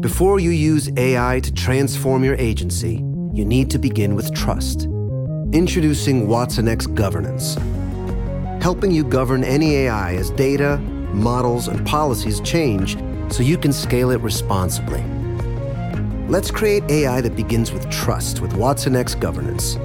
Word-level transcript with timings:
Before 0.00 0.40
you 0.40 0.48
use 0.48 0.90
AI 0.96 1.40
to 1.40 1.52
transform 1.52 2.24
your 2.24 2.34
agency, 2.36 3.04
you 3.34 3.44
need 3.44 3.70
to 3.70 3.78
begin 3.78 4.14
with 4.14 4.34
trust. 4.34 4.88
Introducing 5.52 6.26
Watson 6.26 6.68
X 6.68 6.86
Governance, 6.86 7.56
helping 8.62 8.92
you 8.92 9.04
govern 9.04 9.44
any 9.44 9.76
AI 9.76 10.14
as 10.14 10.30
data, 10.30 10.78
models, 11.12 11.68
and 11.68 11.86
policies 11.86 12.40
change 12.40 12.96
so 13.30 13.42
you 13.42 13.58
can 13.58 13.74
scale 13.74 14.10
it 14.10 14.22
responsibly. 14.22 15.04
Let's 16.28 16.50
create 16.50 16.84
AI 16.88 17.20
that 17.20 17.36
begins 17.36 17.70
with 17.70 17.90
trust 17.90 18.40
with 18.40 18.54
Watson 18.54 18.96
X 18.96 19.14
Governance. 19.14 19.76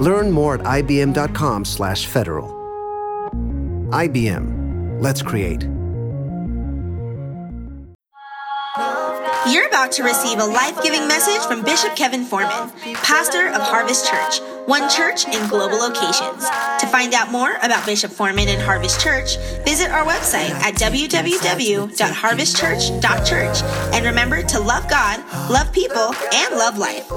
Learn 0.00 0.30
more 0.30 0.54
at 0.54 0.62
ibm.com/federal. 0.62 2.48
IBM. 3.90 4.98
Let's 5.02 5.20
create. 5.20 5.73
You're 9.46 9.68
about 9.68 9.92
to 9.92 10.02
receive 10.02 10.38
a 10.38 10.44
life 10.44 10.82
giving 10.82 11.06
message 11.06 11.42
from 11.46 11.62
Bishop 11.62 11.94
Kevin 11.94 12.24
Foreman, 12.24 12.70
pastor 12.94 13.48
of 13.48 13.60
Harvest 13.60 14.10
Church, 14.10 14.40
one 14.66 14.88
church 14.88 15.26
in 15.26 15.46
global 15.48 15.76
locations. 15.76 16.48
To 16.80 16.86
find 16.86 17.12
out 17.12 17.30
more 17.30 17.56
about 17.62 17.84
Bishop 17.84 18.10
Foreman 18.10 18.48
and 18.48 18.62
Harvest 18.62 19.02
Church, 19.02 19.36
visit 19.66 19.90
our 19.90 20.06
website 20.06 20.48
at 20.48 20.76
www.harvestchurch.church. 20.76 23.62
And 23.94 24.06
remember 24.06 24.42
to 24.42 24.60
love 24.60 24.88
God, 24.88 25.22
love 25.50 25.70
people, 25.72 26.14
and 26.32 26.56
love 26.56 26.78
life. 26.78 27.10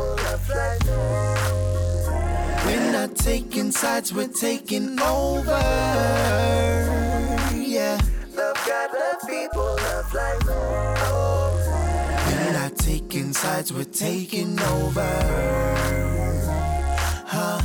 We're 2.66 2.92
not 2.92 3.16
taking 3.16 3.72
sides, 3.72 4.14
we're 4.14 4.28
taking 4.28 5.00
over. 5.00 6.27
Sides, 13.38 13.72
we're 13.72 13.84
taking 13.84 14.60
over. 14.60 15.08
Huh? 17.28 17.62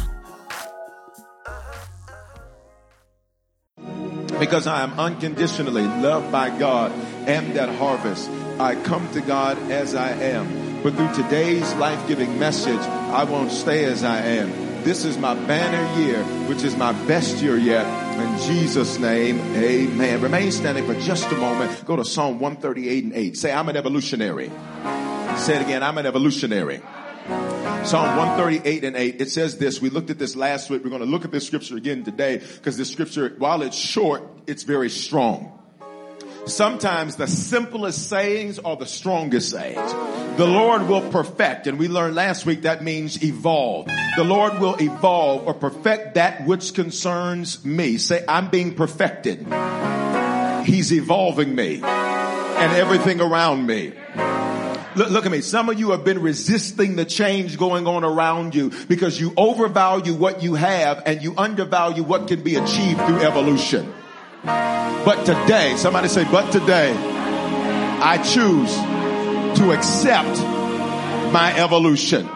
because 4.39 4.67
I 4.67 4.83
am 4.83 4.99
unconditionally 4.99 5.83
loved 5.85 6.33
by 6.33 6.51
God 6.59 6.91
and 7.29 7.55
that 7.55 7.69
harvest. 7.77 8.29
I 8.59 8.75
come 8.75 9.09
to 9.13 9.21
God 9.21 9.57
as 9.71 9.95
I 9.95 10.11
am. 10.11 10.83
But 10.83 10.95
through 10.95 11.15
today's 11.15 11.73
life 11.75 12.09
giving 12.09 12.41
message, 12.41 12.81
I 12.81 13.23
won't 13.23 13.53
stay 13.53 13.85
as 13.85 14.03
I 14.03 14.19
am. 14.19 14.51
This 14.83 15.05
is 15.05 15.17
my 15.17 15.35
banner 15.35 16.03
year, 16.03 16.25
which 16.49 16.65
is 16.65 16.77
my 16.77 16.93
best 17.07 17.41
year 17.41 17.57
yet. 17.57 17.87
In 18.19 18.39
Jesus' 18.41 18.99
name, 18.99 19.39
amen. 19.55 20.21
Remain 20.21 20.51
standing 20.51 20.87
for 20.87 21.01
just 21.01 21.31
a 21.31 21.37
moment. 21.37 21.85
Go 21.87 21.95
to 21.95 22.05
Psalm 22.05 22.41
138 22.41 23.05
and 23.05 23.13
8. 23.13 23.37
Say, 23.37 23.53
I'm 23.53 23.69
an 23.69 23.77
evolutionary. 23.77 24.51
Say 25.39 25.57
it 25.57 25.63
again, 25.63 25.83
I'm 25.83 25.99
an 25.99 26.07
evolutionary. 26.07 26.81
Psalm 27.85 28.17
138 28.17 28.85
and 28.85 28.97
8, 28.97 29.21
it 29.21 29.31
says 29.31 29.59
this. 29.59 29.81
We 29.81 29.91
looked 29.91 30.11
at 30.11 30.19
this 30.19 30.37
last 30.37 30.71
week. 30.71 30.85
We're 30.85 30.91
going 30.91 31.03
to 31.03 31.07
look 31.07 31.25
at 31.25 31.33
this 31.33 31.47
scripture 31.47 31.77
again 31.77 32.05
today 32.05 32.39
because 32.39 32.77
this 32.77 32.91
scripture, 32.91 33.35
while 33.39 33.63
it's 33.63 33.77
short, 33.77 34.23
it's 34.47 34.63
very 34.63 34.89
strong. 34.89 35.59
Sometimes 36.47 37.17
the 37.17 37.27
simplest 37.27 38.09
sayings 38.09 38.59
are 38.59 38.77
the 38.77 38.87
strongest 38.87 39.51
sayings. 39.51 39.93
The 40.37 40.47
Lord 40.47 40.89
will 40.89 41.09
perfect, 41.11 41.67
and 41.67 41.79
we 41.79 41.89
learned 41.89 42.15
last 42.15 42.47
week 42.47 42.63
that 42.63 42.83
means 42.83 43.23
evolve. 43.23 43.87
The 44.17 44.25
Lord 44.25 44.59
will 44.59 44.77
evolve 44.81 45.47
or 45.47 45.55
perfect 45.55 46.15
that 46.15 46.47
which 46.47 46.75
concerns 46.75 47.65
me. 47.65 47.99
Say, 47.99 48.25
I'm 48.29 48.49
being 48.49 48.75
perfected. 48.75 49.47
He's 50.67 50.93
evolving 50.93 51.55
me 51.55 51.81
and 51.83 52.73
everything 52.73 53.21
around 53.21 53.67
me. 53.67 53.93
Look, 54.95 55.11
look, 55.11 55.27
at 55.27 55.33
me. 55.33 55.41
Some 55.41 55.71
of 55.71 55.79
you 55.79 55.93
have 55.93 56.05
been 56.05 56.21
resisting 56.21 56.97
the 56.97 57.05
change 57.07 57.57
going 57.57 57.87
on 57.87 58.05
around 58.05 58.55
you 58.55 58.71
because 58.89 59.19
you 59.19 59.33
overvalue 59.37 60.13
what 60.13 60.43
you 60.43 60.55
have 60.55 61.03
and 61.07 61.23
you 61.23 61.35
undervalue 61.37 62.03
what 62.03 62.29
can 62.29 62.43
be 62.43 62.57
achieved 62.57 63.01
through 63.07 63.23
evolution. 63.23 63.93
But 64.45 65.25
today, 65.25 65.77
somebody 65.77 66.09
say, 66.09 66.25
but 66.31 66.51
today, 66.53 66.93
I 66.95 68.19
choose 68.19 68.75
to 69.59 69.73
accept 69.73 70.39
my 71.33 71.55
evolution. 71.57 72.29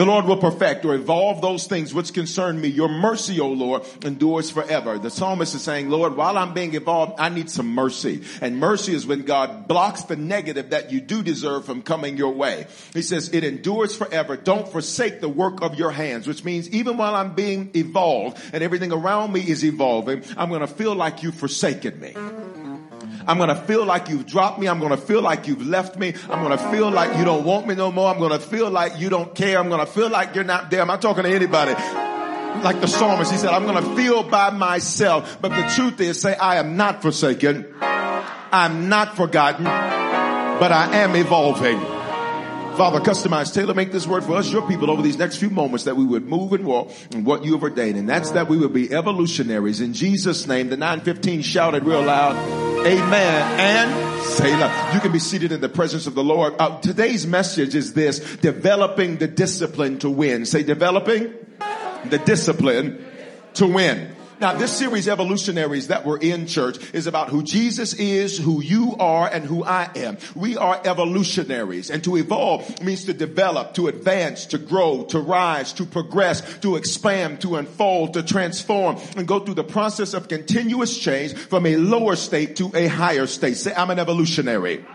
The 0.00 0.06
Lord 0.06 0.24
will 0.24 0.38
perfect 0.38 0.86
or 0.86 0.94
evolve 0.94 1.42
those 1.42 1.66
things 1.66 1.92
which 1.92 2.14
concern 2.14 2.58
me. 2.58 2.68
Your 2.68 2.88
mercy, 2.88 3.38
O 3.38 3.48
Lord, 3.48 3.82
endures 4.02 4.50
forever. 4.50 4.98
The 4.98 5.10
psalmist 5.10 5.54
is 5.54 5.60
saying, 5.60 5.90
Lord, 5.90 6.16
while 6.16 6.38
I'm 6.38 6.54
being 6.54 6.72
evolved, 6.72 7.20
I 7.20 7.28
need 7.28 7.50
some 7.50 7.74
mercy. 7.74 8.22
And 8.40 8.58
mercy 8.58 8.94
is 8.94 9.06
when 9.06 9.24
God 9.24 9.68
blocks 9.68 10.04
the 10.04 10.16
negative 10.16 10.70
that 10.70 10.90
you 10.90 11.02
do 11.02 11.22
deserve 11.22 11.66
from 11.66 11.82
coming 11.82 12.16
your 12.16 12.32
way. 12.32 12.66
He 12.94 13.02
says, 13.02 13.28
it 13.34 13.44
endures 13.44 13.94
forever. 13.94 14.38
Don't 14.38 14.66
forsake 14.66 15.20
the 15.20 15.28
work 15.28 15.60
of 15.60 15.74
your 15.74 15.90
hands, 15.90 16.26
which 16.26 16.44
means 16.44 16.70
even 16.70 16.96
while 16.96 17.14
I'm 17.14 17.34
being 17.34 17.70
evolved 17.76 18.40
and 18.54 18.64
everything 18.64 18.92
around 18.92 19.34
me 19.34 19.40
is 19.46 19.62
evolving, 19.66 20.24
I'm 20.34 20.48
going 20.48 20.62
to 20.62 20.66
feel 20.66 20.94
like 20.94 21.22
you've 21.22 21.34
forsaken 21.34 22.00
me. 22.00 22.14
I'm 23.26 23.36
going 23.36 23.48
to 23.48 23.54
feel 23.54 23.84
like 23.84 24.08
you've 24.08 24.26
dropped 24.26 24.58
me. 24.58 24.68
I'm 24.68 24.78
going 24.78 24.90
to 24.90 24.96
feel 24.96 25.22
like 25.22 25.46
you've 25.46 25.66
left 25.66 25.96
me. 25.96 26.14
I'm 26.28 26.44
going 26.44 26.56
to 26.56 26.70
feel 26.70 26.90
like 26.90 27.16
you 27.18 27.24
don't 27.24 27.44
want 27.44 27.66
me 27.66 27.74
no 27.74 27.92
more. 27.92 28.12
I'm 28.12 28.18
going 28.18 28.32
to 28.32 28.38
feel 28.38 28.70
like 28.70 28.98
you 28.98 29.10
don't 29.10 29.34
care. 29.34 29.58
I'm 29.58 29.68
going 29.68 29.84
to 29.84 29.90
feel 29.90 30.10
like 30.10 30.34
you're 30.34 30.44
not 30.44 30.70
there. 30.70 30.80
I'm 30.80 30.88
not 30.88 31.02
talking 31.02 31.24
to 31.24 31.30
anybody. 31.30 31.72
Like 32.62 32.80
the 32.80 32.88
psalmist, 32.88 33.30
he 33.30 33.38
said, 33.38 33.50
I'm 33.50 33.64
going 33.64 33.82
to 33.82 33.96
feel 33.96 34.22
by 34.22 34.50
myself. 34.50 35.38
But 35.40 35.50
the 35.50 35.72
truth 35.74 36.00
is, 36.00 36.20
say, 36.20 36.34
I 36.34 36.56
am 36.56 36.76
not 36.76 37.02
forsaken. 37.02 37.74
I'm 37.80 38.88
not 38.88 39.16
forgotten, 39.16 39.64
but 39.64 40.72
I 40.72 40.96
am 40.96 41.14
evolving. 41.14 41.99
Father, 42.80 42.98
customize, 42.98 43.52
tailor 43.52 43.74
make 43.74 43.92
this 43.92 44.06
word 44.06 44.24
for 44.24 44.36
us, 44.36 44.50
your 44.50 44.66
people, 44.66 44.90
over 44.90 45.02
these 45.02 45.18
next 45.18 45.36
few 45.36 45.50
moments 45.50 45.84
that 45.84 45.96
we 45.96 46.06
would 46.06 46.26
move 46.26 46.54
and 46.54 46.64
walk 46.64 46.90
in 47.12 47.24
what 47.24 47.44
you 47.44 47.52
have 47.52 47.62
ordained. 47.62 47.98
And 47.98 48.08
that's 48.08 48.30
that 48.30 48.48
we 48.48 48.56
would 48.56 48.72
be 48.72 48.90
evolutionaries. 48.90 49.82
In 49.82 49.92
Jesus' 49.92 50.46
name, 50.46 50.70
the 50.70 50.78
915 50.78 51.42
shouted 51.42 51.84
real 51.84 52.00
loud, 52.00 52.36
Amen. 52.86 53.60
And 53.60 54.22
Selah. 54.22 54.92
You 54.94 55.00
can 55.00 55.12
be 55.12 55.18
seated 55.18 55.52
in 55.52 55.60
the 55.60 55.68
presence 55.68 56.06
of 56.06 56.14
the 56.14 56.24
Lord. 56.24 56.54
Uh, 56.58 56.80
today's 56.80 57.26
message 57.26 57.74
is 57.74 57.92
this, 57.92 58.18
developing 58.36 59.18
the 59.18 59.28
discipline 59.28 59.98
to 59.98 60.08
win. 60.08 60.46
Say 60.46 60.62
developing 60.62 61.34
the 62.06 62.16
discipline 62.16 63.04
to 63.56 63.66
win. 63.66 64.16
Now, 64.40 64.54
this 64.54 64.72
series, 64.72 65.06
Evolutionaries, 65.06 65.88
that 65.88 66.06
we're 66.06 66.16
in 66.16 66.46
church 66.46 66.78
is 66.94 67.06
about 67.06 67.28
who 67.28 67.42
Jesus 67.42 67.92
is, 67.92 68.38
who 68.38 68.62
you 68.62 68.96
are, 68.98 69.28
and 69.28 69.44
who 69.44 69.62
I 69.62 69.90
am. 69.94 70.16
We 70.34 70.56
are 70.56 70.80
evolutionaries. 70.82 71.90
And 71.90 72.02
to 72.04 72.16
evolve 72.16 72.82
means 72.82 73.04
to 73.04 73.12
develop, 73.12 73.74
to 73.74 73.88
advance, 73.88 74.46
to 74.46 74.56
grow, 74.56 75.04
to 75.10 75.20
rise, 75.20 75.74
to 75.74 75.84
progress, 75.84 76.40
to 76.60 76.76
expand, 76.76 77.42
to 77.42 77.56
unfold, 77.56 78.14
to 78.14 78.22
transform, 78.22 78.96
and 79.14 79.28
go 79.28 79.40
through 79.40 79.56
the 79.56 79.64
process 79.64 80.14
of 80.14 80.28
continuous 80.28 80.98
change 80.98 81.34
from 81.34 81.66
a 81.66 81.76
lower 81.76 82.16
state 82.16 82.56
to 82.56 82.70
a 82.74 82.86
higher 82.86 83.26
state. 83.26 83.58
Say, 83.58 83.74
I'm 83.74 83.90
an 83.90 83.98
evolutionary. 83.98 84.86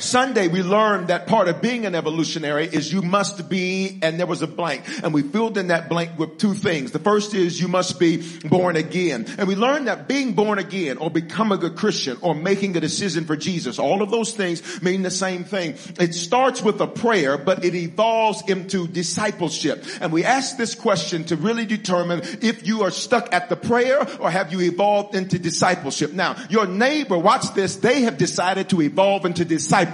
Sunday 0.00 0.48
we 0.48 0.62
learned 0.62 1.08
that 1.08 1.26
part 1.26 1.48
of 1.48 1.60
being 1.60 1.86
an 1.86 1.94
evolutionary 1.94 2.66
is 2.66 2.92
you 2.92 3.02
must 3.02 3.48
be, 3.48 3.98
and 4.02 4.18
there 4.18 4.26
was 4.26 4.42
a 4.42 4.46
blank, 4.46 4.84
and 5.02 5.12
we 5.12 5.22
filled 5.22 5.58
in 5.58 5.68
that 5.68 5.88
blank 5.88 6.18
with 6.18 6.38
two 6.38 6.54
things. 6.54 6.92
The 6.92 6.98
first 6.98 7.34
is 7.34 7.60
you 7.60 7.68
must 7.68 7.98
be 7.98 8.22
born 8.48 8.76
again. 8.76 9.26
And 9.38 9.48
we 9.48 9.56
learned 9.56 9.88
that 9.88 10.08
being 10.08 10.34
born 10.34 10.58
again 10.58 10.98
or 10.98 11.10
becoming 11.10 11.58
a 11.58 11.60
good 11.60 11.76
Christian 11.76 12.18
or 12.20 12.34
making 12.34 12.76
a 12.76 12.80
decision 12.80 13.24
for 13.24 13.36
Jesus, 13.36 13.78
all 13.78 14.02
of 14.02 14.10
those 14.10 14.32
things 14.32 14.82
mean 14.82 15.02
the 15.02 15.10
same 15.10 15.44
thing. 15.44 15.76
It 15.98 16.14
starts 16.14 16.62
with 16.62 16.80
a 16.80 16.86
prayer, 16.86 17.38
but 17.38 17.64
it 17.64 17.74
evolves 17.74 18.42
into 18.48 18.86
discipleship. 18.86 19.84
And 20.00 20.12
we 20.12 20.24
ask 20.24 20.56
this 20.56 20.74
question 20.74 21.24
to 21.24 21.36
really 21.36 21.66
determine 21.66 22.20
if 22.42 22.66
you 22.66 22.82
are 22.82 22.90
stuck 22.90 23.32
at 23.32 23.48
the 23.48 23.56
prayer 23.56 24.06
or 24.20 24.30
have 24.30 24.52
you 24.52 24.60
evolved 24.60 25.14
into 25.14 25.38
discipleship. 25.38 26.12
Now, 26.12 26.36
your 26.50 26.66
neighbor, 26.66 27.18
watch 27.18 27.54
this, 27.54 27.76
they 27.76 28.02
have 28.02 28.18
decided 28.18 28.68
to 28.70 28.82
evolve 28.82 29.24
into 29.24 29.44
discipleship. 29.44 29.87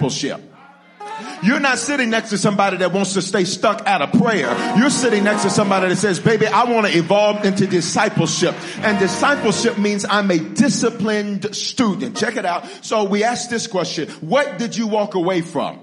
You're 1.43 1.59
not 1.59 1.77
sitting 1.77 2.09
next 2.09 2.31
to 2.31 2.37
somebody 2.37 2.77
that 2.77 2.91
wants 2.91 3.13
to 3.13 3.21
stay 3.21 3.45
stuck 3.45 3.85
out 3.85 4.01
of 4.01 4.11
prayer. 4.21 4.53
You're 4.77 4.89
sitting 4.89 5.23
next 5.23 5.43
to 5.43 5.49
somebody 5.49 5.89
that 5.89 5.95
says, 5.97 6.19
baby, 6.19 6.47
I 6.47 6.65
want 6.65 6.87
to 6.87 6.97
evolve 6.97 7.45
into 7.45 7.67
discipleship. 7.67 8.55
And 8.79 8.99
discipleship 8.99 9.77
means 9.77 10.05
I'm 10.05 10.29
a 10.31 10.39
disciplined 10.39 11.55
student. 11.55 12.17
Check 12.17 12.35
it 12.35 12.45
out. 12.45 12.67
So 12.81 13.05
we 13.05 13.23
asked 13.23 13.49
this 13.49 13.67
question. 13.67 14.09
What 14.21 14.57
did 14.57 14.75
you 14.75 14.87
walk 14.87 15.15
away 15.15 15.41
from? 15.41 15.79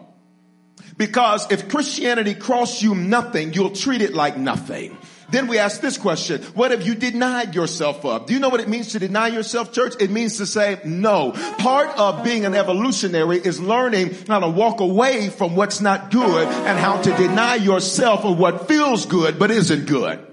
Because 0.97 1.51
if 1.51 1.69
Christianity 1.69 2.35
costs 2.35 2.83
you 2.83 2.95
nothing, 2.95 3.55
you'll 3.55 3.71
treat 3.71 4.03
it 4.03 4.15
like 4.15 4.37
nothing. 4.37 4.97
Then 5.33 5.47
we 5.47 5.59
ask 5.59 5.81
this 5.81 5.97
question. 5.97 6.43
What 6.55 6.71
have 6.71 6.83
you 6.87 6.95
denied 6.95 7.55
yourself 7.55 8.05
of? 8.05 8.27
Do 8.27 8.35
you 8.35 8.39
know 8.39 8.51
what 8.51 8.61
it 8.61 8.69
means 8.69 8.93
to 8.93 8.99
deny 8.99 9.29
yourself, 9.29 9.73
church? 9.73 9.95
It 9.99 10.11
means 10.11 10.37
to 10.37 10.47
say 10.47 10.79
no. 10.85 11.33
Part 11.59 11.99
of 11.99 12.23
being 12.23 12.45
an 12.45 12.55
evolutionary 12.55 13.39
is 13.39 13.59
learning 13.59 14.15
how 14.29 14.41
to 14.41 14.49
walk 14.49 14.81
away 14.81 15.31
from 15.31 15.57
what's 15.57 15.81
not 15.81 16.11
good 16.11 16.47
and 16.47 16.79
how 16.79 17.01
to 17.01 17.17
deny 17.17 17.57
yourself 17.57 18.25
of 18.25 18.39
what 18.39 18.69
feels 18.69 19.07
good 19.07 19.39
but 19.39 19.51
isn't 19.51 19.87
good. 19.87 20.32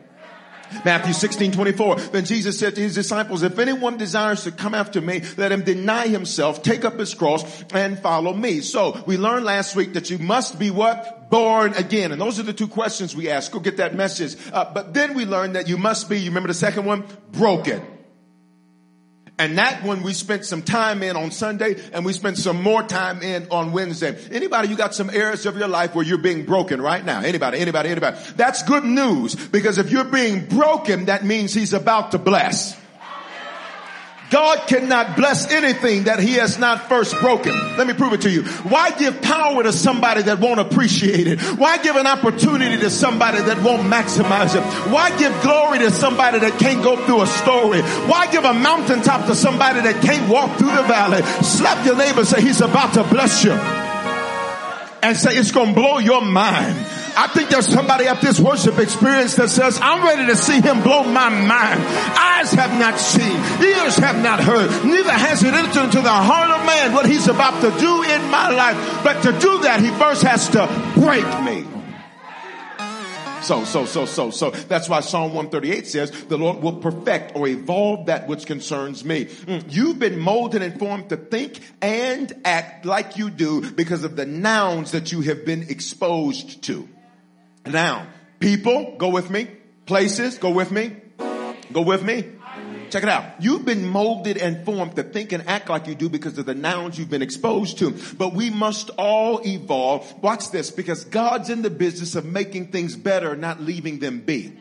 Matthew 0.86 1.14
16, 1.14 1.52
24. 1.52 1.96
Then 1.96 2.26
Jesus 2.26 2.60
said 2.60 2.76
to 2.76 2.82
his 2.82 2.96
disciples, 2.96 3.44
if 3.44 3.58
anyone 3.60 3.98
desires 3.98 4.44
to 4.44 4.52
come 4.52 4.74
after 4.74 5.02
me, 5.02 5.22
let 5.38 5.52
him 5.52 5.64
deny 5.64 6.08
himself, 6.08 6.64
take 6.64 6.86
up 6.86 6.98
his 6.98 7.14
cross 7.14 7.64
and 7.74 8.00
follow 8.00 8.34
me. 8.34 8.62
So 8.62 9.02
we 9.06 9.18
learned 9.18 9.46
last 9.46 9.76
week 9.76 9.94
that 9.94 10.10
you 10.10 10.18
must 10.18 10.60
be 10.60 10.72
what? 10.72 11.30
Born 11.30 11.74
again. 11.74 12.12
And 12.12 12.20
those 12.20 12.40
are 12.40 12.44
the 12.44 12.54
two 12.54 12.68
questions 12.68 13.16
we 13.16 13.30
ask. 13.30 13.52
Go 13.52 13.60
get 13.60 13.78
that 13.78 13.96
message. 13.96 14.36
Uh, 14.52 14.72
but 14.74 14.94
then 14.94 15.14
we 15.14 15.26
learned 15.26 15.56
that 15.56 15.68
you 15.68 15.78
must 15.78 16.10
be, 16.10 16.20
you 16.20 16.30
remember 16.30 16.48
the 16.48 16.54
second 16.54 16.86
one? 16.86 17.06
Broken. 17.32 17.99
And 19.40 19.58
that 19.58 19.84
one 19.84 20.04
we 20.04 20.14
spent 20.14 20.44
some 20.44 20.62
time 20.62 21.02
in 21.02 21.16
on 21.16 21.32
Sunday 21.32 21.82
and 21.94 22.06
we 22.06 22.12
spent 22.12 22.38
some 22.38 22.62
more 22.62 22.84
time 22.84 23.22
in 23.22 23.48
on 23.50 23.72
Wednesday. 23.72 24.18
Anybody, 24.32 24.68
you 24.68 24.76
got 24.76 24.94
some 24.94 25.10
areas 25.10 25.46
of 25.46 25.58
your 25.58 25.70
life 25.70 25.96
where 25.96 26.06
you're 26.06 26.18
being 26.18 26.46
broken 26.46 26.82
right 26.82 27.04
now. 27.04 27.22
Anybody, 27.22 27.60
anybody, 27.60 27.90
anybody. 27.90 28.18
That's 28.36 28.64
good 28.64 28.84
news 28.84 29.36
because 29.36 29.78
if 29.78 29.92
you're 29.92 30.04
being 30.04 30.46
broken, 30.46 31.06
that 31.06 31.24
means 31.24 31.54
he's 31.54 31.74
about 31.74 32.12
to 32.12 32.20
bless. 32.20 32.79
God 34.30 34.68
cannot 34.68 35.16
bless 35.16 35.52
anything 35.52 36.04
that 36.04 36.20
he 36.20 36.34
has 36.34 36.60
not 36.60 36.88
first 36.88 37.20
broken. 37.20 37.54
Let 37.78 37.88
me 37.88 37.94
prove 37.94 38.14
it 38.14 38.22
to 38.22 38.30
you. 38.30 38.44
Why 38.44 38.92
give 38.92 39.22
power 39.22 39.64
to 39.64 39.74
somebody 39.74 40.22
that 40.24 40.40
won't 40.40 40.60
appreciate 40.60 41.28
it? 41.28 41.40
Why 41.42 41.78
give 41.78 41.96
an 41.96 42.06
opportunity 42.06 42.78
to 42.78 42.90
somebody 42.90 43.42
that 43.42 43.64
won't 43.64 43.84
maximize 43.84 44.56
it? 44.56 44.62
Why 44.92 45.18
give 45.18 45.34
glory 45.42 45.80
to 45.80 45.92
somebody 45.92 46.40
that 46.40 46.60
can't 46.60 46.84
go 46.84 46.96
through 47.06 47.22
a 47.24 47.28
story? 47.28 47.82
Why 47.82 48.32
give 48.32 48.46
a 48.46 48.54
mountaintop 48.54 49.26
to 49.28 49.36
somebody 49.36 49.82
that 49.82 50.02
can't 50.04 50.30
walk 50.30 50.58
through 50.58 50.76
the 50.76 50.84
valley? 50.84 51.24
Slap 51.44 51.86
your 51.86 51.96
neighbor 51.96 52.24
say 52.26 52.42
he's 52.42 52.62
about 52.62 52.94
to 52.94 53.04
bless 53.04 53.44
you 53.44 53.54
and 55.02 55.18
say 55.18 55.36
it's 55.36 55.52
going 55.52 55.70
to 55.70 55.74
blow 55.74 55.98
your 55.98 56.22
mind. 56.22 56.78
I 57.16 57.28
think 57.28 57.50
there's 57.50 57.68
somebody 57.68 58.06
at 58.06 58.22
this 58.22 58.40
worship 58.40 58.80
experience 58.80 59.36
that 59.36 59.50
says, 59.50 59.80
I'm 59.82 60.04
ready 60.04 60.26
to 60.28 60.36
see 60.36 60.62
him 60.62 60.82
blow 60.82 61.04
my 61.04 61.30
mind. 61.30 61.80
Eyes 61.82 62.52
have 62.54 62.78
not 62.80 63.00
seen, 63.00 63.38
ears 63.64 63.96
have 63.98 64.22
not 64.22 64.40
heard, 64.40 64.70
neither 64.86 65.12
has 65.12 65.44
it 65.44 65.54
entered 65.54 65.86
into 65.86 66.02
the 66.02 66.10
heart 66.10 66.52
of 66.52 66.66
man 66.66 66.94
what 66.94 67.06
he's 67.06 67.28
about 67.28 67.62
to 67.62 67.72
do 67.80 68.04
in 68.04 68.22
my 68.32 68.50
life. 68.50 69.04
But 69.04 69.22
to 69.24 69.32
do 69.40 69.62
that, 69.64 69.82
he 69.82 69.90
first 69.92 70.24
has 70.24 70.50
to 70.50 70.68
break 70.96 71.26
me. 71.44 71.66
So, 73.42 73.64
so, 73.64 73.86
so, 73.86 74.06
so, 74.06 74.32
so. 74.32 74.52
That's 74.52 74.90
why 74.90 75.00
Psalm 75.00 75.34
138 75.34 75.88
says 75.88 76.12
the 76.26 76.38
Lord 76.38 76.62
will 76.62 76.78
perfect 76.78 77.36
or 77.36 77.48
evolve 77.48 78.08
that 78.08 78.28
which 78.28 78.46
concerns 78.46 79.04
me. 79.04 79.26
Mm. 79.26 79.64
You've 79.70 79.98
been 79.98 80.20
molded 80.20 80.62
and 80.62 80.78
formed 80.78 81.10
to 81.10 81.18
think 81.18 81.60
and 81.82 82.32
act 82.44 82.86
like 82.86 83.18
you 83.18 83.30
do 83.30 83.72
because 83.72 84.04
of 84.04 84.16
the 84.16 84.26
nouns 84.26 84.92
that 84.92 85.12
you 85.12 85.22
have 85.22 85.46
been 85.46 85.64
exposed 85.64 86.64
to. 86.64 86.88
Now, 87.66 88.08
people, 88.40 88.96
go 88.98 89.10
with 89.10 89.30
me. 89.30 89.48
Places, 89.86 90.38
go 90.38 90.52
with 90.52 90.72
me. 90.72 90.96
Go 91.72 91.82
with 91.82 92.04
me. 92.04 92.26
Check 92.90 93.04
it 93.04 93.10
out. 93.10 93.40
You've 93.40 93.66
been 93.66 93.86
molded 93.86 94.38
and 94.38 94.66
formed 94.66 94.96
to 94.96 95.04
think 95.04 95.32
and 95.32 95.48
act 95.48 95.70
like 95.70 95.86
you 95.86 95.94
do 95.94 96.10
because 96.10 96.38
of 96.40 96.48
the 96.48 96.56
nouns 96.56 96.98
you've 96.98 97.10
been 97.10 97.22
exposed 97.22 97.78
to. 97.80 97.96
But 98.18 98.34
we 98.34 98.50
must 98.50 98.90
all 98.98 99.42
evolve. 99.46 100.24
Watch 100.24 100.50
this, 100.50 100.72
because 100.72 101.06
God's 101.06 101.52
in 101.52 101.62
the 101.62 101.70
business 101.70 102.16
of 102.16 102.26
making 102.26 102.72
things 102.72 102.96
better, 102.96 103.36
not 103.36 103.62
leaving 103.62 104.00
them 104.00 104.22
be. 104.22 104.60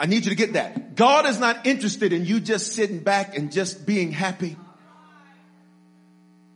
I 0.00 0.06
need 0.06 0.24
you 0.24 0.30
to 0.30 0.36
get 0.36 0.54
that. 0.54 0.96
God 0.96 1.26
is 1.26 1.38
not 1.38 1.66
interested 1.66 2.12
in 2.12 2.24
you 2.24 2.40
just 2.40 2.72
sitting 2.72 2.98
back 2.98 3.36
and 3.38 3.52
just 3.52 3.86
being 3.86 4.10
happy. 4.10 4.56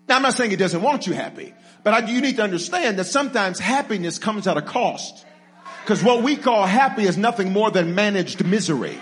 Now, 0.08 0.16
I'm 0.16 0.22
not 0.22 0.34
saying 0.34 0.50
he 0.50 0.56
doesn't 0.56 0.82
want 0.82 1.06
you 1.06 1.12
happy, 1.12 1.54
but 1.82 1.94
I, 1.94 2.06
you 2.06 2.20
need 2.20 2.36
to 2.36 2.42
understand 2.42 2.98
that 2.98 3.04
sometimes 3.04 3.58
happiness 3.58 4.18
comes 4.18 4.46
at 4.46 4.56
a 4.56 4.62
cost. 4.62 5.26
Because 5.82 6.04
what 6.04 6.22
we 6.22 6.36
call 6.36 6.66
happy 6.66 7.04
is 7.04 7.16
nothing 7.16 7.52
more 7.52 7.70
than 7.70 7.94
managed 7.94 8.44
misery. 8.44 8.98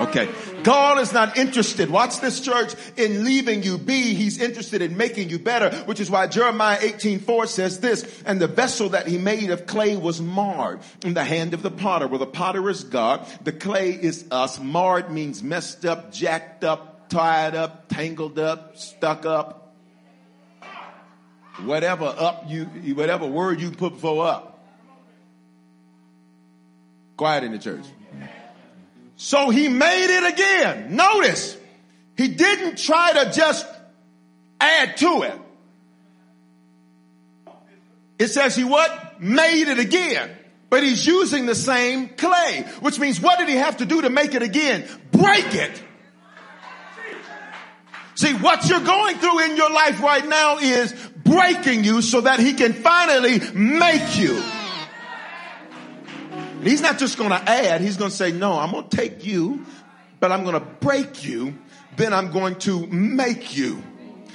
Okay. 0.00 0.30
God 0.62 0.98
is 0.98 1.12
not 1.12 1.36
interested, 1.36 1.90
watch 1.90 2.20
this 2.20 2.40
church, 2.40 2.74
in 2.96 3.24
leaving 3.24 3.62
you 3.62 3.78
be. 3.78 4.14
He's 4.14 4.40
interested 4.40 4.82
in 4.82 4.96
making 4.96 5.30
you 5.30 5.38
better, 5.38 5.74
which 5.84 6.00
is 6.00 6.10
why 6.10 6.26
Jeremiah 6.26 6.78
18, 6.80 7.20
4 7.20 7.46
says 7.46 7.80
this, 7.80 8.22
and 8.24 8.40
the 8.40 8.46
vessel 8.46 8.90
that 8.90 9.06
he 9.06 9.18
made 9.18 9.50
of 9.50 9.66
clay 9.66 9.96
was 9.96 10.20
marred 10.20 10.80
in 11.04 11.14
the 11.14 11.24
hand 11.24 11.54
of 11.54 11.62
the 11.62 11.70
potter. 11.70 12.06
Well, 12.06 12.18
the 12.18 12.26
potter 12.26 12.68
is 12.68 12.84
God. 12.84 13.26
The 13.42 13.52
clay 13.52 13.90
is 13.90 14.26
us. 14.30 14.60
Marred 14.60 15.10
means 15.10 15.42
messed 15.42 15.84
up, 15.84 16.12
jacked 16.12 16.64
up, 16.64 17.08
tied 17.08 17.54
up, 17.54 17.88
tangled 17.88 18.38
up, 18.38 18.76
stuck 18.76 19.26
up, 19.26 19.59
whatever 21.66 22.06
up 22.06 22.44
you, 22.48 22.64
whatever 22.94 23.26
word 23.26 23.60
you 23.60 23.70
put 23.70 23.98
for 23.98 24.26
up. 24.26 24.58
Quiet 27.16 27.44
in 27.44 27.52
the 27.52 27.58
church. 27.58 27.84
So 29.16 29.50
he 29.50 29.68
made 29.68 30.16
it 30.16 30.32
again. 30.32 30.96
Notice, 30.96 31.56
he 32.16 32.28
didn't 32.28 32.78
try 32.78 33.12
to 33.12 33.30
just 33.30 33.66
add 34.60 34.96
to 34.98 35.22
it. 35.22 35.38
It 38.18 38.28
says 38.28 38.56
he 38.56 38.64
what? 38.64 39.20
Made 39.20 39.68
it 39.68 39.78
again. 39.78 40.30
But 40.70 40.82
he's 40.82 41.06
using 41.06 41.46
the 41.46 41.54
same 41.54 42.10
clay, 42.10 42.64
which 42.80 42.98
means 42.98 43.20
what 43.20 43.38
did 43.38 43.48
he 43.48 43.56
have 43.56 43.78
to 43.78 43.86
do 43.86 44.02
to 44.02 44.10
make 44.10 44.34
it 44.34 44.42
again? 44.42 44.86
Break 45.10 45.54
it. 45.54 45.82
See, 48.14 48.34
what 48.34 48.68
you're 48.68 48.80
going 48.80 49.16
through 49.16 49.44
in 49.46 49.56
your 49.56 49.70
life 49.70 50.00
right 50.02 50.26
now 50.26 50.58
is 50.58 50.92
breaking 51.30 51.84
you 51.84 52.02
so 52.02 52.22
that 52.22 52.40
he 52.40 52.54
can 52.54 52.72
finally 52.72 53.40
make 53.54 54.18
you. 54.18 54.42
he's 56.62 56.80
not 56.80 56.98
just 56.98 57.16
going 57.16 57.30
to 57.30 57.36
add, 57.48 57.80
he's 57.80 57.96
going 57.96 58.10
to 58.10 58.16
say, 58.16 58.32
no, 58.32 58.58
I'm 58.58 58.72
going 58.72 58.88
to 58.88 58.96
take 58.96 59.24
you, 59.24 59.64
but 60.18 60.32
I'm 60.32 60.42
going 60.42 60.54
to 60.54 60.66
break 60.80 61.24
you. 61.24 61.56
Then 61.96 62.12
I'm 62.12 62.30
going 62.32 62.56
to 62.60 62.86
make 62.86 63.56
you. 63.56 63.82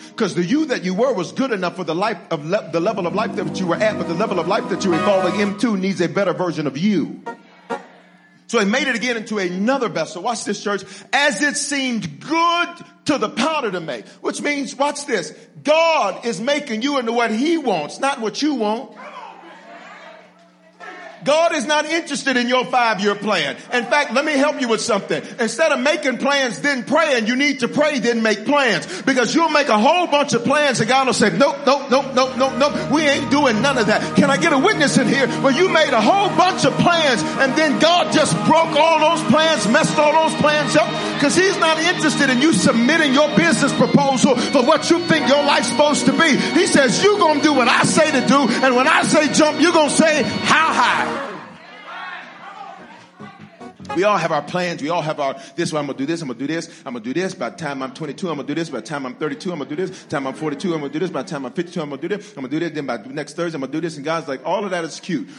Because 0.09 0.35
the 0.35 0.43
you 0.43 0.65
that 0.67 0.85
you 0.85 0.93
were 0.93 1.13
was 1.13 1.33
good 1.33 1.51
enough 1.51 1.75
for 1.75 1.83
the 1.83 1.95
life 1.95 2.17
of 2.31 2.45
le- 2.45 2.69
the 2.71 2.79
level 2.79 3.05
of 3.05 3.13
life 3.15 3.35
that 3.35 3.59
you 3.59 3.67
were 3.67 3.75
at, 3.75 3.97
but 3.97 4.07
the 4.07 4.13
level 4.13 4.39
of 4.39 4.47
life 4.47 4.69
that 4.69 4.85
you're 4.85 4.93
evolving 4.93 5.41
into 5.41 5.75
needs 5.75 5.99
a 5.99 6.07
better 6.07 6.31
version 6.31 6.67
of 6.67 6.77
you. 6.77 7.21
So 8.47 8.59
he 8.59 8.65
made 8.65 8.87
it 8.87 8.95
again 8.95 9.17
into 9.17 9.39
another 9.39 9.89
vessel. 9.89 10.21
Watch 10.21 10.45
this 10.45 10.63
church. 10.63 10.83
As 11.11 11.41
it 11.41 11.57
seemed 11.57 12.19
good 12.19 12.69
to 13.05 13.17
the 13.17 13.29
powder 13.29 13.71
to 13.71 13.79
make, 13.79 14.07
which 14.21 14.41
means, 14.41 14.75
watch 14.75 15.05
this. 15.05 15.31
God 15.63 16.25
is 16.25 16.39
making 16.39 16.81
you 16.81 16.99
into 16.99 17.11
what 17.11 17.31
he 17.31 17.57
wants, 17.57 17.99
not 17.99 18.21
what 18.21 18.41
you 18.41 18.55
want. 18.55 18.95
God 21.25 21.55
is 21.55 21.65
not 21.65 21.85
interested 21.85 22.37
in 22.37 22.47
your 22.47 22.65
five 22.65 23.01
year 23.01 23.15
plan. 23.15 23.57
In 23.73 23.83
fact, 23.85 24.13
let 24.13 24.23
me 24.23 24.33
help 24.33 24.61
you 24.61 24.69
with 24.69 24.79
something. 24.79 25.21
Instead 25.39 25.71
of 25.71 25.79
making 25.79 26.19
plans, 26.19 26.61
then 26.61 26.83
praying, 26.83 27.27
you 27.27 27.35
need 27.35 27.59
to 27.61 27.67
pray, 27.67 27.99
then 27.99 28.21
make 28.21 28.45
plans. 28.45 29.01
Because 29.01 29.33
you'll 29.33 29.49
make 29.49 29.67
a 29.67 29.77
whole 29.77 30.07
bunch 30.07 30.33
of 30.33 30.43
plans 30.43 30.79
and 30.79 30.87
God 30.87 31.07
will 31.07 31.13
say, 31.13 31.35
nope, 31.35 31.57
nope, 31.65 31.89
nope, 31.89 32.13
nope, 32.13 32.37
nope, 32.37 32.53
nope. 32.57 32.91
We 32.91 33.01
ain't 33.01 33.31
doing 33.31 33.61
none 33.61 33.77
of 33.77 33.87
that. 33.87 34.15
Can 34.15 34.29
I 34.29 34.37
get 34.37 34.53
a 34.53 34.59
witness 34.59 34.97
in 34.97 35.07
here 35.07 35.27
where 35.41 35.53
you 35.53 35.67
made 35.69 35.93
a 35.93 36.01
whole 36.01 36.29
bunch 36.37 36.63
of 36.63 36.73
plans 36.77 37.21
and 37.41 37.55
then 37.57 37.79
God 37.79 38.13
just 38.13 38.33
broke 38.45 38.77
all 38.77 38.99
those 38.99 39.23
plans, 39.31 39.67
messed 39.67 39.97
all 39.97 40.13
those 40.13 40.39
plans 40.39 40.75
up? 40.75 40.87
Because 41.15 41.35
he's 41.35 41.57
not 41.57 41.77
interested 41.79 42.29
in 42.29 42.41
you 42.41 42.53
submitting 42.53 43.13
your 43.13 43.35
business 43.35 43.73
proposal 43.73 44.35
for 44.35 44.63
what 44.63 44.89
you 44.89 44.99
think 45.07 45.27
your 45.27 45.43
life's 45.43 45.69
supposed 45.69 46.05
to 46.05 46.11
be. 46.11 46.37
He 46.53 46.67
says, 46.67 47.03
you're 47.03 47.17
going 47.17 47.39
to 47.39 47.43
do 47.43 47.53
what 47.53 47.67
I 47.67 47.83
say 47.83 48.11
to 48.11 48.27
do. 48.27 48.47
And 48.63 48.75
when 48.75 48.87
I 48.87 49.03
say 49.03 49.31
jump, 49.33 49.59
you're 49.59 49.73
going 49.73 49.89
to 49.89 49.95
say, 49.95 50.23
how 50.23 50.73
high? 50.73 51.31
We 53.95 54.03
all 54.03 54.17
have 54.17 54.31
our 54.31 54.41
plans. 54.41 54.81
We 54.81 54.89
all 54.89 55.01
have 55.01 55.19
our, 55.19 55.39
this 55.55 55.71
way 55.71 55.79
I'm 55.79 55.87
to 55.87 55.93
do 55.93 56.05
this. 56.05 56.21
I'm 56.21 56.27
to 56.27 56.33
do 56.33 56.47
this. 56.47 56.69
I'm 56.85 56.93
to 56.95 56.99
do 56.99 57.13
this. 57.13 57.33
By 57.33 57.49
the 57.49 57.57
time 57.57 57.81
I'm 57.81 57.93
22, 57.93 58.29
I'm 58.29 58.37
to 58.37 58.43
do 58.43 58.53
this. 58.55 58.69
By 58.69 58.81
the 58.81 58.87
time 58.87 59.05
I'm 59.05 59.15
32, 59.15 59.51
I'm 59.51 59.59
to 59.59 59.65
do 59.65 59.75
this. 59.75 59.89
By 59.89 59.95
the 59.95 60.09
time 60.09 60.27
I'm 60.27 60.33
42, 60.33 60.73
I'm 60.73 60.81
to 60.81 60.89
do 60.89 60.99
this. 60.99 61.09
By 61.11 61.23
the 61.23 61.29
time 61.29 61.45
I'm 61.45 61.53
52, 61.53 61.81
I'm 61.81 61.91
to 61.91 61.97
do 61.97 62.07
this. 62.09 62.33
I'm 62.35 62.43
to 62.43 62.49
do 62.49 62.59
this. 62.59 62.71
Then 62.71 62.85
by 62.85 62.97
next 62.97 63.35
Thursday, 63.35 63.55
I'm 63.55 63.61
to 63.61 63.67
do 63.67 63.79
this. 63.81 63.95
And 63.95 64.03
God's 64.03 64.27
like, 64.27 64.45
all 64.45 64.65
of 64.65 64.71
that 64.71 64.83
is 64.83 64.99
cute. 64.99 65.29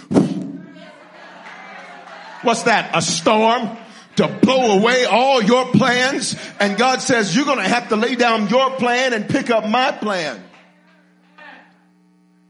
What's 2.42 2.62
that? 2.62 2.96
A 2.96 3.02
storm? 3.02 3.76
To 4.16 4.28
blow 4.42 4.78
away 4.78 5.04
all 5.04 5.42
your 5.42 5.66
plans. 5.66 6.36
And 6.58 6.76
God 6.76 7.00
says, 7.00 7.34
you're 7.34 7.44
going 7.44 7.58
to 7.58 7.68
have 7.68 7.88
to 7.90 7.96
lay 7.96 8.14
down 8.14 8.48
your 8.48 8.70
plan 8.72 9.12
and 9.12 9.28
pick 9.28 9.50
up 9.50 9.66
my 9.66 9.92
plan. 9.92 10.42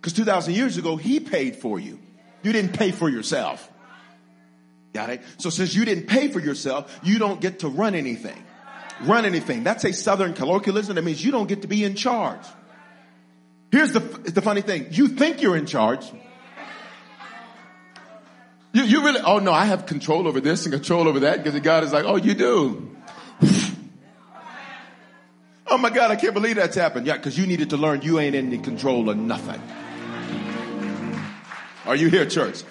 Because 0.01 0.13
2,000 0.15 0.55
years 0.55 0.77
ago, 0.77 0.97
he 0.97 1.21
paid 1.21 1.57
for 1.57 1.79
you. 1.79 1.99
You 2.43 2.53
didn't 2.53 2.75
pay 2.75 2.93
for 2.93 3.09
yourself. 3.09 3.69
Got 4.93 5.11
it? 5.11 5.23
So 5.39 5.51
since 5.51 5.75
you 5.75 5.85
didn't 5.85 6.07
pay 6.07 6.29
for 6.29 6.41
yourself, 6.41 7.01
you 7.03 7.19
don't 7.19 7.41
get 7.41 7.59
to 7.61 7.69
run 7.69 7.95
anything. 7.95 8.43
Run 9.03 9.25
anything. 9.27 9.65
That's 9.65 9.85
a 9.85 9.93
southern 9.93 10.33
colloquialism. 10.33 10.95
That 10.95 11.03
means 11.03 11.25
you 11.25 11.33
don't 11.33 11.49
get 11.49 11.63
to 11.63 11.69
be 11.69 11.85
in 11.85 11.97
charge. 11.97 12.41
Here's 13.73 13.93
the, 13.93 14.01
the 14.01 14.41
funny 14.41 14.63
thing. 14.63 14.87
You 14.93 15.09
think 15.09 15.43
you're 15.43 15.57
in 15.57 15.67
charge. 15.67 16.07
You, 18.77 18.83
you 18.83 19.03
really, 19.03 19.23
oh 19.25 19.39
no, 19.39 19.53
I 19.53 19.65
have 19.65 19.87
control 19.87 20.29
over 20.29 20.39
this 20.39 20.67
and 20.67 20.75
control 20.75 21.09
over 21.09 21.21
that 21.21 21.43
because 21.43 21.59
God 21.61 21.83
is 21.83 21.95
like, 21.95 22.05
oh, 22.05 22.17
you 22.17 22.35
do. 22.35 22.95
oh 25.67 25.79
my 25.79 25.89
God, 25.89 26.11
I 26.11 26.17
can't 26.17 26.35
believe 26.35 26.57
that's 26.57 26.77
happened. 26.77 27.07
Yeah, 27.07 27.17
because 27.17 27.39
you 27.39 27.47
needed 27.47 27.71
to 27.71 27.79
learn 27.79 28.03
you 28.03 28.21
ain't 28.21 28.35
in 28.35 28.63
control 28.63 29.09
of 29.09 29.17
nothing. 29.17 29.63
Are 31.87 31.97
you 31.97 32.09
here, 32.09 32.27
church? 32.27 32.65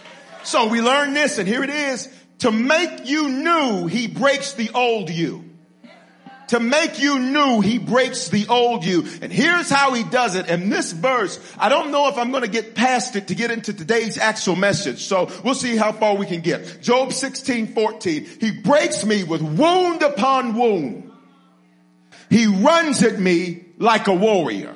So 0.44 0.68
we 0.68 0.80
learn 0.80 1.16
this 1.16 1.40
and 1.40 1.48
here 1.48 1.64
it 1.64 1.72
is. 1.72 2.08
To 2.40 2.52
make 2.52 3.08
you 3.10 3.28
new, 3.28 3.88
he 3.88 4.06
breaks 4.06 4.54
the 4.54 4.70
old 4.76 5.10
you 5.10 5.55
to 6.50 6.60
make 6.60 7.00
you 7.00 7.20
new, 7.20 7.62
he 7.62 7.78
breaks 7.78 8.30
the 8.30 8.48
old 8.48 8.86
you. 8.86 9.06
And 9.22 9.32
here's 9.32 9.70
how 9.70 9.94
he 9.94 10.04
does 10.04 10.36
it. 10.36 10.50
And 10.50 10.72
this 10.72 10.92
verse, 10.92 11.40
I 11.58 11.70
don't 11.70 11.92
know 11.92 12.08
if 12.08 12.18
I'm 12.18 12.32
going 12.32 12.44
to 12.44 12.50
get 12.50 12.76
past 12.76 13.16
it 13.16 13.28
to 13.28 13.36
get 13.36 13.52
into 13.52 13.74
today's 13.74 14.18
actual 14.18 14.56
message. 14.56 15.04
So 15.04 15.30
we'll 15.44 15.56
see 15.56 15.76
how 15.76 15.92
far 15.92 16.16
we 16.16 16.26
can 16.26 16.42
get. 16.42 16.82
Job 16.82 17.14
16, 17.14 17.68
14. 17.68 18.28
He 18.40 18.52
breaks 18.52 19.06
me 19.06 19.24
with 19.24 19.42
wound 19.42 20.04
upon 20.04 20.56
wound. 20.56 21.12
He 22.30 22.48
runs 22.48 23.04
at 23.04 23.20
me 23.20 23.66
like 23.78 24.08
a 24.08 24.14
warrior. 24.14 24.76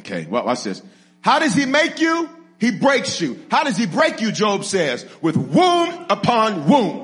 Okay, 0.00 0.26
well, 0.28 0.44
watch 0.44 0.64
this. 0.64 0.82
How 1.20 1.38
does 1.38 1.54
he 1.54 1.66
make 1.66 2.00
you? 2.00 2.28
He 2.58 2.70
breaks 2.70 3.20
you. 3.20 3.44
How 3.50 3.64
does 3.64 3.76
he 3.76 3.86
break 3.86 4.20
you, 4.20 4.32
Job 4.32 4.64
says? 4.64 5.06
With 5.20 5.36
wound 5.36 6.06
upon 6.10 6.68
wound 6.68 7.03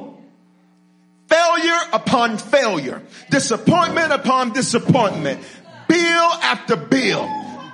failure 1.30 1.80
upon 1.92 2.37
failure, 2.37 3.00
disappointment 3.30 4.12
upon 4.12 4.52
disappointment, 4.52 5.40
bill 5.88 5.99
after 6.42 6.76
bill, 6.76 7.26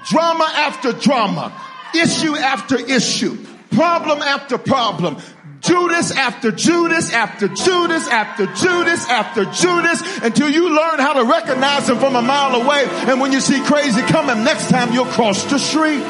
drama 0.09 0.47
after 0.55 0.93
drama, 0.93 1.53
issue 1.95 2.37
after 2.37 2.79
issue, 2.79 3.37
problem 3.71 4.21
after 4.21 4.59
problem, 4.59 5.17
Judas 5.61 6.13
after 6.13 6.53
Judas 6.53 7.13
after 7.13 7.49
Judas 7.49 8.07
after 8.09 8.47
Judas 8.47 9.09
after 9.09 9.45
Judas 9.47 10.19
until 10.23 10.51
you 10.51 10.69
learn 10.69 11.01
how 11.01 11.15
to 11.15 11.25
recognize 11.25 11.89
him 11.89 11.99
from 11.99 12.15
a 12.15 12.23
mile 12.23 12.61
away. 12.61 12.85
And 13.11 13.21
when 13.21 13.33
you 13.33 13.41
see 13.41 13.61
crazy 13.65 14.03
coming, 14.03 14.45
next 14.45 14.69
time 14.69 14.93
you'll 14.93 15.07
cross 15.07 15.43
the 15.45 15.59
street. 15.59 16.03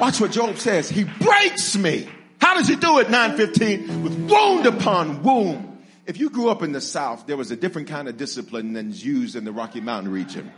Watch 0.00 0.20
what 0.20 0.30
Job 0.30 0.56
says. 0.56 0.88
He 0.88 1.04
breaks 1.04 1.76
me. 1.76 2.08
How 2.40 2.54
does 2.54 2.68
he 2.68 2.76
do 2.76 2.98
it? 2.98 3.10
915 3.10 4.02
with 4.02 4.30
wound 4.30 4.66
upon 4.66 5.22
wound. 5.22 5.66
If 6.06 6.18
you 6.18 6.30
grew 6.30 6.48
up 6.48 6.62
in 6.62 6.72
the 6.72 6.80
South, 6.80 7.26
there 7.26 7.36
was 7.36 7.50
a 7.50 7.56
different 7.56 7.88
kind 7.88 8.08
of 8.08 8.16
discipline 8.16 8.72
than 8.72 8.90
is 8.90 9.04
used 9.04 9.36
in 9.36 9.44
the 9.44 9.52
Rocky 9.52 9.80
Mountain 9.80 10.10
region. 10.10 10.50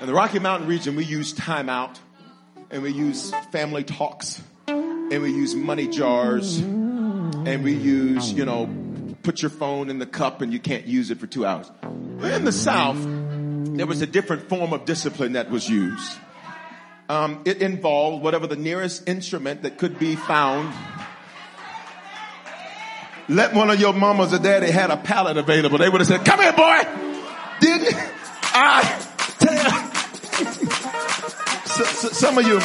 In 0.00 0.06
the 0.06 0.14
Rocky 0.14 0.38
Mountain 0.38 0.66
region, 0.66 0.96
we 0.96 1.04
use 1.04 1.34
timeout 1.34 1.98
and 2.70 2.82
we 2.82 2.90
use 2.90 3.32
family 3.52 3.84
talks 3.84 4.42
and 4.66 5.22
we 5.22 5.30
use 5.30 5.54
money 5.54 5.86
jars 5.88 6.58
and 6.58 7.62
we 7.62 7.74
use, 7.74 8.32
you 8.32 8.44
know, 8.44 8.68
put 9.22 9.42
your 9.42 9.50
phone 9.50 9.90
in 9.90 9.98
the 9.98 10.06
cup 10.06 10.40
and 10.40 10.52
you 10.52 10.58
can't 10.58 10.86
use 10.86 11.10
it 11.10 11.18
for 11.18 11.26
two 11.26 11.44
hours. 11.44 11.70
In 11.82 12.44
the 12.44 12.52
South, 12.52 12.98
there 13.76 13.86
was 13.86 14.02
a 14.02 14.06
different 14.06 14.48
form 14.48 14.72
of 14.72 14.84
discipline 14.84 15.32
that 15.34 15.50
was 15.50 15.68
used. 15.68 16.18
Um, 17.10 17.42
it 17.44 17.60
involved 17.60 18.22
whatever 18.22 18.46
the 18.46 18.54
nearest 18.54 19.08
instrument 19.08 19.62
that 19.62 19.78
could 19.78 19.98
be 19.98 20.14
found. 20.14 20.72
Let 23.28 23.52
one 23.52 23.68
of 23.68 23.80
your 23.80 23.92
mamas 23.92 24.32
or 24.32 24.38
daddy 24.38 24.70
had 24.70 24.92
a 24.92 24.96
pallet 24.96 25.36
available. 25.36 25.78
They 25.78 25.88
would 25.88 26.00
have 26.00 26.06
said, 26.06 26.24
come 26.24 26.38
here, 26.38 26.52
boy. 26.52 26.82
Didn't 27.60 27.96
I 28.54 28.82
tell 29.40 29.56
so, 31.66 31.82
so, 31.82 32.08
some 32.10 32.38
of 32.38 32.46
you, 32.46 32.60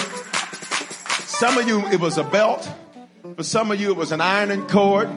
some 1.25 1.57
of 1.57 1.67
you, 1.67 1.83
it 1.87 1.99
was 1.99 2.19
a 2.19 2.23
belt. 2.23 2.71
For 3.35 3.43
some 3.43 3.71
of 3.71 3.81
you, 3.81 3.89
it 3.89 3.97
was 3.97 4.11
an 4.11 4.21
ironing 4.21 4.67
cord. 4.67 5.09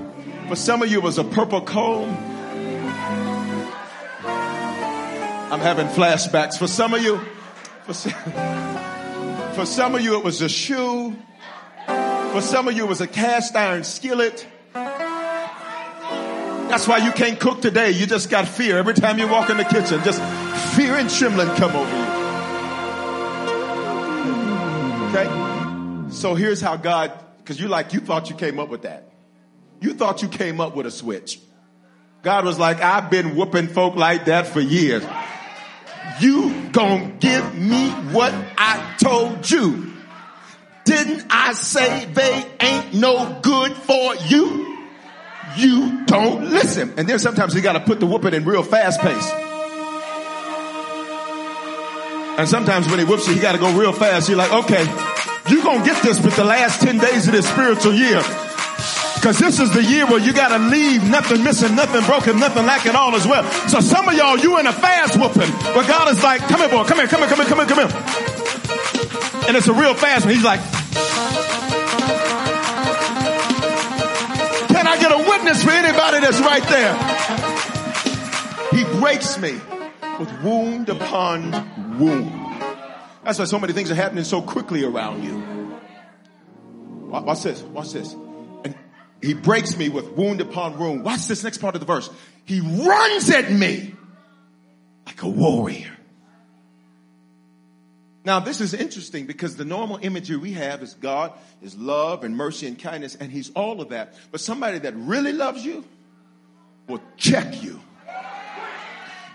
For 0.48 0.56
some 0.56 0.80
of 0.80 0.90
you, 0.90 1.00
it 1.00 1.04
was 1.04 1.18
a 1.18 1.24
purple 1.24 1.60
comb. 1.60 2.16
I'm 5.52 5.60
having 5.60 5.88
flashbacks. 5.88 6.58
For 6.58 6.66
some 6.66 6.94
of 6.94 7.02
you, 7.02 7.20
for 7.84 7.92
some, 7.92 8.87
for 9.58 9.66
some 9.66 9.96
of 9.96 10.00
you, 10.02 10.16
it 10.16 10.22
was 10.22 10.40
a 10.40 10.48
shoe. 10.48 11.16
For 11.84 12.40
some 12.40 12.68
of 12.68 12.76
you, 12.76 12.84
it 12.84 12.88
was 12.88 13.00
a 13.00 13.08
cast 13.08 13.56
iron 13.56 13.82
skillet. 13.82 14.46
That's 16.70 16.86
why 16.86 16.98
you 16.98 17.10
can't 17.10 17.40
cook 17.40 17.60
today. 17.60 17.90
You 17.90 18.06
just 18.06 18.30
got 18.30 18.46
fear. 18.46 18.78
Every 18.78 18.94
time 18.94 19.18
you 19.18 19.26
walk 19.26 19.50
in 19.50 19.56
the 19.56 19.64
kitchen, 19.64 20.00
just 20.04 20.22
fear 20.76 20.94
and 20.94 21.10
trembling 21.10 21.48
come 21.56 21.74
over 21.74 21.90
you. 21.90 22.04
Okay? 25.08 26.12
So 26.12 26.36
here's 26.36 26.60
how 26.60 26.76
God, 26.76 27.10
because 27.38 27.58
you 27.58 27.66
like, 27.66 27.92
you 27.92 27.98
thought 27.98 28.30
you 28.30 28.36
came 28.36 28.60
up 28.60 28.68
with 28.68 28.82
that. 28.82 29.10
You 29.80 29.92
thought 29.92 30.22
you 30.22 30.28
came 30.28 30.60
up 30.60 30.76
with 30.76 30.86
a 30.86 30.92
switch. 30.92 31.40
God 32.22 32.44
was 32.44 32.60
like, 32.60 32.80
I've 32.80 33.10
been 33.10 33.34
whooping 33.34 33.66
folk 33.66 33.96
like 33.96 34.26
that 34.26 34.46
for 34.46 34.60
years 34.60 35.04
you 36.20 36.70
gonna 36.72 37.12
give 37.20 37.54
me 37.54 37.90
what 38.12 38.34
I 38.56 38.96
told 38.98 39.50
you. 39.50 39.92
Didn't 40.84 41.26
I 41.30 41.52
say 41.52 42.06
they 42.06 42.46
ain't 42.60 42.94
no 42.94 43.40
good 43.42 43.72
for 43.72 44.14
you? 44.26 44.78
You 45.56 46.04
don't 46.06 46.50
listen. 46.50 46.94
And 46.96 47.08
then 47.08 47.18
sometimes 47.18 47.54
you 47.54 47.60
gotta 47.60 47.80
put 47.80 48.00
the 48.00 48.06
whooping 48.06 48.34
in 48.34 48.44
real 48.44 48.62
fast 48.62 49.00
pace. 49.00 49.32
And 52.38 52.48
sometimes 52.48 52.88
when 52.88 53.00
he 53.00 53.04
whoops 53.04 53.26
you, 53.26 53.34
he 53.34 53.40
gotta 53.40 53.58
go 53.58 53.76
real 53.76 53.92
fast. 53.92 54.28
You're 54.28 54.38
like, 54.38 54.52
okay, 54.52 54.82
you 55.50 55.62
gonna 55.62 55.84
get 55.84 56.02
this 56.02 56.22
with 56.22 56.36
the 56.36 56.44
last 56.44 56.80
10 56.80 56.98
days 56.98 57.26
of 57.26 57.32
this 57.32 57.48
spiritual 57.48 57.94
year. 57.94 58.22
Cause 59.22 59.38
this 59.38 59.58
is 59.60 59.70
the 59.74 59.82
year 59.82 60.06
where 60.06 60.20
you 60.20 60.32
gotta 60.32 60.58
leave 60.58 61.02
nothing 61.02 61.42
missing, 61.42 61.74
nothing 61.74 62.04
broken, 62.04 62.38
nothing 62.38 62.64
lacking 62.64 62.94
all 62.94 63.14
as 63.14 63.26
well. 63.26 63.44
So 63.68 63.80
some 63.80 64.08
of 64.08 64.14
y'all, 64.14 64.38
you 64.38 64.58
in 64.58 64.66
a 64.66 64.72
fast 64.72 65.18
whooping, 65.18 65.50
but 65.74 65.86
God 65.86 66.08
is 66.10 66.22
like, 66.22 66.40
come 66.42 66.60
here 66.60 66.68
boy, 66.68 66.84
come 66.84 66.98
here, 66.98 67.08
come 67.08 67.20
here, 67.20 67.28
come 67.28 67.38
here, 67.38 67.48
come 67.48 67.58
here, 67.58 67.66
come 67.66 67.88
here. 67.88 69.48
And 69.48 69.56
it's 69.56 69.66
a 69.66 69.72
real 69.72 69.92
fast 69.94 70.24
one. 70.24 70.34
He's 70.34 70.44
like, 70.44 70.60
can 74.68 74.86
I 74.86 74.96
get 75.00 75.10
a 75.10 75.18
witness 75.18 75.64
for 75.64 75.70
anybody 75.70 76.20
that's 76.20 76.40
right 76.40 76.62
there? 76.68 76.94
He 78.72 78.84
breaks 79.00 79.36
me 79.38 79.58
with 80.18 80.42
wound 80.42 80.88
upon 80.90 81.98
wound. 81.98 82.62
That's 83.24 83.38
why 83.38 83.46
so 83.46 83.58
many 83.58 83.72
things 83.72 83.90
are 83.90 83.96
happening 83.96 84.24
so 84.24 84.40
quickly 84.40 84.84
around 84.84 85.24
you. 85.24 85.42
Watch 87.08 87.42
this, 87.42 87.62
watch 87.62 87.92
this. 87.92 88.14
He 89.20 89.34
breaks 89.34 89.76
me 89.76 89.88
with 89.88 90.12
wound 90.12 90.40
upon 90.40 90.78
wound. 90.78 91.04
Watch 91.04 91.26
this 91.26 91.42
next 91.42 91.58
part 91.58 91.74
of 91.74 91.80
the 91.80 91.86
verse. 91.86 92.08
He 92.44 92.60
runs 92.60 93.30
at 93.30 93.50
me 93.50 93.94
like 95.06 95.22
a 95.22 95.28
warrior. 95.28 95.90
Now, 98.24 98.40
this 98.40 98.60
is 98.60 98.74
interesting 98.74 99.26
because 99.26 99.56
the 99.56 99.64
normal 99.64 99.98
imagery 100.02 100.36
we 100.36 100.52
have 100.52 100.82
is 100.82 100.94
God 100.94 101.32
is 101.62 101.76
love 101.76 102.24
and 102.24 102.36
mercy 102.36 102.66
and 102.66 102.78
kindness, 102.78 103.14
and 103.14 103.32
He's 103.32 103.50
all 103.50 103.80
of 103.80 103.88
that. 103.88 104.14
But 104.30 104.40
somebody 104.40 104.78
that 104.80 104.94
really 104.94 105.32
loves 105.32 105.64
you 105.64 105.84
will 106.86 107.00
check 107.16 107.62
you. 107.62 107.80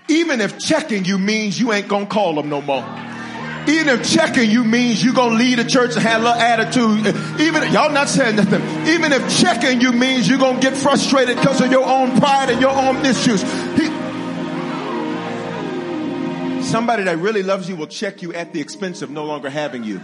Even 0.10 0.42
if 0.42 0.60
checking 0.60 1.06
you 1.06 1.18
means 1.18 1.60
you 1.60 1.74
ain't 1.74 1.88
gonna 1.88 2.06
call 2.06 2.36
them 2.36 2.50
no 2.50 2.62
more. 2.62 3.13
Even 3.68 3.88
if 3.88 4.10
checking 4.10 4.50
you 4.50 4.64
means 4.64 5.04
you're 5.04 5.14
going 5.14 5.32
to 5.32 5.38
lead 5.38 5.60
a 5.60 5.64
church 5.64 5.94
and 5.94 6.04
have 6.04 6.22
a 6.22 6.26
little 6.26 6.40
attitude. 6.40 7.08
Even, 7.40 7.72
y'all 7.72 7.92
not 7.92 8.10
saying 8.10 8.36
nothing. 8.36 8.62
Even 8.88 9.14
if 9.14 9.40
checking 9.40 9.80
you 9.80 9.94
means 9.94 10.28
you're 10.28 10.38
to 10.38 10.60
get 10.60 10.76
frustrated 10.76 11.38
because 11.38 11.62
of 11.62 11.72
your 11.72 11.86
own 11.86 12.20
pride 12.20 12.50
and 12.50 12.60
your 12.60 12.72
own 12.72 12.98
issues. 13.06 13.42
He, 13.42 13.86
somebody 16.64 17.04
that 17.04 17.18
really 17.20 17.44
loves 17.44 17.70
you 17.70 17.78
will 17.78 17.88
check 17.88 18.22
you 18.22 18.34
at 18.34 18.52
the 18.52 18.60
expense 18.60 19.02
of 19.02 19.10
no 19.10 19.26
longer 19.26 19.50
having 19.50 19.84
you. 19.84 20.02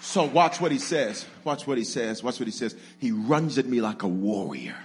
So 0.00 0.24
watch 0.24 0.58
what 0.62 0.72
he 0.72 0.78
says. 0.78 1.26
Watch 1.44 1.66
what 1.66 1.76
he 1.76 1.84
says. 1.84 2.22
Watch 2.22 2.40
what 2.40 2.46
he 2.46 2.52
says. 2.52 2.74
He 2.98 3.10
runs 3.10 3.58
at 3.58 3.66
me 3.66 3.82
like 3.82 4.02
a 4.02 4.08
warrior. 4.08 4.76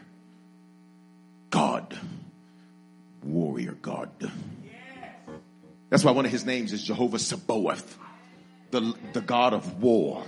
God 1.50 1.98
warrior 3.24 3.74
God. 3.82 4.10
That's 5.90 6.04
why 6.04 6.12
one 6.12 6.26
of 6.26 6.32
his 6.32 6.46
names 6.46 6.74
is 6.74 6.84
Jehovah 6.84 7.20
Sabaoth, 7.20 7.98
the, 8.72 8.94
the 9.14 9.22
God 9.22 9.54
of 9.54 9.82
war. 9.82 10.24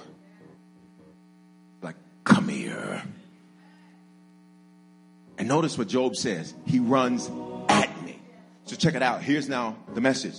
Like, 1.82 1.96
come 2.24 2.50
here. 2.50 3.04
And 5.38 5.48
notice 5.48 5.78
what 5.78 5.88
Job 5.88 6.16
says. 6.16 6.54
He 6.66 6.80
runs 6.80 7.30
at 7.70 8.04
me. 8.04 8.20
So 8.66 8.76
check 8.76 8.96
it 8.96 9.02
out. 9.02 9.22
Here's 9.22 9.50
now 9.50 9.78
the 9.94 10.02
message. 10.02 10.36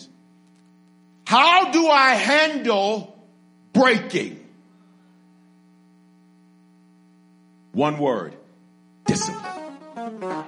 How 1.26 1.72
do 1.72 1.88
I 1.88 2.10
handle 2.14 3.18
breaking? 3.72 4.46
One 7.72 7.98
word. 7.98 8.36
Discipline. 9.06 10.44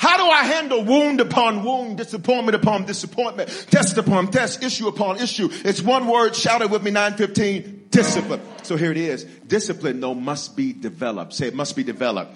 How 0.00 0.16
do 0.16 0.24
I 0.24 0.44
handle 0.44 0.82
wound 0.82 1.20
upon 1.20 1.62
wound, 1.62 1.98
disappointment 1.98 2.54
upon 2.54 2.86
disappointment, 2.86 3.50
test 3.70 3.98
upon 3.98 4.30
test, 4.30 4.62
issue 4.62 4.88
upon 4.88 5.18
issue? 5.18 5.50
It's 5.52 5.82
one 5.82 6.06
word, 6.06 6.34
shout 6.34 6.62
it 6.62 6.70
with 6.70 6.82
me, 6.82 6.90
915, 6.90 7.88
discipline. 7.90 8.40
So 8.62 8.76
here 8.76 8.92
it 8.92 8.96
is. 8.96 9.24
Discipline 9.46 10.00
though 10.00 10.14
must 10.14 10.56
be 10.56 10.72
developed. 10.72 11.34
Say 11.34 11.48
it 11.48 11.54
must 11.54 11.76
be 11.76 11.84
developed. 11.84 12.34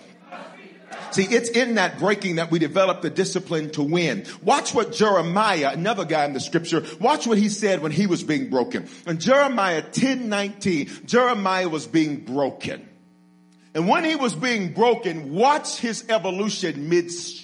See, 1.12 1.22
it's 1.22 1.48
in 1.48 1.76
that 1.76 1.98
breaking 1.98 2.36
that 2.36 2.50
we 2.50 2.58
develop 2.58 3.00
the 3.00 3.08
discipline 3.08 3.70
to 3.70 3.82
win. 3.82 4.26
Watch 4.42 4.74
what 4.74 4.92
Jeremiah, 4.92 5.70
another 5.72 6.04
guy 6.04 6.26
in 6.26 6.34
the 6.34 6.40
scripture, 6.40 6.84
watch 7.00 7.26
what 7.26 7.38
he 7.38 7.48
said 7.48 7.80
when 7.80 7.92
he 7.92 8.06
was 8.06 8.22
being 8.22 8.50
broken. 8.50 8.86
In 9.06 9.18
Jeremiah 9.18 9.80
10, 9.80 10.28
19, 10.28 11.06
Jeremiah 11.06 11.70
was 11.70 11.86
being 11.86 12.26
broken. 12.26 12.86
And 13.74 13.88
when 13.88 14.04
he 14.04 14.16
was 14.16 14.34
being 14.34 14.74
broken, 14.74 15.32
watch 15.32 15.78
his 15.78 16.04
evolution 16.10 16.90
midstream. 16.90 17.43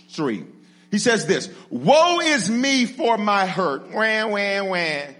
He 0.90 0.98
says 0.98 1.26
this, 1.26 1.48
woe 1.70 2.20
is 2.20 2.50
me 2.50 2.84
for 2.84 3.16
my 3.16 3.46
hurt. 3.46 3.90
Wah, 3.90 4.26
wah, 4.26 4.64
wah. 4.64 5.14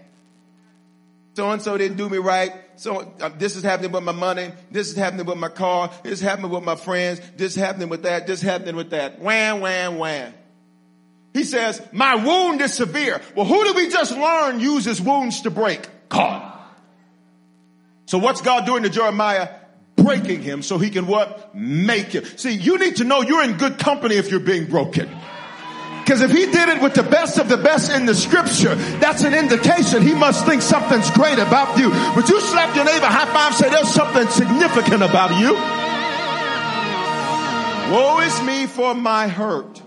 So 1.35 1.51
and 1.51 1.63
so 1.63 1.79
didn't 1.79 1.97
do 1.97 2.09
me 2.09 2.19
right. 2.19 2.53
So 2.77 3.13
uh, 3.21 3.29
this 3.37 3.57
is 3.57 3.63
happening 3.63 3.93
with 3.93 4.03
my 4.03 4.13
money. 4.13 4.51
This 4.71 4.91
is 4.91 4.97
happening 4.97 5.27
with 5.27 5.39
my 5.39 5.49
car. 5.49 5.91
This 6.03 6.15
is 6.15 6.21
happening 6.21 6.51
with 6.51 6.65
my 6.65 6.77
friends. 6.77 7.21
This 7.37 7.53
is 7.53 7.63
happening 7.63 7.89
with 7.89 8.03
that. 8.03 8.27
This 8.27 8.41
is 8.41 8.49
happening 8.49 8.75
with 8.75 8.91
that. 8.91 9.21
Wham, 9.21 9.61
wham, 9.61 9.99
wham. 9.99 10.35
He 11.33 11.45
says, 11.45 11.81
my 11.93 12.17
wound 12.17 12.61
is 12.61 12.75
severe. 12.75 13.21
Well, 13.37 13.47
who 13.47 13.63
did 13.65 13.77
we 13.77 13.89
just 13.89 14.17
learn 14.17 14.59
uses 14.59 15.01
wounds 15.01 15.43
to 15.43 15.51
break? 15.51 15.89
God. 16.09 16.59
So 18.07 18.19
what's 18.19 18.41
God 18.41 18.67
doing 18.67 18.83
to 18.83 18.91
Jeremiah? 18.91 19.51
Breaking 20.03 20.43
him 20.43 20.63
so 20.63 20.79
he 20.79 20.91
can 20.91 21.07
what? 21.07 21.55
Make 21.55 22.09
him. 22.09 22.25
See, 22.37 22.53
you 22.53 22.79
need 22.79 22.97
to 22.97 23.05
know 23.05 23.23
you're 23.23 23.45
in 23.45 23.57
good 23.57 23.79
company 23.79 24.17
if 24.17 24.31
you're 24.31 24.41
being 24.41 24.67
broken. 24.67 25.09
Because 26.01 26.23
if 26.23 26.33
he 26.33 26.47
did 26.47 26.69
it 26.69 26.83
with 26.83 26.95
the 26.95 27.05
best 27.05 27.39
of 27.39 27.49
the 27.49 27.57
best 27.57 27.93
in 27.93 28.07
the 28.07 28.15
scripture, 28.15 28.75
that's 28.75 29.23
an 29.23 29.33
indication 29.33 30.03
he 30.03 30.15
must 30.15 30.45
think 30.45 30.63
something's 30.63 31.11
great 31.13 31.39
about 31.39 31.79
you. 31.79 31.91
Would 32.17 32.29
you 32.29 32.41
slap 32.41 32.75
your 32.75 32.85
neighbor 32.85 33.07
high 33.07 33.33
five 33.33 33.55
say 33.55 33.71
there's 33.71 33.93
something 33.93 34.27
significant 34.29 35.03
about 35.03 35.39
you? 35.39 35.55
Woe 37.95 38.21
is 38.21 38.43
me 38.43 38.67
for 38.67 38.95
my 38.95 39.29
hurt. 39.29 39.83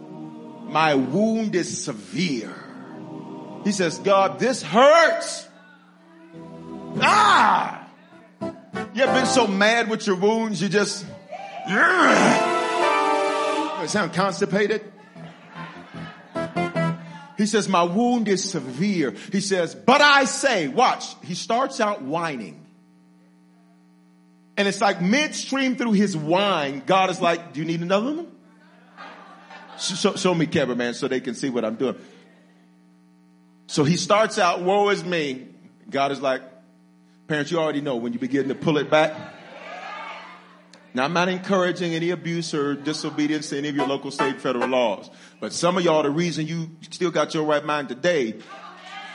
My 0.70 0.96
wound 0.96 1.56
is 1.56 1.84
severe. 1.84 2.54
He 3.64 3.72
says, 3.72 3.98
God, 4.00 4.40
this 4.40 4.62
hurts. 4.62 5.48
Ah! 7.02 7.83
You 8.74 9.04
ever 9.04 9.14
been 9.14 9.26
so 9.26 9.48
mad 9.48 9.90
with 9.90 10.08
your 10.08 10.16
wounds 10.16 10.62
you 10.62 10.70
just, 10.70 11.06
yeah. 11.68 13.86
sound 13.86 14.14
constipated? 14.14 14.82
He 17.38 17.46
says, 17.46 17.68
my 17.68 17.84
wound 17.84 18.28
is 18.28 18.50
severe. 18.50 19.12
He 19.32 19.42
says, 19.42 19.76
but 19.76 20.02
I 20.02 20.26
say, 20.26 20.68
watch, 20.68 21.16
he 21.24 21.36
starts 21.36 21.80
out 21.80 22.02
whining. 22.02 22.60
And 24.56 24.68
it's 24.68 24.82
like 24.82 25.02
midstream 25.02 25.76
through 25.76 25.94
his 25.94 26.16
whine, 26.16 26.84
God 26.86 27.10
is 27.10 27.20
like, 27.20 27.54
do 27.54 27.60
you 27.60 27.66
need 27.66 27.82
another 27.82 28.14
one? 28.14 28.28
Show, 29.80 30.16
show 30.16 30.36
me 30.36 30.46
cameraman 30.46 30.94
so 30.94 31.08
they 31.08 31.20
can 31.20 31.34
see 31.34 31.50
what 31.50 31.66
I'm 31.66 31.76
doing. 31.76 31.96
So 33.68 33.84
he 33.84 33.98
starts 33.98 34.38
out, 34.38 34.62
woe 34.62 34.90
is 34.90 35.04
me. 35.04 35.48
God 35.90 36.12
is 36.12 36.22
like, 36.22 36.44
Parents, 37.28 37.52
you 37.52 37.58
already 37.58 37.80
know 37.80 37.96
when 37.96 38.12
you 38.12 38.20
begin 38.20 38.50
to 38.50 38.56
pull 38.56 38.78
it 38.78 38.90
back. 38.90 39.16
Now, 40.94 41.06
I'm 41.06 41.14
not 41.14 41.30
encouraging 41.30 41.96
any 41.96 42.10
abuse 42.10 42.54
or 42.54 42.76
disobedience 42.76 43.50
to 43.50 43.58
any 43.58 43.70
of 43.70 43.76
your 43.76 43.88
local, 43.88 44.12
state, 44.12 44.42
federal 44.42 44.68
laws. 44.68 45.10
But 45.40 45.54
some 45.54 45.78
of 45.78 45.84
y'all, 45.84 46.04
the 46.04 46.12
reason 46.12 46.46
you 46.46 46.70
still 46.92 47.12
got 47.12 47.34
your 47.34 47.46
right 47.46 47.64
mind 47.64 47.90
today 47.90 48.36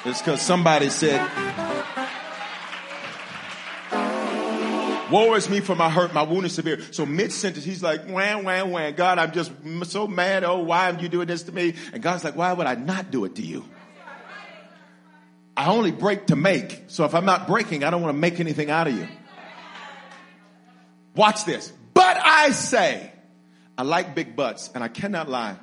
is 0.07 0.19
because 0.19 0.43
somebody 0.43 0.89
said, 0.89 1.21
Woe 5.11 5.35
is 5.35 5.49
me 5.49 5.61
for 5.61 5.75
my 5.75 5.89
hurt, 5.89 6.13
my 6.13 6.23
wound 6.23 6.47
is 6.47 6.55
severe. 6.55 6.81
So 6.91 7.07
mid 7.07 7.33
sentence, 7.33 7.65
he's 7.65 7.83
like, 7.83 8.07
wham, 8.07 8.45
wham, 8.45 8.71
wham. 8.73 8.95
God, 8.95 9.19
I'm 9.19 9.33
just 9.33 9.53
so 9.85 10.07
mad. 10.07 10.45
Oh, 10.45 10.59
why 10.59 10.91
are 10.91 10.99
you 10.99 11.09
doing 11.09 11.27
this 11.27 11.45
to 11.45 11.53
me? 11.53 11.75
And 11.93 12.03
God's 12.03 12.25
like, 12.25 12.37
why 12.37 12.53
would 12.53 12.67
I 12.67 12.75
not 12.75 13.11
do 13.11 13.25
it 13.25 13.37
to 13.37 13.43
you? 13.43 13.65
I 15.59 15.67
only 15.67 15.91
break 15.91 16.27
to 16.27 16.37
make. 16.37 16.85
So 16.87 17.05
if 17.05 17.17
I'm 17.17 17.25
not 17.25 17.49
breaking, 17.49 17.83
I 17.83 17.91
don't 17.91 18.01
want 18.01 18.15
to 18.15 18.19
make 18.19 18.39
anything 18.39 18.71
out 18.71 18.87
of 18.87 18.97
you. 18.97 19.09
Watch 21.17 21.45
this. 21.45 21.73
But 21.95 22.17
I 22.17 22.53
say, 22.53 23.11
I 23.77 23.83
like 23.83 24.15
big 24.15 24.37
butts 24.37 24.71
and 24.73 24.85
I 24.85 24.89
cannot 24.89 25.29
lie. 25.29 25.57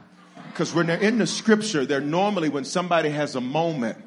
Because 0.49 0.73
when 0.73 0.87
they're 0.87 0.99
in 0.99 1.17
the 1.17 1.25
scripture, 1.25 1.85
they're 1.85 2.01
normally 2.01 2.49
when 2.49 2.65
somebody 2.65 3.09
has 3.09 3.35
a 3.35 3.41
moment 3.41 3.97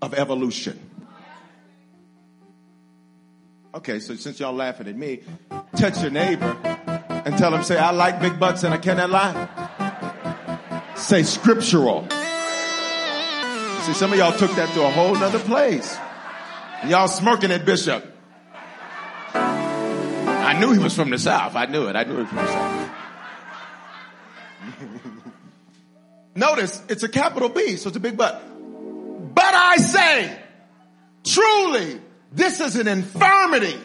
of 0.00 0.14
evolution. 0.14 0.80
Okay, 3.74 4.00
so 4.00 4.14
since 4.16 4.40
y'all 4.40 4.54
laughing 4.54 4.88
at 4.88 4.96
me, 4.96 5.20
touch 5.76 6.00
your 6.00 6.10
neighbor 6.10 6.56
and 7.26 7.36
tell 7.36 7.50
them, 7.50 7.62
say, 7.62 7.76
I 7.76 7.90
like 7.90 8.22
big 8.22 8.40
butts 8.40 8.64
and 8.64 8.72
I 8.72 8.78
cannot 8.78 9.10
lie. 9.10 10.94
Say 10.96 11.24
scriptural. 11.24 12.08
See, 13.80 13.94
some 13.94 14.12
of 14.12 14.18
y'all 14.18 14.36
took 14.36 14.54
that 14.56 14.74
to 14.74 14.84
a 14.84 14.90
whole 14.90 15.14
nother 15.14 15.38
place. 15.38 15.96
Y'all 16.86 17.08
smirking 17.08 17.50
at 17.50 17.64
Bishop. 17.64 18.04
I 19.34 20.58
knew 20.58 20.72
he 20.72 20.78
was 20.78 20.94
from 20.94 21.08
the 21.08 21.18
South. 21.18 21.56
I 21.56 21.64
knew 21.64 21.86
it. 21.86 21.96
I 21.96 22.04
knew 22.04 22.16
he 22.16 22.20
was 22.20 22.28
from 22.28 22.36
the 22.36 22.46
South. 22.46 22.90
Notice 26.34 26.82
it's 26.90 27.02
a 27.04 27.08
capital 27.08 27.48
B, 27.48 27.76
so 27.76 27.88
it's 27.88 27.96
a 27.96 28.00
big 28.00 28.18
but. 28.18 28.42
But 29.34 29.54
I 29.54 29.76
say, 29.76 30.38
truly, 31.24 32.00
this 32.32 32.60
is 32.60 32.76
an 32.76 32.86
infirmity, 32.86 33.78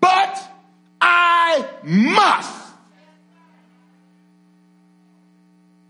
but 0.00 0.42
I 1.00 1.68
must 1.82 2.72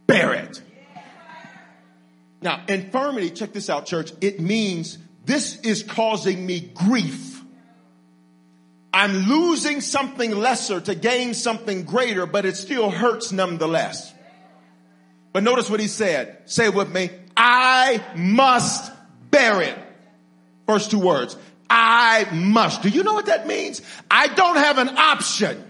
bear 0.09 0.35
it. 0.35 0.61
Now, 2.43 2.63
infirmity, 2.69 3.31
check 3.31 3.53
this 3.53 3.69
out, 3.69 3.87
church. 3.87 4.13
It 4.21 4.41
means 4.41 4.99
this 5.25 5.61
is 5.61 5.83
causing 5.83 6.45
me 6.45 6.61
grief. 6.61 7.43
I'm 8.93 9.29
losing 9.29 9.81
something 9.81 10.33
lesser 10.33 10.81
to 10.81 10.95
gain 10.95 11.35
something 11.35 11.85
greater, 11.85 12.27
but 12.27 12.45
it 12.45 12.57
still 12.57 12.91
hurts 12.91 13.31
nonetheless. 13.31 14.13
But 15.33 15.45
notice 15.45 15.71
what 15.71 15.81
he 15.81 15.87
said. 15.87 16.39
Say 16.47 16.67
it 16.67 16.75
with 16.75 16.93
me. 16.93 17.11
I 17.37 18.03
must 18.17 18.91
bear 19.31 19.63
it. 19.63 19.79
First 20.67 20.91
two 20.91 20.99
words. 20.99 21.37
I 21.69 22.27
must. 22.33 22.83
Do 22.83 22.89
you 22.89 23.05
know 23.05 23.15
what 23.15 23.27
that 23.27 23.47
means? 23.47 23.81
I 24.11 24.27
don't 24.27 24.57
have 24.57 24.79
an 24.79 24.89
option. 24.89 25.65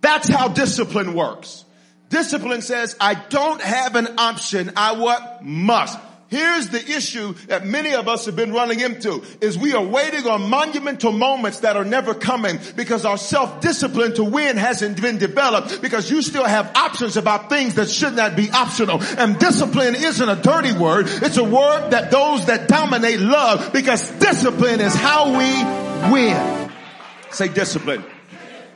That's 0.00 0.28
how 0.28 0.48
discipline 0.48 1.14
works. 1.14 1.64
Discipline 2.10 2.62
says, 2.62 2.96
I 3.00 3.14
don't 3.14 3.60
have 3.60 3.96
an 3.96 4.18
option. 4.18 4.72
I 4.76 4.92
what? 4.92 5.44
Must. 5.44 5.98
Here's 6.28 6.68
the 6.68 6.84
issue 6.84 7.34
that 7.46 7.64
many 7.64 7.94
of 7.94 8.08
us 8.08 8.26
have 8.26 8.34
been 8.34 8.52
running 8.52 8.80
into 8.80 9.22
is 9.40 9.56
we 9.56 9.72
are 9.74 9.84
waiting 9.84 10.26
on 10.26 10.50
monumental 10.50 11.12
moments 11.12 11.60
that 11.60 11.76
are 11.76 11.84
never 11.84 12.12
coming 12.12 12.58
because 12.74 13.04
our 13.04 13.18
self-discipline 13.18 14.14
to 14.14 14.24
win 14.24 14.56
hasn't 14.56 15.00
been 15.00 15.18
developed 15.18 15.80
because 15.80 16.10
you 16.10 16.22
still 16.22 16.44
have 16.44 16.74
options 16.76 17.16
about 17.16 17.50
things 17.50 17.74
that 17.74 17.88
should 17.88 18.14
not 18.14 18.34
be 18.34 18.50
optional. 18.50 19.00
And 19.16 19.38
discipline 19.38 19.94
isn't 19.94 20.28
a 20.28 20.34
dirty 20.34 20.72
word. 20.72 21.06
It's 21.08 21.36
a 21.36 21.44
word 21.44 21.90
that 21.90 22.10
those 22.10 22.46
that 22.46 22.68
dominate 22.68 23.20
love 23.20 23.72
because 23.72 24.10
discipline 24.18 24.80
is 24.80 24.94
how 24.94 25.38
we 25.38 26.10
win. 26.12 26.72
Say 27.30 27.46
discipline. 27.46 28.04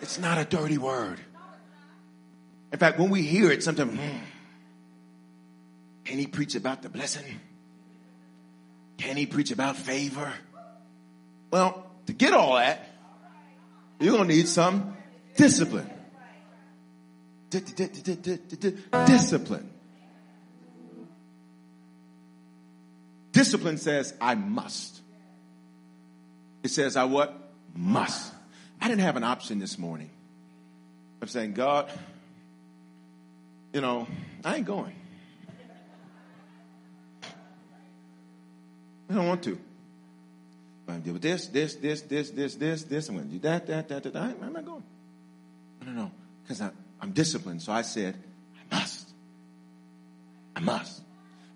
It's 0.01 0.19
not 0.19 0.39
a 0.39 0.45
dirty 0.45 0.79
word. 0.79 1.19
In 2.73 2.79
fact, 2.79 2.99
when 2.99 3.11
we 3.11 3.23
hear 3.23 3.51
it, 3.51 3.63
sometimes, 3.63 3.99
hmm, 3.99 4.19
can 6.05 6.19
he 6.19 6.27
preach 6.27 6.55
about 6.55 6.83
the 6.83 6.89
blessing? 6.89 7.25
Can 8.99 9.17
he 9.17 9.27
preach 9.27 9.51
about 9.51 9.77
favor? 9.77 10.33
Well, 11.51 11.87
to 12.07 12.13
get 12.13 12.35
all 12.35 12.57
that, 12.57 12.87
you're 14.01 14.17
going 14.17 14.29
to 14.29 14.35
need 14.35 14.49
some 14.49 14.97
discipline. 15.37 15.91
Discipline. 17.51 19.71
Discipline 23.33 23.79
says, 23.79 24.15
I 24.21 24.35
must. 24.35 25.01
It 26.63 26.71
says, 26.71 26.97
I 26.97 27.05
what? 27.05 27.35
Must. 27.75 28.35
I 28.81 28.89
didn't 28.89 29.03
have 29.03 29.17
an 29.17 29.25
option 29.25 29.59
this 29.59 29.79
morning 29.79 30.11
of 31.21 31.31
saying, 31.31 31.55
God, 31.55 31.91
you 33.73 33.81
know, 33.81 34.07
I 34.45 34.57
ain't 34.57 34.67
going. 34.67 34.95
I 39.11 39.15
don't 39.15 39.27
want 39.27 39.43
to. 39.45 39.51
I'm 39.51 39.59
going 40.87 40.99
to 41.01 41.05
deal 41.05 41.13
with 41.15 41.23
this, 41.23 41.47
this, 41.49 41.75
this, 41.75 42.03
this, 42.03 42.31
this, 42.31 42.55
this, 42.55 42.85
this. 42.85 43.09
I'm 43.09 43.17
going 43.17 43.27
to 43.27 43.33
do 43.33 43.39
that, 43.41 43.67
that, 43.67 43.89
that, 43.89 44.03
that. 44.03 44.17
I, 44.17 44.31
am 44.31 44.53
not 44.53 44.65
going. 44.65 44.83
No, 45.85 45.93
no, 45.93 46.03
no. 46.03 46.11
Because 46.43 46.63
I'm 47.01 47.13
disciplined. 47.13 47.63
So 47.63 47.73
I 47.73 47.83
said, 47.83 48.17
I 48.71 48.77
must. 48.77 49.09
I 50.57 50.61
must. 50.61 51.03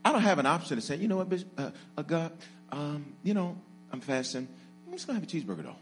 I 0.04 0.12
don't 0.12 0.22
have 0.22 0.38
an 0.38 0.46
option 0.46 0.76
to 0.76 0.82
say, 0.82 0.96
you 0.96 1.08
know 1.08 1.16
what, 1.16 1.44
uh, 1.56 1.70
uh, 1.96 2.02
God, 2.02 2.32
um, 2.70 3.06
you 3.22 3.34
know, 3.34 3.56
I'm 3.92 4.00
fasting. 4.00 4.48
I'm 4.86 4.92
just 4.92 5.06
going 5.06 5.20
to 5.20 5.26
have 5.26 5.28
a 5.28 5.60
cheeseburger, 5.60 5.64
though. 5.64 5.76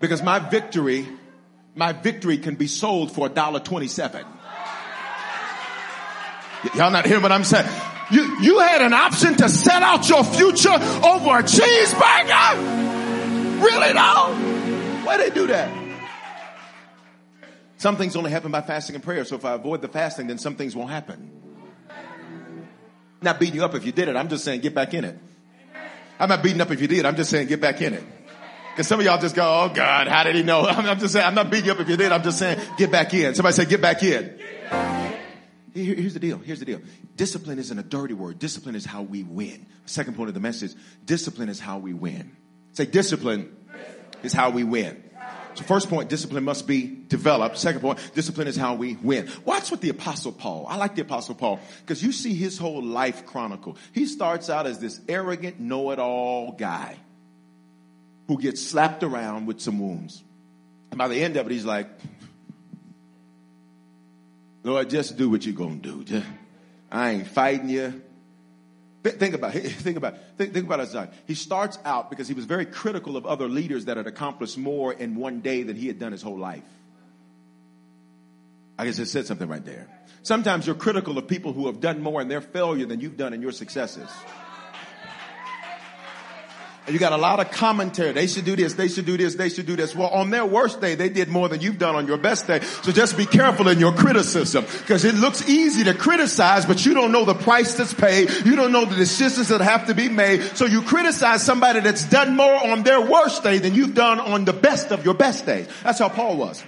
Because 0.00 0.22
my 0.22 0.38
victory 0.38 1.08
my 1.78 1.92
victory 1.92 2.38
can 2.38 2.56
be 2.56 2.66
sold 2.66 3.12
for 3.12 3.26
a 3.26 3.30
dollar 3.30 3.60
twenty-seven. 3.60 4.26
Y'all 6.74 6.90
not 6.90 7.06
hearing 7.06 7.22
what 7.22 7.30
I'm 7.30 7.44
saying? 7.44 7.70
You, 8.10 8.40
you 8.40 8.58
had 8.58 8.82
an 8.82 8.92
option 8.92 9.36
to 9.36 9.48
set 9.48 9.80
out 9.82 10.08
your 10.08 10.24
future 10.24 10.70
over 10.70 11.38
a 11.38 11.42
cheeseburger? 11.44 12.82
Really 13.62 13.92
though? 13.92 15.04
Why 15.04 15.18
they 15.18 15.30
do 15.30 15.46
that? 15.46 15.70
Some 17.76 17.94
things 17.96 18.16
only 18.16 18.32
happen 18.32 18.50
by 18.50 18.62
fasting 18.62 18.96
and 18.96 19.04
prayer. 19.04 19.24
So 19.24 19.36
if 19.36 19.44
I 19.44 19.52
avoid 19.52 19.82
the 19.82 19.88
fasting, 19.88 20.26
then 20.26 20.38
some 20.38 20.56
things 20.56 20.74
won't 20.74 20.90
happen. 20.90 21.30
Not 23.22 23.38
beating 23.38 23.54
you 23.54 23.64
up 23.64 23.76
if 23.76 23.86
you 23.86 23.92
did 23.92 24.08
it. 24.08 24.16
I'm 24.16 24.28
just 24.28 24.42
saying 24.42 24.62
get 24.62 24.74
back 24.74 24.94
in 24.94 25.04
it. 25.04 25.16
I'm 26.18 26.28
not 26.28 26.42
beating 26.42 26.60
up 26.60 26.72
if 26.72 26.80
you 26.80 26.88
did. 26.88 27.06
I'm 27.06 27.14
just 27.14 27.30
saying 27.30 27.46
get 27.46 27.60
back 27.60 27.80
in 27.80 27.94
it. 27.94 28.02
Cause 28.78 28.86
some 28.86 29.00
of 29.00 29.06
y'all 29.06 29.20
just 29.20 29.34
go, 29.34 29.42
oh 29.42 29.70
God, 29.74 30.06
how 30.06 30.22
did 30.22 30.36
he 30.36 30.44
know? 30.44 30.60
I'm 30.64 31.00
just 31.00 31.12
saying, 31.12 31.26
I'm 31.26 31.34
not 31.34 31.50
beating 31.50 31.66
you 31.66 31.72
up 31.72 31.80
if 31.80 31.88
you 31.88 31.96
did. 31.96 32.12
I'm 32.12 32.22
just 32.22 32.38
saying 32.38 32.60
get 32.76 32.92
back 32.92 33.12
in. 33.12 33.34
Somebody 33.34 33.54
say 33.54 33.64
get 33.64 33.80
back 33.80 34.04
in. 34.04 34.38
Here's 35.74 36.14
the 36.14 36.20
deal. 36.20 36.38
Here's 36.38 36.60
the 36.60 36.64
deal. 36.64 36.80
Discipline 37.16 37.58
isn't 37.58 37.76
a 37.76 37.82
dirty 37.82 38.14
word. 38.14 38.38
Discipline 38.38 38.76
is 38.76 38.84
how 38.84 39.02
we 39.02 39.24
win. 39.24 39.66
Second 39.86 40.14
point 40.14 40.28
of 40.28 40.34
the 40.34 40.40
message. 40.40 40.74
Discipline 41.04 41.48
is 41.48 41.58
how 41.58 41.78
we 41.78 41.92
win. 41.92 42.36
Say 42.74 42.86
discipline 42.86 43.56
is 44.22 44.32
how 44.32 44.50
we 44.50 44.62
win. 44.62 45.02
So 45.56 45.64
first 45.64 45.90
point, 45.90 46.08
discipline 46.08 46.44
must 46.44 46.68
be 46.68 46.86
developed. 47.08 47.58
Second 47.58 47.80
point, 47.80 47.98
discipline 48.14 48.46
is 48.46 48.54
how 48.54 48.76
we 48.76 48.94
win. 48.94 49.28
Watch 49.44 49.72
what 49.72 49.80
the 49.80 49.88
apostle 49.88 50.30
Paul, 50.30 50.66
I 50.68 50.76
like 50.76 50.94
the 50.94 51.02
apostle 51.02 51.34
Paul 51.34 51.58
because 51.80 52.00
you 52.00 52.12
see 52.12 52.34
his 52.34 52.58
whole 52.58 52.80
life 52.80 53.26
chronicle. 53.26 53.76
He 53.90 54.06
starts 54.06 54.48
out 54.48 54.68
as 54.68 54.78
this 54.78 55.00
arrogant, 55.08 55.58
know-it-all 55.58 56.52
guy 56.52 56.98
who 58.28 58.38
gets 58.38 58.62
slapped 58.64 59.02
around 59.02 59.46
with 59.46 59.60
some 59.60 59.78
wounds. 59.80 60.22
And 60.90 60.98
by 60.98 61.08
the 61.08 61.20
end 61.20 61.36
of 61.36 61.46
it, 61.46 61.52
he's 61.52 61.64
like, 61.64 61.88
Lord, 64.62 64.90
just 64.90 65.16
do 65.16 65.30
what 65.30 65.44
you're 65.44 65.54
going 65.54 65.80
to 65.80 65.88
do. 65.88 66.04
Just, 66.04 66.26
I 66.92 67.10
ain't 67.10 67.26
fighting 67.26 67.70
you. 67.70 68.02
Think 69.02 69.34
about 69.34 69.54
it. 69.54 69.72
Think 69.72 69.96
about 69.96 70.14
it. 70.14 70.20
Think, 70.36 70.52
think 70.52 70.66
about 70.66 70.80
Isaiah. 70.80 71.10
He 71.26 71.34
starts 71.34 71.78
out 71.84 72.10
because 72.10 72.28
he 72.28 72.34
was 72.34 72.44
very 72.44 72.66
critical 72.66 73.16
of 73.16 73.24
other 73.24 73.48
leaders 73.48 73.86
that 73.86 73.96
had 73.96 74.06
accomplished 74.06 74.58
more 74.58 74.92
in 74.92 75.14
one 75.14 75.40
day 75.40 75.62
than 75.62 75.76
he 75.76 75.86
had 75.86 75.98
done 75.98 76.12
his 76.12 76.20
whole 76.20 76.38
life. 76.38 76.64
I 78.78 78.84
guess 78.84 78.98
it 78.98 79.06
said 79.06 79.26
something 79.26 79.48
right 79.48 79.64
there. 79.64 79.88
Sometimes 80.22 80.66
you're 80.66 80.76
critical 80.76 81.16
of 81.16 81.26
people 81.26 81.52
who 81.52 81.66
have 81.66 81.80
done 81.80 82.02
more 82.02 82.20
in 82.20 82.28
their 82.28 82.42
failure 82.42 82.84
than 82.84 83.00
you've 83.00 83.16
done 83.16 83.32
in 83.32 83.40
your 83.40 83.52
successes. 83.52 84.10
You 86.90 86.98
got 86.98 87.12
a 87.12 87.16
lot 87.16 87.40
of 87.40 87.50
commentary. 87.50 88.12
They 88.12 88.26
should 88.26 88.44
do 88.44 88.56
this. 88.56 88.74
They 88.74 88.88
should 88.88 89.04
do 89.04 89.16
this. 89.16 89.34
They 89.34 89.48
should 89.48 89.66
do 89.66 89.76
this. 89.76 89.94
Well, 89.94 90.08
on 90.08 90.30
their 90.30 90.46
worst 90.46 90.80
day, 90.80 90.94
they 90.94 91.08
did 91.08 91.28
more 91.28 91.48
than 91.48 91.60
you've 91.60 91.78
done 91.78 91.94
on 91.94 92.06
your 92.06 92.16
best 92.16 92.46
day. 92.46 92.60
So 92.60 92.92
just 92.92 93.16
be 93.16 93.26
careful 93.26 93.68
in 93.68 93.78
your 93.78 93.92
criticism 93.92 94.64
because 94.64 95.04
it 95.04 95.14
looks 95.14 95.48
easy 95.48 95.84
to 95.84 95.94
criticize, 95.94 96.64
but 96.66 96.84
you 96.86 96.94
don't 96.94 97.12
know 97.12 97.24
the 97.24 97.34
price 97.34 97.74
that's 97.74 97.92
paid. 97.92 98.30
You 98.44 98.56
don't 98.56 98.72
know 98.72 98.84
the 98.84 98.96
decisions 98.96 99.48
that 99.48 99.60
have 99.60 99.86
to 99.88 99.94
be 99.94 100.08
made. 100.08 100.42
So 100.56 100.64
you 100.64 100.82
criticize 100.82 101.42
somebody 101.42 101.80
that's 101.80 102.04
done 102.08 102.36
more 102.36 102.66
on 102.66 102.82
their 102.82 103.00
worst 103.00 103.42
day 103.42 103.58
than 103.58 103.74
you've 103.74 103.94
done 103.94 104.18
on 104.18 104.44
the 104.44 104.52
best 104.52 104.90
of 104.90 105.04
your 105.04 105.14
best 105.14 105.44
days. 105.44 105.68
That's 105.82 105.98
how 105.98 106.08
Paul 106.08 106.36
was. 106.36 106.64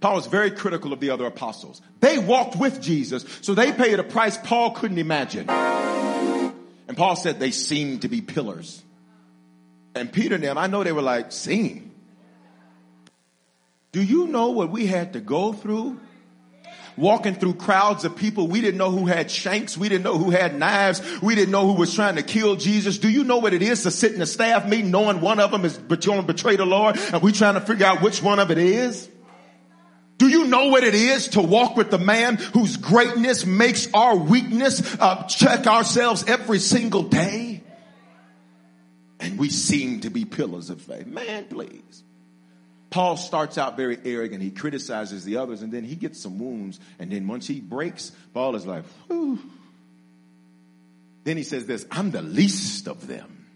Paul 0.00 0.16
was 0.16 0.26
very 0.26 0.50
critical 0.50 0.92
of 0.92 0.98
the 0.98 1.10
other 1.10 1.26
apostles. 1.26 1.80
They 2.00 2.18
walked 2.18 2.56
with 2.56 2.82
Jesus, 2.82 3.24
so 3.40 3.54
they 3.54 3.70
paid 3.70 4.00
a 4.00 4.02
price 4.02 4.36
Paul 4.36 4.72
couldn't 4.72 4.98
imagine. 4.98 5.48
And 5.48 6.96
Paul 6.96 7.14
said 7.14 7.38
they 7.38 7.52
seemed 7.52 8.02
to 8.02 8.08
be 8.08 8.20
pillars. 8.20 8.82
And 9.94 10.12
Peter 10.12 10.36
and 10.36 10.44
them, 10.44 10.58
I 10.58 10.66
know 10.66 10.82
they 10.82 10.92
were 10.92 11.02
like, 11.02 11.32
singing. 11.32 11.92
Do 13.92 14.02
you 14.02 14.26
know 14.26 14.50
what 14.50 14.70
we 14.70 14.86
had 14.86 15.12
to 15.12 15.20
go 15.20 15.52
through? 15.52 16.00
Walking 16.96 17.34
through 17.34 17.54
crowds 17.54 18.04
of 18.04 18.16
people. 18.16 18.48
We 18.48 18.60
didn't 18.60 18.78
know 18.78 18.90
who 18.90 19.06
had 19.06 19.30
shanks. 19.30 19.76
We 19.76 19.88
didn't 19.88 20.04
know 20.04 20.18
who 20.18 20.30
had 20.30 20.58
knives. 20.58 21.02
We 21.22 21.34
didn't 21.34 21.50
know 21.50 21.66
who 21.66 21.74
was 21.74 21.94
trying 21.94 22.16
to 22.16 22.22
kill 22.22 22.56
Jesus. 22.56 22.98
Do 22.98 23.08
you 23.08 23.24
know 23.24 23.38
what 23.38 23.54
it 23.54 23.62
is 23.62 23.82
to 23.84 23.90
sit 23.90 24.12
in 24.12 24.20
a 24.20 24.26
staff 24.26 24.66
meeting 24.66 24.90
knowing 24.90 25.20
one 25.20 25.40
of 25.40 25.50
them 25.50 25.64
is 25.64 25.76
going 25.76 26.20
to 26.20 26.26
betray 26.26 26.56
the 26.56 26.66
Lord 26.66 26.98
and 27.12 27.22
we 27.22 27.32
trying 27.32 27.54
to 27.54 27.60
figure 27.60 27.86
out 27.86 28.02
which 28.02 28.22
one 28.22 28.38
of 28.38 28.50
it 28.50 28.58
is? 28.58 29.08
Do 30.18 30.28
you 30.28 30.46
know 30.46 30.68
what 30.68 30.84
it 30.84 30.94
is 30.94 31.28
to 31.28 31.42
walk 31.42 31.76
with 31.76 31.90
the 31.90 31.98
man 31.98 32.36
whose 32.36 32.76
greatness 32.76 33.44
makes 33.44 33.92
our 33.92 34.16
weakness 34.16 34.96
uh, 35.00 35.24
check 35.24 35.66
ourselves 35.66 36.24
every 36.28 36.60
single 36.60 37.02
day? 37.02 37.62
We 39.42 39.50
seem 39.50 39.98
to 39.98 40.08
be 40.08 40.24
pillars 40.24 40.70
of 40.70 40.80
faith. 40.80 41.04
Man, 41.04 41.46
please. 41.46 42.04
Paul 42.90 43.16
starts 43.16 43.58
out 43.58 43.76
very 43.76 43.98
arrogant. 44.04 44.40
He 44.40 44.52
criticizes 44.52 45.24
the 45.24 45.38
others 45.38 45.62
and 45.62 45.72
then 45.72 45.82
he 45.82 45.96
gets 45.96 46.20
some 46.20 46.38
wounds. 46.38 46.78
And 47.00 47.10
then 47.10 47.26
once 47.26 47.48
he 47.48 47.60
breaks, 47.60 48.12
Paul 48.32 48.54
is 48.54 48.64
like, 48.64 48.84
whew. 49.08 49.40
Then 51.24 51.36
he 51.36 51.42
says 51.42 51.66
this, 51.66 51.84
I'm 51.90 52.12
the 52.12 52.22
least 52.22 52.86
of 52.86 53.08
them. 53.08 53.48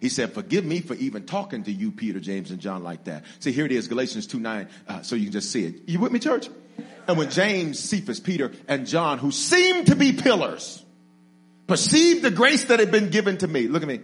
He 0.00 0.08
said, 0.10 0.32
forgive 0.32 0.64
me 0.64 0.80
for 0.80 0.94
even 0.94 1.26
talking 1.26 1.64
to 1.64 1.72
you, 1.72 1.90
Peter, 1.90 2.20
James, 2.20 2.52
and 2.52 2.60
John 2.60 2.84
like 2.84 3.02
that. 3.06 3.24
See, 3.40 3.50
here 3.50 3.66
it 3.66 3.72
is, 3.72 3.88
Galatians 3.88 4.28
2 4.28 4.38
9, 4.38 4.68
uh, 4.86 5.02
so 5.02 5.16
you 5.16 5.24
can 5.24 5.32
just 5.32 5.50
see 5.50 5.64
it. 5.64 5.88
You 5.88 5.98
with 5.98 6.12
me, 6.12 6.20
church? 6.20 6.48
And 7.08 7.18
when 7.18 7.30
James, 7.30 7.80
Cephas, 7.80 8.20
Peter, 8.20 8.52
and 8.68 8.86
John, 8.86 9.18
who 9.18 9.32
seemed 9.32 9.88
to 9.88 9.96
be 9.96 10.12
pillars, 10.12 10.84
perceived 11.66 12.22
the 12.22 12.30
grace 12.30 12.66
that 12.66 12.78
had 12.78 12.92
been 12.92 13.10
given 13.10 13.38
to 13.38 13.48
me. 13.48 13.66
Look 13.66 13.82
at 13.82 13.88
me. 13.88 14.02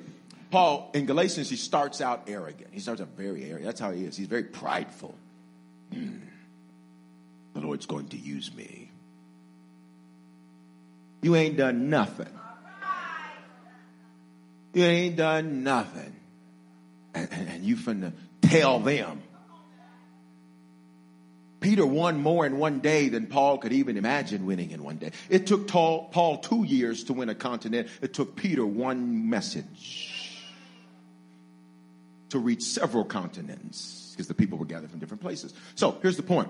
Paul 0.55 0.89
in 0.95 1.05
Galatians, 1.05 1.51
he 1.51 1.57
starts 1.57 2.01
out 2.01 2.29
arrogant. 2.29 2.69
He 2.71 2.79
starts 2.79 3.01
out 3.01 3.09
very 3.17 3.43
arrogant. 3.43 3.65
That's 3.65 3.81
how 3.81 3.91
he 3.91 4.05
is. 4.05 4.17
He's 4.17 4.29
very 4.29 4.45
prideful. 4.45 5.13
Mm. 5.93 6.21
The 7.55 7.61
Lord's 7.61 7.87
going 7.87 8.07
to 8.11 8.17
use 8.17 8.55
me. 8.55 8.89
You 11.23 11.35
ain't 11.35 11.57
done 11.57 11.91
nothing. 11.91 12.29
You 14.75 14.85
ain't 14.85 15.17
done 15.17 15.65
nothing. 15.65 16.15
And, 17.15 17.29
and, 17.33 17.49
and 17.49 17.65
you 17.65 17.75
finna 17.75 18.13
tell 18.41 18.79
them. 18.79 19.23
Peter 21.59 21.85
won 21.85 22.19
more 22.19 22.47
in 22.47 22.59
one 22.59 22.79
day 22.79 23.09
than 23.09 23.27
Paul 23.27 23.59
could 23.59 23.73
even 23.73 23.97
imagine 23.97 24.47
winning 24.47 24.71
in 24.71 24.85
one 24.85 24.99
day. 24.99 25.11
It 25.29 25.49
took 25.49 25.67
Paul 25.67 26.39
two 26.45 26.63
years 26.63 27.03
to 27.05 27.13
win 27.13 27.29
a 27.29 27.35
continent. 27.35 27.89
It 28.01 28.15
took 28.15 28.37
Peter 28.37 28.65
one 28.65 29.29
message 29.29 30.14
to 32.31 32.39
reach 32.39 32.63
several 32.63 33.05
continents 33.05 34.13
because 34.13 34.29
the 34.29 34.35
people 34.35 34.59
were 34.59 34.65
gathered 34.65 34.91
from 34.91 35.01
different 35.01 35.21
places. 35.21 35.53
So 35.75 35.97
here's 36.03 36.17
the 36.17 36.23
point. 36.23 36.49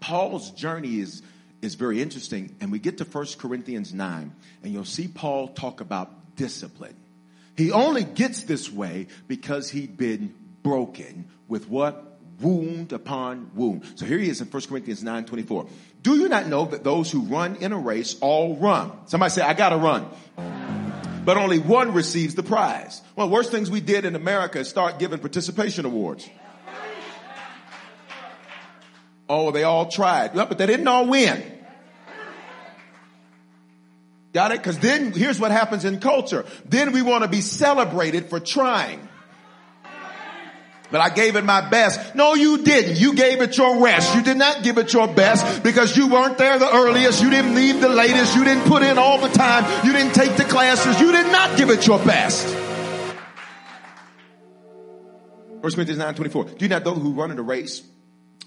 Paul's 0.00 0.50
journey 0.50 1.00
is, 1.00 1.22
is 1.60 1.74
very 1.74 2.00
interesting. 2.02 2.54
And 2.60 2.70
we 2.70 2.78
get 2.78 2.98
to 2.98 3.04
1 3.04 3.26
Corinthians 3.38 3.92
9 3.92 4.32
and 4.62 4.72
you'll 4.72 4.84
see 4.84 5.08
Paul 5.08 5.48
talk 5.48 5.80
about 5.80 6.36
discipline. 6.36 6.96
He 7.56 7.70
only 7.72 8.04
gets 8.04 8.44
this 8.44 8.70
way 8.70 9.08
because 9.28 9.70
he'd 9.70 9.96
been 9.96 10.34
broken 10.62 11.28
with 11.48 11.68
what? 11.68 12.08
Wound 12.40 12.92
upon 12.92 13.50
wound. 13.54 13.84
So 13.94 14.04
here 14.04 14.18
he 14.18 14.28
is 14.28 14.40
in 14.40 14.48
1 14.48 14.62
Corinthians 14.62 15.02
9 15.02 15.26
24. 15.26 15.66
Do 16.02 16.16
you 16.16 16.28
not 16.28 16.48
know 16.48 16.64
that 16.64 16.82
those 16.82 17.10
who 17.10 17.20
run 17.20 17.56
in 17.56 17.72
a 17.72 17.78
race 17.78 18.16
all 18.20 18.56
run? 18.56 18.90
Somebody 19.06 19.30
say, 19.30 19.42
I 19.42 19.54
gotta 19.54 19.76
run 19.76 20.08
but 21.24 21.36
only 21.36 21.58
one 21.58 21.92
receives 21.94 22.34
the 22.34 22.42
prize. 22.42 23.00
One 23.14 23.26
of 23.26 23.30
the 23.30 23.34
worst 23.34 23.50
things 23.50 23.70
we 23.70 23.80
did 23.80 24.04
in 24.04 24.14
America 24.16 24.60
is 24.60 24.68
start 24.68 24.98
giving 24.98 25.18
participation 25.18 25.84
awards. 25.84 26.28
Oh, 29.28 29.50
they 29.50 29.62
all 29.62 29.86
tried. 29.86 30.34
but 30.34 30.58
they 30.58 30.66
didn't 30.66 30.88
all 30.88 31.06
win. 31.06 31.42
Got 34.32 34.52
it? 34.52 34.62
Cause 34.62 34.78
then 34.78 35.12
here's 35.12 35.38
what 35.38 35.50
happens 35.50 35.84
in 35.84 36.00
culture. 36.00 36.46
Then 36.64 36.92
we 36.92 37.02
want 37.02 37.22
to 37.22 37.28
be 37.28 37.42
celebrated 37.42 38.30
for 38.30 38.40
trying 38.40 39.08
but 40.92 41.00
I 41.00 41.08
gave 41.08 41.34
it 41.36 41.44
my 41.44 41.68
best. 41.68 42.14
No, 42.14 42.34
you 42.34 42.58
didn't. 42.58 42.98
You 42.98 43.14
gave 43.14 43.40
it 43.40 43.56
your 43.56 43.82
rest. 43.82 44.14
You 44.14 44.22
did 44.22 44.36
not 44.36 44.62
give 44.62 44.78
it 44.78 44.92
your 44.92 45.08
best 45.08 45.64
because 45.64 45.96
you 45.96 46.08
weren't 46.08 46.38
there 46.38 46.58
the 46.58 46.72
earliest. 46.72 47.22
You 47.22 47.30
didn't 47.30 47.54
leave 47.54 47.80
the 47.80 47.88
latest. 47.88 48.36
You 48.36 48.44
didn't 48.44 48.64
put 48.64 48.82
in 48.82 48.98
all 48.98 49.18
the 49.18 49.30
time. 49.30 49.64
You 49.86 49.92
didn't 49.92 50.14
take 50.14 50.36
the 50.36 50.44
classes. 50.44 51.00
You 51.00 51.10
did 51.10 51.26
not 51.32 51.56
give 51.56 51.70
it 51.70 51.86
your 51.86 51.98
best. 52.00 52.46
First 55.62 55.76
Corinthians 55.76 55.98
9 55.98 56.14
24. 56.14 56.44
Do 56.44 56.68
not 56.68 56.84
those 56.84 56.98
who 56.98 57.12
run 57.12 57.30
in 57.30 57.36
the 57.36 57.42
race 57.42 57.82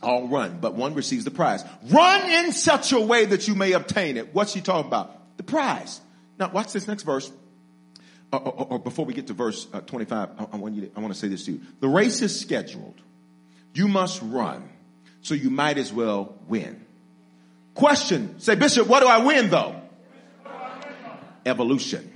all 0.02 0.28
run, 0.28 0.60
but 0.62 0.76
one 0.76 0.94
receives 0.94 1.24
the 1.24 1.32
prize. 1.32 1.64
Run 1.90 2.30
in 2.30 2.52
such 2.52 2.92
a 2.92 3.00
way 3.00 3.26
that 3.26 3.48
you 3.48 3.56
may 3.56 3.72
obtain 3.72 4.18
it. 4.18 4.34
What's 4.34 4.54
he 4.54 4.62
talking 4.62 4.88
about? 4.88 5.38
The 5.38 5.44
prize. 5.44 6.00
Now, 6.38 6.50
watch 6.50 6.74
this 6.74 6.88
next 6.88 7.04
verse. 7.04 7.32
Or, 8.36 8.42
or, 8.42 8.68
or 8.72 8.80
before 8.80 9.06
we 9.06 9.14
get 9.14 9.28
to 9.28 9.34
verse 9.34 9.68
uh, 9.74 9.82
25, 9.82 10.30
I, 10.38 10.48
I, 10.52 10.56
want 10.58 10.76
you 10.76 10.82
to, 10.82 10.92
I 10.96 11.00
want 11.00 11.14
to 11.14 11.20
say 11.20 11.28
this 11.28 11.46
to 11.46 11.54
you. 11.54 11.62
The 11.80 11.88
race 11.88 12.22
is 12.22 12.38
scheduled. 12.38 13.00
You 13.74 13.88
must 13.88 14.22
run. 14.22 14.70
So 15.22 15.34
you 15.34 15.50
might 15.50 15.78
as 15.78 15.92
well 15.94 16.38
win. 16.48 16.86
Question. 17.74 18.40
Say, 18.40 18.56
Bishop, 18.56 18.88
what 18.88 19.02
do 19.02 19.08
I 19.08 19.20
win 19.20 19.50
though? 19.50 19.82
Evolution. 21.46 22.12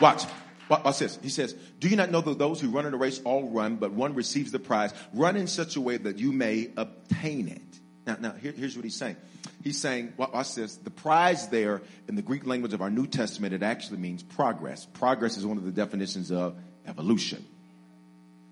Watch. 0.00 0.24
Watch 0.68 0.98
this. 0.98 1.18
He 1.22 1.28
says, 1.28 1.54
Do 1.78 1.88
you 1.88 1.96
not 1.96 2.10
know 2.10 2.20
that 2.20 2.38
those 2.38 2.60
who 2.60 2.70
run 2.70 2.86
in 2.86 2.94
a 2.94 2.96
race 2.96 3.20
all 3.24 3.48
run, 3.50 3.76
but 3.76 3.92
one 3.92 4.14
receives 4.14 4.52
the 4.52 4.58
prize? 4.58 4.92
Run 5.12 5.36
in 5.36 5.46
such 5.46 5.76
a 5.76 5.80
way 5.80 5.96
that 5.96 6.18
you 6.18 6.32
may 6.32 6.70
obtain 6.76 7.48
it. 7.48 7.80
Now, 8.06 8.16
now 8.20 8.32
here, 8.32 8.52
here's 8.52 8.76
what 8.76 8.84
he's 8.84 8.96
saying. 8.96 9.16
He's 9.64 9.80
saying, 9.80 10.12
watch 10.18 10.54
this. 10.54 10.76
The 10.76 10.90
prize 10.90 11.48
there 11.48 11.80
in 12.06 12.16
the 12.16 12.22
Greek 12.22 12.46
language 12.46 12.74
of 12.74 12.82
our 12.82 12.90
New 12.90 13.06
Testament, 13.06 13.54
it 13.54 13.62
actually 13.62 13.96
means 13.96 14.22
progress. 14.22 14.84
Progress 14.84 15.38
is 15.38 15.46
one 15.46 15.56
of 15.56 15.64
the 15.64 15.72
definitions 15.72 16.30
of 16.30 16.54
evolution. 16.86 17.42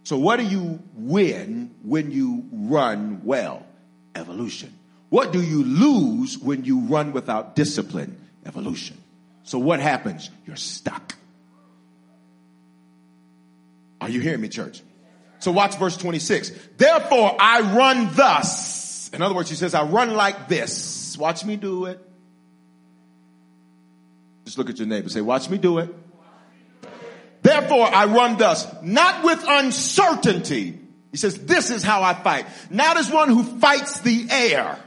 So 0.04 0.16
what 0.16 0.38
do 0.38 0.46
you 0.46 0.82
win 0.94 1.74
when 1.82 2.12
you 2.12 2.46
run 2.50 3.20
well? 3.24 3.66
Evolution. 4.14 4.72
What 5.10 5.32
do 5.32 5.42
you 5.42 5.62
lose 5.62 6.38
when 6.38 6.64
you 6.64 6.80
run 6.80 7.12
without 7.12 7.54
discipline? 7.56 8.18
Evolution. 8.46 8.96
So 9.42 9.58
what 9.58 9.80
happens? 9.80 10.30
You're 10.46 10.56
stuck. 10.56 11.14
Are 14.00 14.08
you 14.08 14.20
hearing 14.20 14.40
me, 14.40 14.48
church? 14.48 14.80
So 15.40 15.52
watch 15.52 15.76
verse 15.76 15.98
26. 15.98 16.52
Therefore 16.78 17.36
I 17.38 17.76
run 17.76 18.14
thus. 18.14 19.10
In 19.12 19.20
other 19.20 19.34
words, 19.34 19.50
he 19.50 19.56
says, 19.56 19.74
I 19.74 19.84
run 19.84 20.14
like 20.14 20.48
this. 20.48 21.01
Watch 21.18 21.44
me 21.44 21.56
do 21.56 21.86
it. 21.86 22.00
Just 24.44 24.58
look 24.58 24.70
at 24.70 24.78
your 24.78 24.88
neighbor. 24.88 25.08
Say, 25.08 25.20
watch 25.20 25.48
me 25.48 25.58
do 25.58 25.78
it. 25.78 25.94
Therefore 27.42 27.86
I 27.86 28.06
run 28.06 28.36
thus, 28.38 28.66
not 28.82 29.24
with 29.24 29.44
uncertainty. 29.46 30.78
He 31.10 31.16
says, 31.16 31.44
this 31.44 31.70
is 31.70 31.82
how 31.82 32.02
I 32.02 32.14
fight. 32.14 32.46
Not 32.70 32.96
as 32.96 33.10
one 33.10 33.28
who 33.28 33.42
fights 33.42 34.00
the 34.00 34.26
air. 34.30 34.78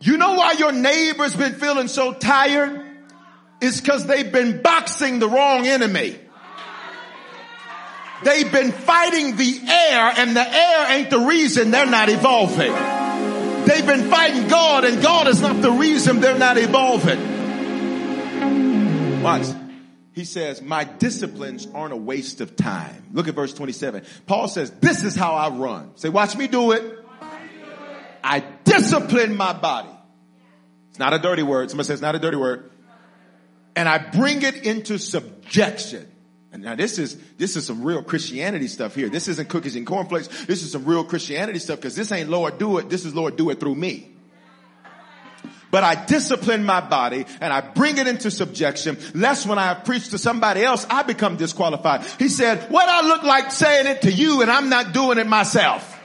You 0.00 0.16
know 0.16 0.34
why 0.34 0.52
your 0.52 0.72
neighbor's 0.72 1.34
been 1.34 1.54
feeling 1.54 1.88
so 1.88 2.12
tired? 2.12 2.84
It's 3.60 3.80
because 3.80 4.06
they've 4.06 4.30
been 4.30 4.62
boxing 4.62 5.18
the 5.18 5.28
wrong 5.28 5.66
enemy. 5.66 6.16
They've 8.24 8.50
been 8.50 8.72
fighting 8.72 9.36
the 9.36 9.60
air 9.68 10.12
and 10.16 10.34
the 10.34 10.48
air 10.48 10.92
ain't 10.96 11.10
the 11.10 11.20
reason 11.20 11.70
they're 11.70 11.86
not 11.86 12.08
evolving. 12.08 12.97
They've 13.68 13.86
been 13.86 14.08
fighting 14.08 14.48
God 14.48 14.84
and 14.86 15.02
God 15.02 15.28
is 15.28 15.42
not 15.42 15.60
the 15.60 15.70
reason 15.70 16.20
they're 16.20 16.38
not 16.38 16.56
evolving. 16.56 17.36
Watch. 19.22 19.46
He 20.12 20.24
says, 20.24 20.62
my 20.62 20.84
disciplines 20.84 21.68
aren't 21.74 21.92
a 21.92 21.96
waste 21.96 22.40
of 22.40 22.56
time. 22.56 23.04
Look 23.12 23.28
at 23.28 23.34
verse 23.34 23.52
27. 23.52 24.04
Paul 24.26 24.48
says, 24.48 24.70
this 24.80 25.04
is 25.04 25.14
how 25.14 25.34
I 25.34 25.50
run. 25.50 25.96
Say, 25.96 26.08
watch 26.08 26.34
me 26.34 26.46
do 26.46 26.72
it. 26.72 27.04
I 28.24 28.40
discipline 28.64 29.36
my 29.36 29.52
body. 29.52 29.90
It's 30.88 30.98
not 30.98 31.12
a 31.12 31.18
dirty 31.18 31.42
word. 31.42 31.70
Somebody 31.70 31.88
says 31.88 31.96
it's 31.96 32.02
not 32.02 32.14
a 32.14 32.18
dirty 32.18 32.38
word. 32.38 32.70
And 33.76 33.86
I 33.86 33.98
bring 33.98 34.40
it 34.42 34.64
into 34.64 34.98
subjection. 34.98 36.10
And 36.50 36.62
now 36.62 36.74
this 36.74 36.98
is, 36.98 37.16
this 37.36 37.56
is 37.56 37.66
some 37.66 37.82
real 37.82 38.02
Christianity 38.02 38.68
stuff 38.68 38.94
here. 38.94 39.08
This 39.08 39.28
isn't 39.28 39.48
cookies 39.48 39.76
and 39.76 39.86
cornflakes. 39.86 40.28
This 40.46 40.62
is 40.62 40.72
some 40.72 40.84
real 40.84 41.04
Christianity 41.04 41.58
stuff 41.58 41.78
because 41.78 41.94
this 41.94 42.10
ain't 42.10 42.30
Lord 42.30 42.58
do 42.58 42.78
it. 42.78 42.88
This 42.88 43.04
is 43.04 43.14
Lord 43.14 43.36
do 43.36 43.50
it 43.50 43.60
through 43.60 43.74
me. 43.74 44.10
But 45.70 45.84
I 45.84 46.06
discipline 46.06 46.64
my 46.64 46.80
body 46.80 47.26
and 47.42 47.52
I 47.52 47.60
bring 47.60 47.98
it 47.98 48.06
into 48.06 48.30
subjection, 48.30 48.96
lest 49.14 49.46
when 49.46 49.58
I 49.58 49.74
preach 49.74 50.08
to 50.10 50.18
somebody 50.18 50.64
else, 50.64 50.86
I 50.88 51.02
become 51.02 51.36
disqualified. 51.36 52.04
He 52.18 52.30
said, 52.30 52.70
what 52.70 52.88
I 52.88 53.06
look 53.06 53.22
like 53.22 53.52
saying 53.52 53.86
it 53.86 54.02
to 54.02 54.10
you 54.10 54.40
and 54.40 54.50
I'm 54.50 54.70
not 54.70 54.94
doing 54.94 55.18
it 55.18 55.26
myself. 55.26 55.96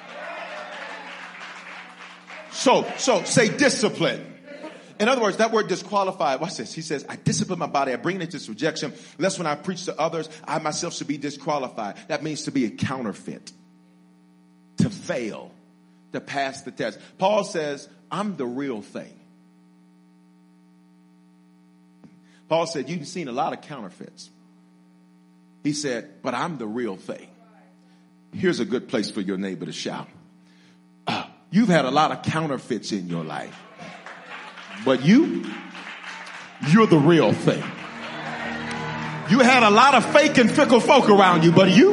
So, 2.51 2.85
so 2.97 3.23
say 3.23 3.47
discipline. 3.55 4.32
In 5.03 5.09
other 5.09 5.21
words, 5.21 5.35
that 5.35 5.51
word 5.51 5.67
disqualified, 5.67 6.39
watch 6.39 6.55
this. 6.55 6.73
He 6.73 6.81
says, 6.81 7.05
I 7.09 7.17
discipline 7.17 7.59
my 7.59 7.65
body, 7.65 7.91
I 7.91 7.97
bring 7.97 8.15
it 8.15 8.21
into 8.21 8.39
subjection, 8.39 8.93
lest 9.17 9.37
when 9.37 9.45
I 9.45 9.55
preach 9.55 9.83
to 9.83 9.99
others, 9.99 10.29
I 10.47 10.59
myself 10.59 10.93
should 10.93 11.07
be 11.07 11.17
disqualified. 11.17 11.97
That 12.07 12.23
means 12.23 12.43
to 12.43 12.51
be 12.51 12.63
a 12.63 12.69
counterfeit, 12.69 13.51
to 14.77 14.89
fail, 14.89 15.51
to 16.13 16.21
pass 16.21 16.61
the 16.61 16.71
test. 16.71 16.99
Paul 17.17 17.43
says, 17.43 17.89
I'm 18.09 18.37
the 18.37 18.45
real 18.45 18.81
thing. 18.81 19.19
Paul 22.47 22.65
said, 22.65 22.87
You've 22.87 23.05
seen 23.05 23.27
a 23.27 23.33
lot 23.33 23.51
of 23.51 23.59
counterfeits. 23.59 24.29
He 25.63 25.73
said, 25.73 26.21
But 26.21 26.33
I'm 26.33 26.57
the 26.57 26.67
real 26.67 26.95
thing. 26.95 27.27
Here's 28.31 28.61
a 28.61 28.65
good 28.65 28.87
place 28.87 29.11
for 29.11 29.19
your 29.19 29.37
neighbor 29.37 29.65
to 29.65 29.73
shout. 29.73 30.07
Uh, 31.05 31.25
you've 31.51 31.67
had 31.67 31.83
a 31.83 31.91
lot 31.91 32.13
of 32.13 32.23
counterfeits 32.23 32.93
in 32.93 33.09
your 33.09 33.25
life. 33.25 33.59
But 34.85 35.03
you, 35.05 35.45
you're 36.69 36.87
the 36.87 36.97
real 36.97 37.33
thing. 37.33 37.63
You 39.29 39.39
had 39.39 39.63
a 39.63 39.69
lot 39.69 39.95
of 39.95 40.05
fake 40.13 40.37
and 40.37 40.51
fickle 40.51 40.79
folk 40.79 41.09
around 41.09 41.43
you, 41.43 41.51
but 41.51 41.71
you, 41.71 41.91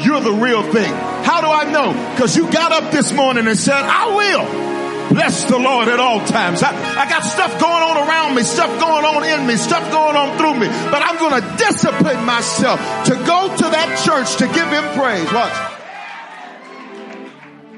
you're 0.00 0.20
the 0.20 0.32
real 0.32 0.62
thing. 0.72 0.92
How 1.24 1.40
do 1.40 1.46
I 1.46 1.70
know? 1.70 1.92
Because 2.14 2.36
you 2.36 2.50
got 2.50 2.72
up 2.72 2.90
this 2.90 3.12
morning 3.12 3.46
and 3.46 3.58
said, 3.58 3.82
I 3.82 4.16
will 4.16 4.70
bless 5.10 5.44
the 5.44 5.58
Lord 5.58 5.88
at 5.88 6.00
all 6.00 6.24
times. 6.24 6.62
I, 6.62 6.70
I 6.70 7.08
got 7.08 7.20
stuff 7.20 7.60
going 7.60 7.82
on 7.82 8.08
around 8.08 8.34
me, 8.34 8.42
stuff 8.42 8.70
going 8.80 9.04
on 9.04 9.24
in 9.24 9.46
me, 9.46 9.56
stuff 9.56 9.90
going 9.92 10.16
on 10.16 10.38
through 10.38 10.54
me, 10.54 10.68
but 10.68 11.02
I'm 11.02 11.18
going 11.18 11.42
to 11.42 11.56
discipline 11.58 12.24
myself 12.24 12.80
to 13.06 13.14
go 13.14 13.54
to 13.54 13.62
that 13.62 14.02
church 14.04 14.36
to 14.36 14.46
give 14.46 14.68
him 14.68 14.84
praise. 14.98 15.30
Watch. 15.32 15.76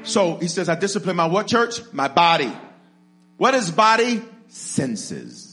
So 0.07 0.37
he 0.37 0.47
says, 0.47 0.69
I 0.69 0.75
discipline 0.75 1.15
my 1.15 1.25
what 1.25 1.47
church? 1.47 1.81
My 1.91 2.07
body. 2.07 2.51
What 3.37 3.53
is 3.55 3.71
body? 3.71 4.21
Senses. 4.53 5.49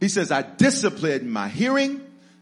He 0.00 0.08
says, 0.08 0.30
I 0.30 0.42
discipline 0.42 1.28
my 1.28 1.48
hearing. 1.48 2.00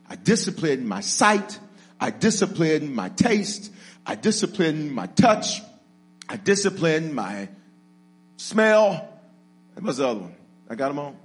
I 0.09 0.17
discipline 0.17 0.87
my 0.87 1.01
sight. 1.01 1.59
I 1.99 2.11
discipline 2.11 2.95
my 2.95 3.09
taste. 3.09 3.73
I 4.05 4.15
discipline 4.15 4.93
my 4.93 5.07
touch. 5.07 5.63
I 6.29 6.37
discipline 6.37 7.15
my 7.15 7.49
smell. 8.37 9.09
And 9.75 9.87
what's 9.87 9.99
the 9.99 10.07
other 10.07 10.21
one? 10.21 10.35
I 10.69 10.75
got 10.75 10.89
them 10.89 10.99
all. 10.99 11.17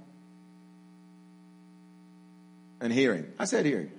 And 2.80 2.92
hearing. 2.92 3.26
I 3.38 3.44
said 3.44 3.66
hearing. 3.66 3.90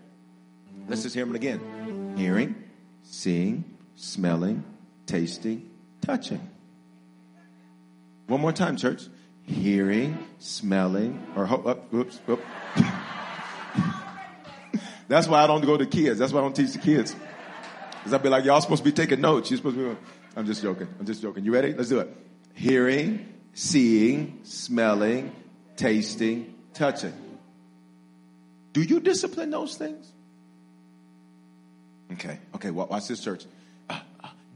Let's 0.88 1.04
just 1.04 1.14
hear 1.14 1.26
them 1.26 1.36
again. 1.36 2.16
Hearing, 2.18 2.56
seeing, 3.04 3.64
smelling, 3.96 4.64
tasting, 5.06 5.70
touching. 6.02 6.50
One 8.34 8.42
more 8.42 8.52
time, 8.52 8.78
church. 8.78 9.04
Hearing, 9.44 10.18
smelling, 10.40 11.24
or 11.36 11.48
oh, 11.48 11.80
oops, 11.94 12.20
oops. 12.28 12.42
That's 15.08 15.28
why 15.28 15.44
I 15.44 15.46
don't 15.46 15.64
go 15.64 15.78
to 15.78 15.86
kids. 15.86 16.18
That's 16.18 16.34
why 16.34 16.40
I 16.40 16.42
don't 16.42 16.56
teach 16.56 16.72
the 16.72 16.80
kids. 16.80 17.16
Because 17.92 18.12
I'd 18.12 18.24
be 18.24 18.30
like, 18.30 18.44
y'all 18.44 18.60
supposed 18.60 18.84
to 18.84 18.90
be 18.90 18.96
taking 18.96 19.22
notes. 19.22 19.52
You're 19.52 19.58
supposed 19.58 19.76
to 19.76 19.92
be. 19.92 19.98
I'm 20.36 20.48
just 20.48 20.64
joking. 20.64 20.88
I'm 21.00 21.06
just 21.06 21.22
joking. 21.22 21.46
You 21.46 21.54
ready? 21.54 21.76
Let's 21.76 21.90
do 21.90 22.00
it. 22.00 22.10
Hearing, 22.56 23.32
seeing, 23.54 24.40
smelling, 24.42 25.32
tasting, 25.76 26.56
touching. 26.74 27.14
Do 28.72 28.82
you 28.82 29.00
discipline 29.00 29.52
those 29.52 29.78
things? 29.78 30.12
Okay. 32.14 32.40
Okay. 32.56 32.72
Watch 32.72 33.08
this, 33.08 33.24
church. 33.24 33.46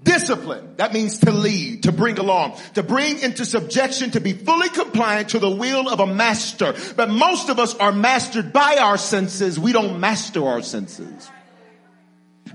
Discipline. 0.08 0.76
That 0.78 0.93
means 0.93 1.20
to 1.20 1.32
lead, 1.32 1.84
to 1.84 1.91
bring 1.91 2.17
along, 2.17 2.58
to 2.76 2.84
bring 2.84 3.20
into 3.20 3.43
subjection, 3.46 4.12
to 4.12 4.22
be 4.22 4.32
fully 4.32 4.70
compliant 4.70 5.30
to 5.30 5.39
the 5.39 5.50
will 5.50 5.89
of 5.89 6.00
a 6.00 6.08
master. 6.08 6.74
But 6.96 7.10
most 7.10 7.50
of 7.50 7.60
us 7.60 7.76
are 7.76 7.91
mastered 7.91 8.54
by 8.54 8.78
our 8.78 8.98
senses. 8.98 9.60
We 9.60 9.74
don't 9.74 10.00
master 10.00 10.46
our 10.46 10.62
senses. 10.62 11.30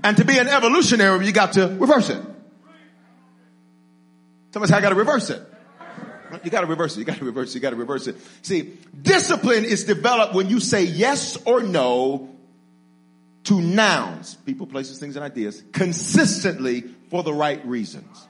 And 0.03 0.17
to 0.17 0.25
be 0.25 0.39
an 0.39 0.47
evolutionary, 0.47 1.25
you 1.27 1.31
got 1.31 1.53
to 1.53 1.67
reverse 1.67 2.09
it. 2.09 2.21
Somebody 4.51 4.71
say, 4.71 4.77
I 4.77 4.81
got 4.81 4.89
to 4.89 4.95
reverse 4.95 5.29
it. 5.29 5.41
You 6.43 6.49
got 6.49 6.61
to 6.61 6.67
reverse 6.67 6.95
it. 6.95 6.99
You 6.99 7.05
got 7.05 7.17
to 7.17 7.25
reverse 7.25 7.51
it. 7.51 7.55
You 7.55 7.61
got 7.61 7.69
to 7.69 7.75
reverse 7.75 8.07
it. 8.07 8.17
See, 8.41 8.73
discipline 8.99 9.65
is 9.65 9.83
developed 9.83 10.33
when 10.33 10.49
you 10.49 10.59
say 10.59 10.83
yes 10.83 11.37
or 11.45 11.61
no 11.61 12.29
to 13.43 13.61
nouns, 13.61 14.35
people, 14.45 14.65
places, 14.65 14.99
things, 14.99 15.15
and 15.15 15.23
ideas, 15.23 15.63
consistently 15.73 16.85
for 17.13 17.21
the 17.21 17.31
right 17.31 17.63
reasons. 17.63 18.27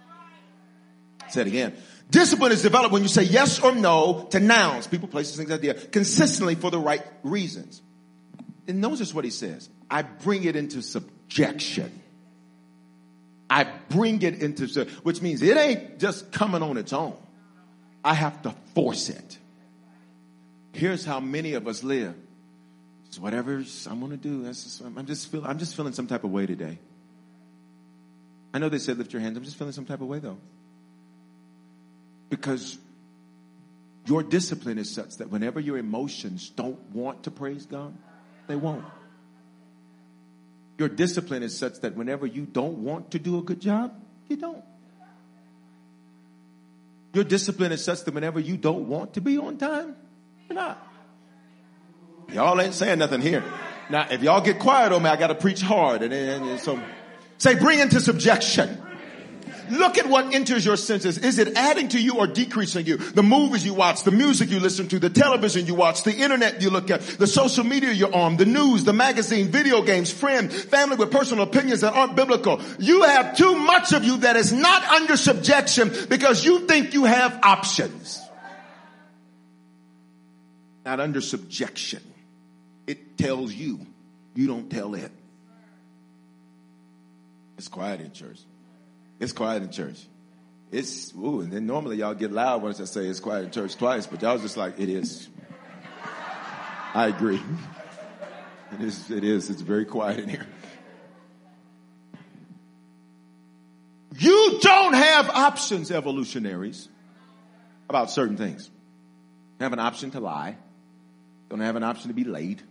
Say 1.30 1.40
it 1.40 1.48
again. 1.48 1.74
Discipline 2.10 2.52
is 2.52 2.64
developed 2.64 2.92
when 2.92 3.02
you 3.02 3.08
say 3.08 3.24
yes 3.24 3.64
or 3.64 3.74
no 3.74 4.28
to 4.32 4.42
nouns, 4.42 4.88
people, 4.88 5.08
places, 5.08 5.38
things, 5.38 5.50
ideas, 5.50 5.88
consistently 5.90 6.56
for 6.56 6.70
the 6.70 6.78
right 6.78 7.02
reasons. 7.24 7.82
And 8.68 8.82
notice 8.82 9.14
what 9.14 9.24
he 9.24 9.32
says. 9.32 9.70
I 9.90 10.02
bring 10.02 10.44
it 10.44 10.58
into 10.58 10.82
subjection. 10.82 11.98
I 13.50 13.68
bring 13.88 14.22
it 14.22 14.44
into, 14.44 14.84
which 15.04 15.22
means 15.22 15.42
it 15.42 15.56
ain't 15.56 16.00
just 16.00 16.34
coming 16.34 16.62
on 16.62 16.76
its 16.76 16.92
own. 16.92 17.16
I 18.04 18.14
have 18.14 18.42
to 18.42 18.54
force 18.76 19.08
it. 19.08 19.38
Here's 20.74 21.06
how 21.06 21.22
many 21.22 21.54
of 21.54 21.70
us 21.70 21.86
live. 21.86 22.16
It's 23.08 23.18
whatever 23.18 23.64
I'm 23.90 24.00
going 24.02 24.12
to 24.12 24.18
do. 24.18 24.44
Just, 24.44 24.82
I'm 24.82 25.06
just 25.06 25.32
feeling. 25.32 25.48
I'm 25.48 25.58
just 25.58 25.74
feeling 25.74 25.94
some 25.94 26.08
type 26.08 26.26
of 26.26 26.32
way 26.32 26.48
today. 26.48 26.80
I 28.54 28.60
know 28.60 28.70
they 28.70 28.78
said 28.78 28.98
lift 28.98 29.12
your 29.14 29.22
hands. 29.22 29.36
I'm 29.38 29.44
just 29.44 29.58
feeling 29.58 29.74
some 29.74 29.86
type 29.86 30.02
of 30.02 30.08
way 30.08 30.20
though, 30.20 30.38
because 32.30 32.78
your 34.06 34.22
discipline 34.22 34.78
is 34.78 34.94
such 34.94 35.18
that 35.18 35.30
whenever 35.30 35.60
your 35.60 35.78
emotions 35.78 36.50
don't 36.50 36.80
want 36.92 37.24
to 37.24 37.32
praise 37.32 37.66
God, 37.66 37.94
they 38.48 38.56
won't. 38.56 38.86
Your 40.78 40.90
discipline 40.90 41.44
is 41.44 41.58
such 41.58 41.80
that 41.82 41.96
whenever 41.96 42.26
you 42.26 42.46
don't 42.46 42.80
want 42.80 43.12
to 43.12 43.20
do 43.20 43.38
a 43.38 43.42
good 43.42 43.62
job, 43.62 43.94
you 44.28 44.36
don't. 44.38 44.64
Your 47.14 47.24
discipline 47.24 47.72
is 47.72 47.84
such 47.84 48.04
that 48.06 48.14
whenever 48.14 48.40
you 48.40 48.58
don't 48.58 48.88
want 48.88 49.14
to 49.14 49.22
be 49.22 49.38
on 49.38 49.58
time, 49.58 49.96
you're 50.50 50.56
not. 50.56 50.86
Y'all 52.32 52.60
ain't 52.60 52.74
saying 52.74 53.00
nothing 53.00 53.22
here. 53.22 53.44
Now, 53.90 54.08
if 54.10 54.24
y'all 54.24 54.42
get 54.42 54.60
quiet 54.60 54.92
on 54.92 55.04
me, 55.04 55.10
I 55.10 55.16
got 55.16 55.28
to 55.28 55.36
preach 55.36 55.62
hard. 55.62 56.02
And, 56.02 56.12
and, 56.12 56.46
and 56.46 56.60
so, 56.60 56.82
say, 57.44 57.56
bring 57.56 57.80
into 57.80 58.00
subjection. 58.00 58.80
Look 59.70 59.98
at 59.98 60.08
what 60.08 60.34
enters 60.34 60.66
your 60.66 60.78
senses. 60.78 61.18
Is 61.18 61.40
it 61.40 61.58
adding 61.58 61.90
to 61.90 62.00
you 62.00 62.18
or 62.18 62.28
decreasing 62.28 62.86
you? 62.86 62.98
The 62.98 63.24
movies 63.24 63.66
you 63.66 63.74
watch, 63.74 64.04
the 64.04 64.12
music 64.12 64.50
you 64.50 64.60
listen 64.60 64.88
to, 64.90 65.00
the 65.00 65.10
television 65.10 65.66
you 65.66 65.76
watch, 65.76 66.04
the 66.04 66.14
internet 66.14 66.62
you 66.62 66.70
look 66.70 66.90
at, 66.92 67.02
the 67.02 67.28
social 67.28 67.64
media 67.64 67.92
you're 67.92 68.14
on, 68.14 68.38
the 68.38 68.46
news, 68.46 68.84
the 68.84 68.94
magazine, 68.94 69.48
video 69.48 69.82
games, 69.82 70.12
friend, 70.12 70.52
family 70.52 70.98
with 70.98 71.12
personal 71.12 71.44
opinions 71.44 71.82
that 71.82 71.94
aren't 71.94 72.16
biblical. 72.16 72.62
You 72.80 73.04
have 73.04 73.36
too 73.38 73.56
much 73.56 73.94
of 73.94 74.04
you 74.04 74.18
that 74.18 74.36
is 74.36 74.52
not 74.54 74.84
under 74.84 75.18
subjection 75.18 75.92
because 76.10 76.46
you 76.46 76.68
think 76.68 76.94
you 76.94 77.06
have 77.06 77.40
options. 77.44 78.22
Not 80.86 81.00
under 81.00 81.22
subjection. 81.22 82.02
It 82.86 83.18
tells 83.18 83.54
you. 83.54 83.86
You 84.36 84.48
don't 84.48 84.70
tell 84.70 84.96
it. 84.96 85.12
It's 87.64 87.70
quiet 87.70 88.02
in 88.02 88.12
church. 88.12 88.42
It's 89.22 89.32
quiet 89.32 89.64
in 89.64 89.72
church. 89.72 89.98
It's, 90.70 91.14
ooh, 91.16 91.40
and 91.40 91.50
then 91.50 91.66
normally 91.66 91.96
y'all 91.96 92.14
get 92.14 92.30
loud 92.30 92.62
once 92.62 92.82
I 92.82 92.84
say 92.84 93.06
it's 93.06 93.22
quiet 93.22 93.46
in 93.46 93.52
church 93.52 93.78
twice, 93.78 94.06
but 94.06 94.22
y'all 94.22 94.38
just 94.38 94.58
like, 94.58 94.82
it 94.82 94.90
is. 94.90 95.30
I 96.94 97.08
agree. 97.08 97.42
It 98.74 98.82
is, 98.82 99.10
it 99.10 99.24
is. 99.24 99.50
It's 99.50 99.62
very 99.62 99.86
quiet 99.86 100.20
in 100.20 100.28
here. 100.28 100.46
You 104.20 104.60
don't 104.62 104.96
have 104.96 105.30
options, 105.30 105.90
evolutionaries, 105.90 106.90
about 107.88 108.12
certain 108.12 108.36
things. 108.36 108.70
You 109.58 109.64
have 109.64 109.72
an 109.72 109.80
option 109.80 110.12
to 110.12 110.20
lie. 110.20 110.58
Don't 111.50 111.62
have 111.62 111.78
an 111.78 111.84
option 111.84 112.10
to 112.10 112.14
be 112.14 112.26
late. 112.26 112.62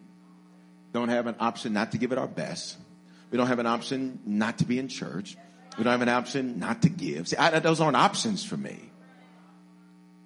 Don't 0.93 1.09
have 1.09 1.27
an 1.29 1.37
option 1.41 1.73
not 1.73 1.93
to 1.93 1.99
give 1.99 2.13
it 2.13 2.19
our 2.19 2.29
best. 2.29 2.77
We 3.33 3.39
don't 3.39 3.49
have 3.49 3.59
an 3.59 3.67
option 3.67 4.21
not 4.27 4.59
to 4.59 4.67
be 4.67 4.79
in 4.79 4.89
church. 4.89 5.37
We 5.79 5.85
don't 5.85 5.91
have 5.91 6.03
an 6.03 6.11
option 6.11 6.59
not 6.59 6.83
to 6.83 6.91
give. 6.91 7.29
See, 7.29 7.37
I, 7.37 7.59
those 7.61 7.81
aren't 7.81 7.97
options 7.97 8.45
for 8.45 8.59
me. 8.59 8.79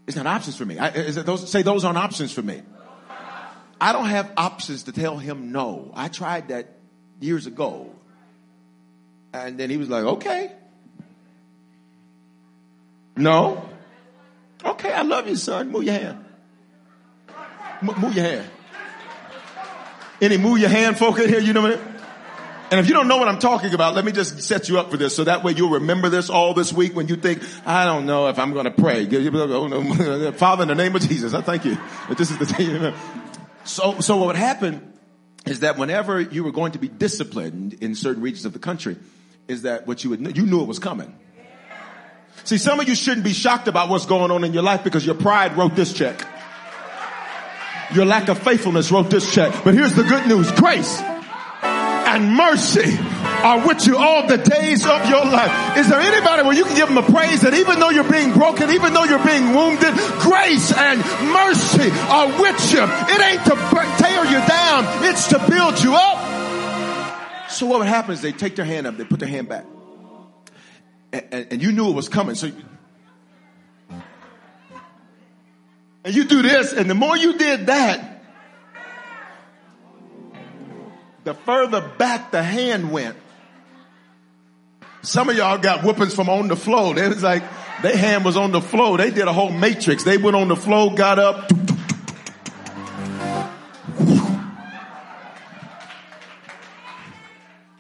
It's 0.09 0.17
not 0.17 0.27
options 0.27 0.57
for 0.57 0.67
me. 0.67 0.79
I, 0.79 0.91
those, 0.91 1.49
say 1.49 1.63
those 1.63 1.85
aren't 1.85 1.99
options 1.99 2.33
for 2.33 2.43
me. 2.43 2.63
I 3.81 3.93
don't 3.93 4.07
have 4.07 4.33
options 4.37 4.85
to 4.85 4.93
tell 4.93 5.19
him 5.19 5.53
no. 5.53 5.93
I 5.95 6.09
tried 6.09 6.49
that 6.49 6.69
years 7.21 7.47
ago. 7.47 7.93
And 9.33 9.57
then 9.57 9.71
he 9.71 9.77
was 9.77 9.89
like, 9.89 10.05
okay. 10.05 10.51
No. 13.17 13.69
Okay, 14.65 14.93
I 14.93 15.03
love 15.03 15.29
you, 15.29 15.37
son. 15.37 15.71
Move 15.71 15.85
your 15.85 15.95
hand. 15.95 16.25
M- 17.83 18.01
move 18.01 18.15
your 18.15 18.25
hand. 18.25 18.51
Any 20.21 20.39
move 20.39 20.59
your 20.59 20.71
hand 20.71 20.99
folk 20.99 21.21
in 21.21 21.29
here, 21.29 21.41
you 21.41 21.53
know 21.53 21.63
what 21.63 21.75
I 21.75 21.77
mean? 21.77 21.96
And 22.69 22.81
if 22.81 22.89
you 22.89 22.95
don't 22.95 23.07
know 23.07 23.19
what 23.19 23.29
I'm 23.29 23.39
talking 23.39 23.75
about, 23.75 23.95
let 23.95 24.05
me 24.05 24.11
just 24.11 24.43
set 24.43 24.69
you 24.69 24.81
up 24.81 24.91
for 24.91 24.97
this 24.97 25.15
so 25.15 25.23
that 25.25 25.45
way 25.45 25.53
you'll 25.53 25.71
remember 25.71 26.09
this 26.09 26.29
all 26.29 26.53
this 26.53 26.73
week 26.73 26.97
when 26.97 27.07
you 27.07 27.15
think, 27.15 27.43
I 27.65 27.85
don't 27.85 28.07
know 28.07 28.27
if 28.27 28.41
I'm 28.41 28.53
going 28.53 28.65
to 28.65 28.73
pray. 28.73 29.07
Oh, 29.09 30.33
Father, 30.37 30.63
in 30.63 30.69
the 30.69 30.75
name 30.75 30.97
of 30.97 31.03
Jesus, 31.03 31.33
I 31.33 31.43
thank 31.43 31.65
you 31.65 31.79
this 32.17 32.31
is 32.31 32.39
the 32.39 32.47
day. 32.47 32.95
So, 33.65 34.01
so 34.01 34.17
what 34.17 34.29
would 34.29 34.37
happen 34.37 34.95
is 35.47 35.61
that 35.61 35.79
whenever 35.79 36.21
you 36.21 36.43
were 36.43 36.51
going 36.51 36.73
to 36.73 36.81
be 36.81 36.89
disciplined 36.89 37.75
in 37.75 37.95
certain 37.95 38.23
regions 38.23 38.45
of 38.45 38.53
the 38.53 38.59
country, 38.59 38.97
is 39.47 39.63
that 39.63 39.87
what 39.87 40.03
you 40.03 40.11
would, 40.11 40.37
you 40.37 40.45
knew 40.45 40.61
it 40.61 40.67
was 40.67 40.81
coming. 40.81 41.17
See, 42.43 42.59
some 42.59 42.81
of 42.81 42.89
you 42.89 42.97
shouldn't 42.97 43.25
be 43.25 43.33
shocked 43.33 43.69
about 43.69 43.89
what's 43.89 44.07
going 44.07 44.33
on 44.33 44.43
in 44.43 44.53
your 44.53 44.65
life 44.65 44.83
because 44.83 45.07
your 45.07 45.15
pride 45.15 45.57
wrote 45.57 45.77
this 45.77 45.93
check. 45.93 46.21
Your 47.95 48.05
lack 48.05 48.29
of 48.29 48.39
faithfulness 48.39 48.91
wrote 48.91 49.09
this 49.09 49.33
check. 49.33 49.55
But 49.63 49.75
here's 49.75 49.95
the 49.95 50.03
good 50.03 50.27
news. 50.27 50.51
Grace 50.51 51.01
and 52.07 52.33
mercy 52.33 52.97
are 53.43 53.67
with 53.67 53.87
you 53.87 53.97
all 53.97 54.27
the 54.27 54.39
days 54.39 54.87
of 54.87 55.09
your 55.09 55.25
life. 55.25 55.77
Is 55.79 55.89
there 55.89 56.01
anybody 56.01 56.43
where 56.43 56.57
you 56.57 56.65
can 56.65 56.77
give 56.77 56.89
them 56.89 56.99
a 56.99 57.03
praise 57.03 57.43
that 57.43 57.55
even 57.55 57.81
though 57.81 57.91
you're 57.91 58.11
being 58.11 58.33
broken, 58.33 58.71
even 58.71 58.95
though 58.95 59.05
you're 59.05 59.25
being 59.25 59.53
wounded, 59.55 59.93
grace 60.21 60.73
and 60.73 61.01
mercy 61.33 61.91
are 62.09 62.29
with 62.41 62.73
you. 62.73 62.83
It 62.83 63.21
ain't 63.21 63.45
to 63.45 63.55
tear 63.99 64.25
you 64.25 64.41
down, 64.47 65.05
it's 65.05 65.29
to 65.29 65.39
build 65.51 65.83
you 65.83 65.95
up. 65.95 67.51
So 67.51 67.67
what 67.67 67.81
would 67.81 67.89
happen 67.89 68.13
is 68.13 68.23
they 68.23 68.33
take 68.33 68.57
their 68.57 68.65
hand 68.65 68.87
up, 68.87 68.97
they 68.97 69.05
put 69.05 69.21
their 69.21 69.29
hand 69.29 69.49
back. 69.49 69.65
And, 71.13 71.25
and, 71.33 71.47
and 71.53 71.63
you 71.63 71.73
knew 71.73 71.89
it 71.89 71.95
was 71.95 72.09
coming. 72.09 72.35
So 72.35 72.51
and 76.05 76.15
you 76.15 76.25
do 76.25 76.43
this, 76.43 76.73
and 76.73 76.89
the 76.89 76.95
more 76.95 77.17
you 77.17 77.37
did 77.37 77.67
that, 77.67 78.16
the 81.27 81.35
further 81.35 81.81
back 81.81 82.31
the 82.31 82.41
hand 82.41 82.93
went. 82.93 83.17
Some 85.03 85.29
of 85.29 85.37
y'all 85.37 85.59
got 85.59 85.83
whoopings 85.83 86.15
from 86.15 86.29
on 86.29 86.47
the 86.47 86.55
floor. 86.55 86.95
They 86.95 87.09
was 87.09 87.25
like, 87.25 87.43
their 87.83 87.97
hand 87.97 88.25
was 88.25 88.37
on 88.37 88.53
the 88.53 88.61
floor. 88.61 88.97
They 88.97 89.11
did 89.11 89.27
a 89.27 89.33
whole 89.33 89.51
matrix. 89.51 90.05
They 90.05 90.19
went 90.19 90.37
on 90.37 90.47
the 90.47 90.55
floor, 90.55 90.95
got 90.95 91.19
up. 91.19 91.51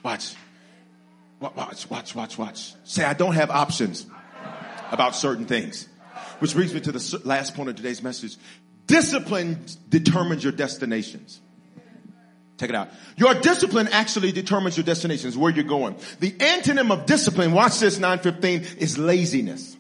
Watch. 0.02 0.34
Watch, 1.38 1.88
watch, 1.88 2.14
watch, 2.16 2.38
watch. 2.38 2.74
Say, 2.82 3.04
I 3.04 3.14
don't 3.14 3.34
have 3.34 3.50
options 3.50 4.06
about 4.90 5.14
certain 5.14 5.46
things. 5.46 5.86
Which 6.40 6.52
brings 6.52 6.74
me 6.74 6.80
to 6.80 6.90
the 6.90 7.20
last 7.24 7.54
point 7.54 7.68
of 7.68 7.76
today's 7.76 8.02
message. 8.02 8.36
Discipline 8.88 9.64
determines 9.88 10.42
your 10.42 10.52
destinations. 10.52 11.40
Check 12.58 12.70
it 12.70 12.74
out. 12.74 12.88
Your 13.16 13.34
discipline 13.34 13.88
actually 13.88 14.32
determines 14.32 14.76
your 14.76 14.84
destinations, 14.84 15.36
where 15.36 15.52
you're 15.52 15.64
going. 15.64 15.96
The 16.20 16.32
antonym 16.32 16.90
of 16.90 17.04
discipline, 17.04 17.52
watch 17.52 17.78
this 17.80 17.98
915, 17.98 18.78
is 18.78 18.96
laziness. 18.96 19.75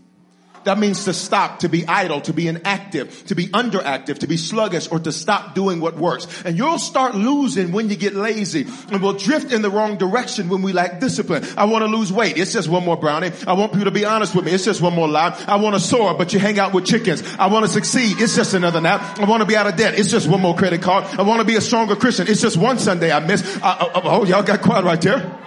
That 0.66 0.80
means 0.80 1.04
to 1.04 1.14
stop, 1.14 1.60
to 1.60 1.68
be 1.68 1.86
idle, 1.86 2.20
to 2.22 2.32
be 2.32 2.48
inactive, 2.48 3.24
to 3.26 3.36
be 3.36 3.46
underactive, 3.46 4.18
to 4.18 4.26
be 4.26 4.36
sluggish, 4.36 4.90
or 4.90 4.98
to 4.98 5.12
stop 5.12 5.54
doing 5.54 5.78
what 5.78 5.94
works. 5.96 6.26
And 6.44 6.58
you'll 6.58 6.80
start 6.80 7.14
losing 7.14 7.70
when 7.70 7.88
you 7.88 7.94
get 7.94 8.16
lazy. 8.16 8.66
And 8.90 9.00
we'll 9.00 9.12
drift 9.12 9.52
in 9.52 9.62
the 9.62 9.70
wrong 9.70 9.96
direction 9.96 10.48
when 10.48 10.62
we 10.62 10.72
lack 10.72 10.98
discipline. 10.98 11.44
I 11.56 11.66
want 11.66 11.84
to 11.84 11.86
lose 11.86 12.12
weight. 12.12 12.36
It's 12.36 12.52
just 12.52 12.68
one 12.68 12.84
more 12.84 12.96
brownie. 12.96 13.30
I 13.46 13.52
want 13.52 13.74
people 13.74 13.84
to 13.84 13.92
be 13.92 14.04
honest 14.04 14.34
with 14.34 14.44
me. 14.44 14.50
It's 14.50 14.64
just 14.64 14.80
one 14.80 14.92
more 14.92 15.06
lie. 15.06 15.40
I 15.46 15.54
want 15.54 15.76
to 15.76 15.80
soar, 15.80 16.14
but 16.14 16.32
you 16.32 16.40
hang 16.40 16.58
out 16.58 16.74
with 16.74 16.84
chickens. 16.84 17.22
I 17.38 17.46
want 17.46 17.64
to 17.64 17.70
succeed. 17.70 18.20
It's 18.20 18.34
just 18.34 18.52
another 18.52 18.80
nap. 18.80 19.20
I 19.20 19.24
want 19.24 19.42
to 19.42 19.46
be 19.46 19.54
out 19.54 19.68
of 19.68 19.76
debt. 19.76 19.96
It's 19.96 20.10
just 20.10 20.26
one 20.26 20.40
more 20.40 20.56
credit 20.56 20.82
card. 20.82 21.04
I 21.16 21.22
want 21.22 21.38
to 21.40 21.46
be 21.46 21.54
a 21.54 21.60
stronger 21.60 21.94
Christian. 21.94 22.26
It's 22.26 22.40
just 22.40 22.56
one 22.56 22.80
Sunday 22.80 23.12
I 23.12 23.20
miss. 23.20 23.56
I, 23.62 23.70
I, 23.70 24.00
oh, 24.02 24.24
y'all 24.24 24.42
got 24.42 24.62
quiet 24.62 24.84
right 24.84 25.00
there. 25.00 25.46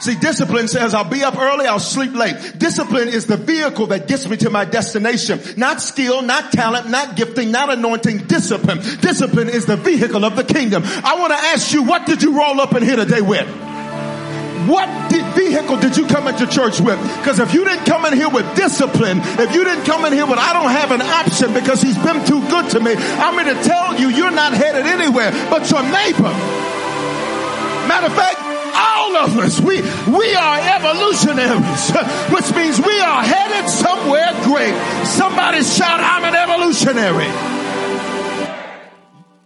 See, 0.00 0.14
discipline 0.14 0.68
says 0.68 0.94
I'll 0.94 1.08
be 1.08 1.22
up 1.22 1.36
early, 1.36 1.66
I'll 1.66 1.78
sleep 1.78 2.14
late. 2.14 2.58
Discipline 2.58 3.08
is 3.08 3.26
the 3.26 3.36
vehicle 3.36 3.86
that 3.88 4.06
gets 4.06 4.28
me 4.28 4.36
to 4.38 4.50
my 4.50 4.64
destination. 4.64 5.40
Not 5.56 5.80
skill, 5.80 6.22
not 6.22 6.52
talent, 6.52 6.90
not 6.90 7.16
gifting, 7.16 7.50
not 7.50 7.72
anointing, 7.72 8.26
discipline. 8.26 8.78
Discipline 9.00 9.48
is 9.48 9.66
the 9.66 9.76
vehicle 9.76 10.24
of 10.24 10.36
the 10.36 10.44
kingdom. 10.44 10.82
I 10.84 11.18
want 11.18 11.32
to 11.32 11.38
ask 11.38 11.72
you, 11.72 11.82
what 11.82 12.06
did 12.06 12.22
you 12.22 12.36
roll 12.38 12.60
up 12.60 12.74
in 12.74 12.82
here 12.82 12.96
today 12.96 13.20
with? 13.20 13.48
What 14.68 15.10
did, 15.10 15.24
vehicle 15.36 15.78
did 15.78 15.96
you 15.96 16.06
come 16.08 16.26
into 16.26 16.46
church 16.46 16.80
with? 16.80 16.98
Because 17.18 17.38
if 17.38 17.54
you 17.54 17.64
didn't 17.64 17.84
come 17.84 18.04
in 18.04 18.14
here 18.14 18.28
with 18.28 18.44
discipline, 18.56 19.20
if 19.22 19.54
you 19.54 19.62
didn't 19.62 19.84
come 19.84 20.04
in 20.04 20.12
here 20.12 20.26
with, 20.26 20.38
I 20.38 20.52
don't 20.52 20.70
have 20.70 20.90
an 20.90 21.02
option 21.02 21.54
because 21.54 21.80
he's 21.80 21.96
been 21.98 22.24
too 22.26 22.40
good 22.48 22.70
to 22.70 22.80
me, 22.80 22.94
I'm 22.94 23.34
going 23.34 23.54
to 23.54 23.62
tell 23.62 24.00
you, 24.00 24.08
you're 24.08 24.32
not 24.32 24.52
headed 24.54 24.86
anywhere 24.86 25.30
but 25.50 25.70
your 25.70 25.82
neighbor. 25.82 26.34
Matter 27.86 28.06
of 28.06 28.14
fact, 28.14 28.45
all 28.76 29.16
of 29.16 29.38
us, 29.38 29.60
we, 29.60 29.80
we 29.80 30.34
are 30.34 30.58
evolutionaries, 30.76 31.90
which 32.30 32.54
means 32.54 32.80
we 32.80 33.00
are 33.00 33.22
headed 33.22 33.68
somewhere 33.70 34.32
great. 34.44 34.74
Somebody 35.06 35.62
shout, 35.62 36.00
I'm 36.00 36.24
an 36.24 36.34
evolutionary. 36.34 37.30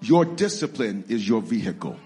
Your 0.03 0.25
discipline 0.25 1.05
is 1.09 1.27
your 1.29 1.43
vehicle. 1.43 1.97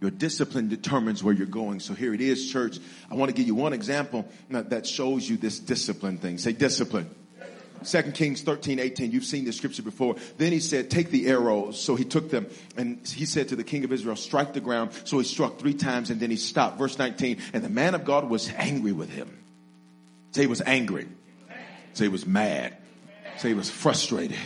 Your 0.00 0.10
discipline 0.10 0.68
determines 0.68 1.22
where 1.22 1.32
you're 1.32 1.46
going. 1.46 1.80
So 1.80 1.94
here 1.94 2.12
it 2.12 2.20
is, 2.20 2.50
church. 2.50 2.78
I 3.10 3.14
want 3.14 3.30
to 3.30 3.34
give 3.34 3.46
you 3.46 3.54
one 3.54 3.72
example 3.72 4.28
that 4.50 4.86
shows 4.86 5.28
you 5.28 5.36
this 5.36 5.58
discipline 5.58 6.18
thing. 6.18 6.38
Say 6.38 6.52
discipline. 6.52 7.08
2 7.84 8.02
Kings 8.12 8.42
13, 8.42 8.78
18. 8.78 9.10
You've 9.10 9.24
seen 9.24 9.44
this 9.44 9.56
scripture 9.56 9.82
before. 9.82 10.16
Then 10.38 10.52
he 10.52 10.60
said, 10.60 10.90
take 10.90 11.10
the 11.10 11.28
arrows. 11.28 11.80
So 11.80 11.94
he 11.94 12.04
took 12.04 12.30
them 12.30 12.46
and 12.76 13.06
he 13.06 13.26
said 13.26 13.48
to 13.48 13.56
the 13.56 13.64
king 13.64 13.84
of 13.84 13.92
Israel, 13.92 14.16
strike 14.16 14.52
the 14.52 14.60
ground. 14.60 14.92
So 15.04 15.18
he 15.18 15.24
struck 15.24 15.58
three 15.58 15.74
times 15.74 16.10
and 16.10 16.20
then 16.20 16.30
he 16.30 16.36
stopped. 16.36 16.78
Verse 16.78 16.98
19. 16.98 17.38
And 17.52 17.62
the 17.64 17.68
man 17.68 17.94
of 17.94 18.04
God 18.04 18.28
was 18.28 18.50
angry 18.56 18.92
with 18.92 19.10
him. 19.10 19.38
Say 20.32 20.42
he 20.42 20.46
was 20.46 20.62
angry. 20.62 21.08
Say 21.94 22.04
he 22.04 22.08
was 22.08 22.26
mad. 22.26 22.76
Say 23.38 23.48
he 23.48 23.54
was 23.54 23.70
frustrated. 23.70 24.38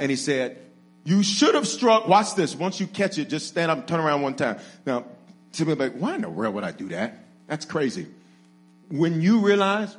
And 0.00 0.10
he 0.10 0.16
said, 0.16 0.58
you 1.04 1.22
should 1.22 1.54
have 1.54 1.68
struck. 1.68 2.08
Watch 2.08 2.34
this. 2.34 2.54
Once 2.54 2.80
you 2.80 2.86
catch 2.86 3.18
it, 3.18 3.28
just 3.28 3.46
stand 3.46 3.70
up 3.70 3.86
turn 3.86 4.00
around 4.00 4.22
one 4.22 4.34
time. 4.34 4.58
Now, 4.86 5.04
to 5.52 5.64
me, 5.64 5.74
like, 5.74 5.94
why 5.94 6.14
in 6.14 6.22
the 6.22 6.30
world 6.30 6.54
would 6.54 6.64
I 6.64 6.72
do 6.72 6.88
that? 6.88 7.18
That's 7.46 7.66
crazy. 7.66 8.06
When 8.90 9.20
you 9.20 9.40
realize 9.40 9.94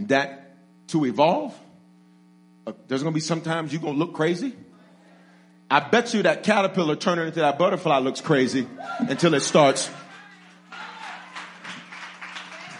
that 0.00 0.45
to 0.88 1.04
evolve, 1.04 1.58
uh, 2.66 2.72
there's 2.88 3.02
going 3.02 3.12
to 3.12 3.14
be 3.14 3.20
sometimes 3.20 3.72
you're 3.72 3.82
going 3.82 3.94
to 3.94 3.98
look 3.98 4.14
crazy. 4.14 4.54
I 5.70 5.80
bet 5.80 6.14
you 6.14 6.22
that 6.22 6.44
caterpillar 6.44 6.96
turning 6.96 7.26
into 7.26 7.40
that 7.40 7.58
butterfly 7.58 7.98
looks 7.98 8.20
crazy 8.20 8.68
until 9.00 9.34
it 9.34 9.40
starts. 9.40 9.90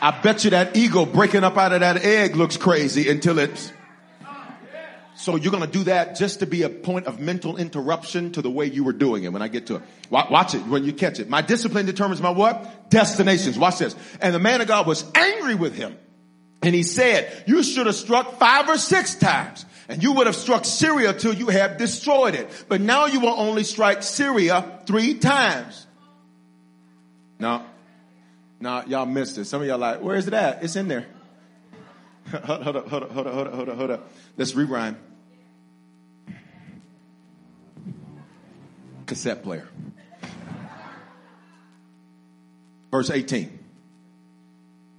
I 0.01 0.13
bet 0.23 0.45
you 0.45 0.51
that 0.51 0.77
eagle 0.77 1.07
breaking 1.07 1.43
up 1.43 1.57
out 1.57 1.73
of 1.73 1.81
that 1.81 2.05
egg 2.05 2.37
looks 2.37 2.57
crazy 2.57 3.09
until 3.09 3.39
it's 3.39 3.73
so 5.17 5.35
you're 5.35 5.51
going 5.51 5.65
to 5.65 5.71
do 5.71 5.85
that 5.85 6.17
just 6.17 6.41
to 6.41 6.47
be 6.47 6.63
a 6.63 6.69
point 6.69 7.07
of 7.07 7.19
mental 7.19 7.57
interruption 7.57 8.33
to 8.33 8.43
the 8.43 8.51
way 8.51 8.67
you 8.67 8.85
were 8.85 8.93
doing 8.93 9.25
it 9.25 9.33
when 9.33 9.41
I 9.41 9.49
get 9.49 9.67
to 9.69 9.77
it. 9.77 9.83
Watch 10.11 10.55
it 10.55 10.61
when 10.67 10.85
you 10.85 10.93
catch 10.93 11.19
it. 11.19 11.29
My 11.31 11.41
discipline 11.41 11.87
determines 11.87 12.21
my 12.21 12.31
what? 12.31 12.91
Destinations. 12.91 13.59
Watch 13.59 13.79
this. 13.79 13.97
And 14.21 14.35
the 14.35 14.39
man 14.39 14.61
of 14.61 14.69
God 14.69 14.87
was 14.87 15.11
angry 15.15 15.55
with 15.55 15.75
him. 15.75 15.97
And 16.67 16.75
he 16.75 16.83
said, 16.83 17.45
you 17.47 17.63
should 17.63 17.87
have 17.87 17.95
struck 17.95 18.41
five 18.41 18.69
or 18.69 18.77
six 18.77 19.15
times 19.15 19.65
and 19.89 20.03
you 20.03 20.15
would 20.15 20.27
have 20.27 20.35
struck 20.35 20.65
Syria 20.65 21.13
till 21.13 21.33
you 21.33 21.47
have 21.47 21.79
destroyed 21.79 22.35
it. 22.35 22.51
But 22.69 22.81
now 22.81 23.07
you 23.07 23.21
will 23.21 23.39
only 23.39 23.63
strike 23.63 24.03
Syria 24.03 24.81
three 24.85 25.15
times. 25.15 25.87
No, 27.39 27.65
no, 28.59 28.83
y'all 28.89 29.07
missed 29.07 29.39
it. 29.39 29.45
Some 29.45 29.63
of 29.63 29.69
y'all 29.69 29.79
like, 29.79 30.01
where 30.01 30.17
is 30.17 30.27
it 30.27 30.35
at? 30.35 30.65
It's 30.65 30.75
in 30.75 30.89
there. 30.89 31.07
hold, 32.33 32.63
hold 32.65 32.77
up, 32.77 32.89
hold 32.89 33.03
up, 33.05 33.13
hold 33.13 33.27
up, 33.29 33.35
hold 33.35 33.47
up, 33.47 33.55
hold 33.55 33.69
up, 33.69 33.77
hold 33.77 33.91
up. 33.93 34.11
Let's 34.37 34.57
rewind. 34.57 34.97
cassette 39.07 39.45
player. 39.45 39.69
Verse 42.91 43.09
18. 43.09 43.56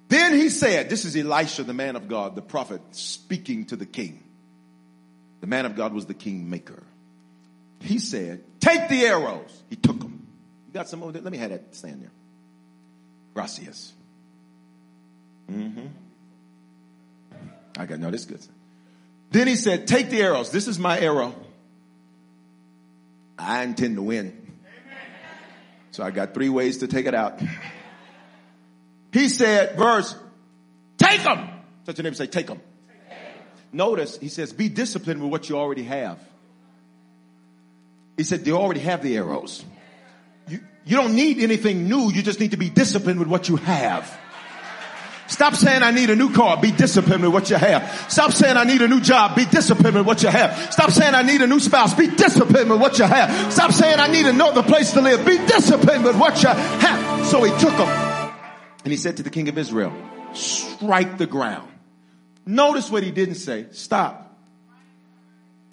Then 0.09 0.33
he 0.33 0.49
said, 0.49 0.89
this 0.89 1.03
is 1.05 1.15
Elisha, 1.15 1.63
the 1.63 1.73
man 1.73 1.95
of 1.95 2.07
God, 2.07 2.35
the 2.35 2.41
prophet 2.41 2.81
speaking 2.91 3.65
to 3.65 3.75
the 3.75 3.85
king. 3.85 4.23
The 5.41 5.47
man 5.47 5.65
of 5.65 5.75
God 5.75 5.93
was 5.93 6.05
the 6.05 6.13
king 6.13 6.49
maker. 6.49 6.81
He 7.81 7.99
said, 7.99 8.43
take 8.59 8.89
the 8.89 9.05
arrows. 9.05 9.63
He 9.69 9.75
took 9.75 9.99
them. 9.99 10.27
You 10.67 10.73
got 10.73 10.89
some 10.89 11.03
over 11.03 11.11
there? 11.11 11.21
Let 11.21 11.31
me 11.31 11.37
have 11.37 11.51
that 11.51 11.75
stand 11.75 12.01
there. 12.01 12.11
Gracias. 13.33 13.93
Mm-hmm. 15.51 15.87
I 17.77 17.85
got, 17.85 17.99
no, 17.99 18.09
this 18.09 18.25
good. 18.25 18.39
Then 19.29 19.47
he 19.47 19.55
said, 19.55 19.87
take 19.87 20.09
the 20.09 20.21
arrows. 20.21 20.51
This 20.51 20.67
is 20.67 20.79
my 20.79 20.99
arrow. 20.99 21.35
I 23.37 23.63
intend 23.63 23.97
to 23.97 24.01
win. 24.01 24.57
So 25.91 26.03
I 26.03 26.11
got 26.11 26.33
three 26.33 26.49
ways 26.49 26.79
to 26.79 26.87
take 26.87 27.05
it 27.05 27.13
out. 27.13 27.39
He 29.11 29.29
said, 29.29 29.77
verse, 29.77 30.15
take 30.97 31.23
them. 31.23 31.49
Touch 31.85 31.97
your 31.97 32.03
neighbor 32.03 32.15
say, 32.15 32.27
take 32.27 32.47
them. 32.47 32.61
Notice, 33.71 34.17
he 34.17 34.29
says, 34.29 34.53
be 34.53 34.69
disciplined 34.69 35.21
with 35.21 35.31
what 35.31 35.49
you 35.49 35.57
already 35.57 35.83
have. 35.83 36.19
He 38.15 38.23
said, 38.23 38.43
they 38.43 38.51
already 38.51 38.79
have 38.81 39.03
the 39.03 39.15
arrows. 39.17 39.63
You, 40.47 40.59
you 40.85 40.95
don't 40.97 41.15
need 41.15 41.39
anything 41.39 41.87
new. 41.87 42.11
You 42.11 42.21
just 42.23 42.39
need 42.39 42.51
to 42.51 42.57
be 42.57 42.69
disciplined 42.69 43.19
with 43.19 43.27
what 43.27 43.49
you 43.49 43.57
have. 43.57 44.17
Stop 45.27 45.55
saying 45.55 45.83
I 45.83 45.91
need 45.91 46.09
a 46.09 46.15
new 46.15 46.33
car. 46.33 46.55
Be 46.59 46.71
disciplined 46.71 47.21
with 47.21 47.33
what 47.33 47.49
you 47.49 47.57
have. 47.57 48.09
Stop 48.09 48.31
saying 48.31 48.55
I 48.55 48.63
need 48.63 48.81
a 48.81 48.87
new 48.87 49.01
job. 49.01 49.35
Be 49.35 49.45
disciplined 49.45 49.97
with 49.97 50.07
what 50.07 50.23
you 50.23 50.29
have. 50.29 50.71
Stop 50.71 50.91
saying 50.91 51.13
I 51.13 51.21
need 51.21 51.41
a 51.41 51.47
new 51.47 51.59
spouse. 51.59 51.93
Be 51.93 52.07
disciplined 52.07 52.69
with 52.69 52.79
what 52.79 52.97
you 52.97 53.05
have. 53.05 53.51
Stop 53.51 53.73
saying 53.73 53.99
I 53.99 54.07
need 54.07 54.25
another 54.25 54.63
place 54.63 54.93
to 54.93 55.01
live. 55.01 55.25
Be 55.25 55.37
disciplined 55.37 56.05
with 56.05 56.17
what 56.17 56.41
you 56.41 56.49
have. 56.49 57.25
So 57.27 57.43
he 57.43 57.51
took 57.59 57.75
them 57.75 58.06
and 58.87 58.91
he 58.93 58.97
said 58.97 59.17
to 59.17 59.23
the 59.23 59.29
king 59.29 59.49
of 59.49 59.57
Israel, 59.57 59.91
strike 60.31 61.17
the 61.17 61.25
ground. 61.25 61.69
Notice 62.45 62.89
what 62.89 63.03
he 63.03 63.11
didn't 63.11 63.35
say. 63.35 63.65
Stop. 63.71 64.33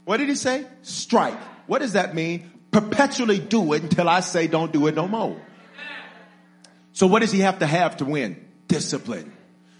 What 0.05 0.17
did 0.17 0.29
he 0.29 0.35
say? 0.35 0.67
Strike. 0.83 1.39
What 1.69 1.79
does 1.79 1.93
that 1.93 2.17
mean? 2.17 2.51
Perpetually 2.73 3.39
do 3.39 3.73
it 3.75 3.85
until 3.85 4.09
I 4.09 4.19
say 4.19 4.49
don't 4.49 4.73
do 4.73 4.89
it 4.89 4.97
no 4.97 5.07
more. 5.07 5.41
So 6.93 7.07
what 7.07 7.21
does 7.21 7.31
he 7.31 7.39
have 7.39 7.61
to 7.61 7.67
have 7.69 7.99
to 7.99 8.05
win? 8.05 8.49
Discipline. 8.67 9.33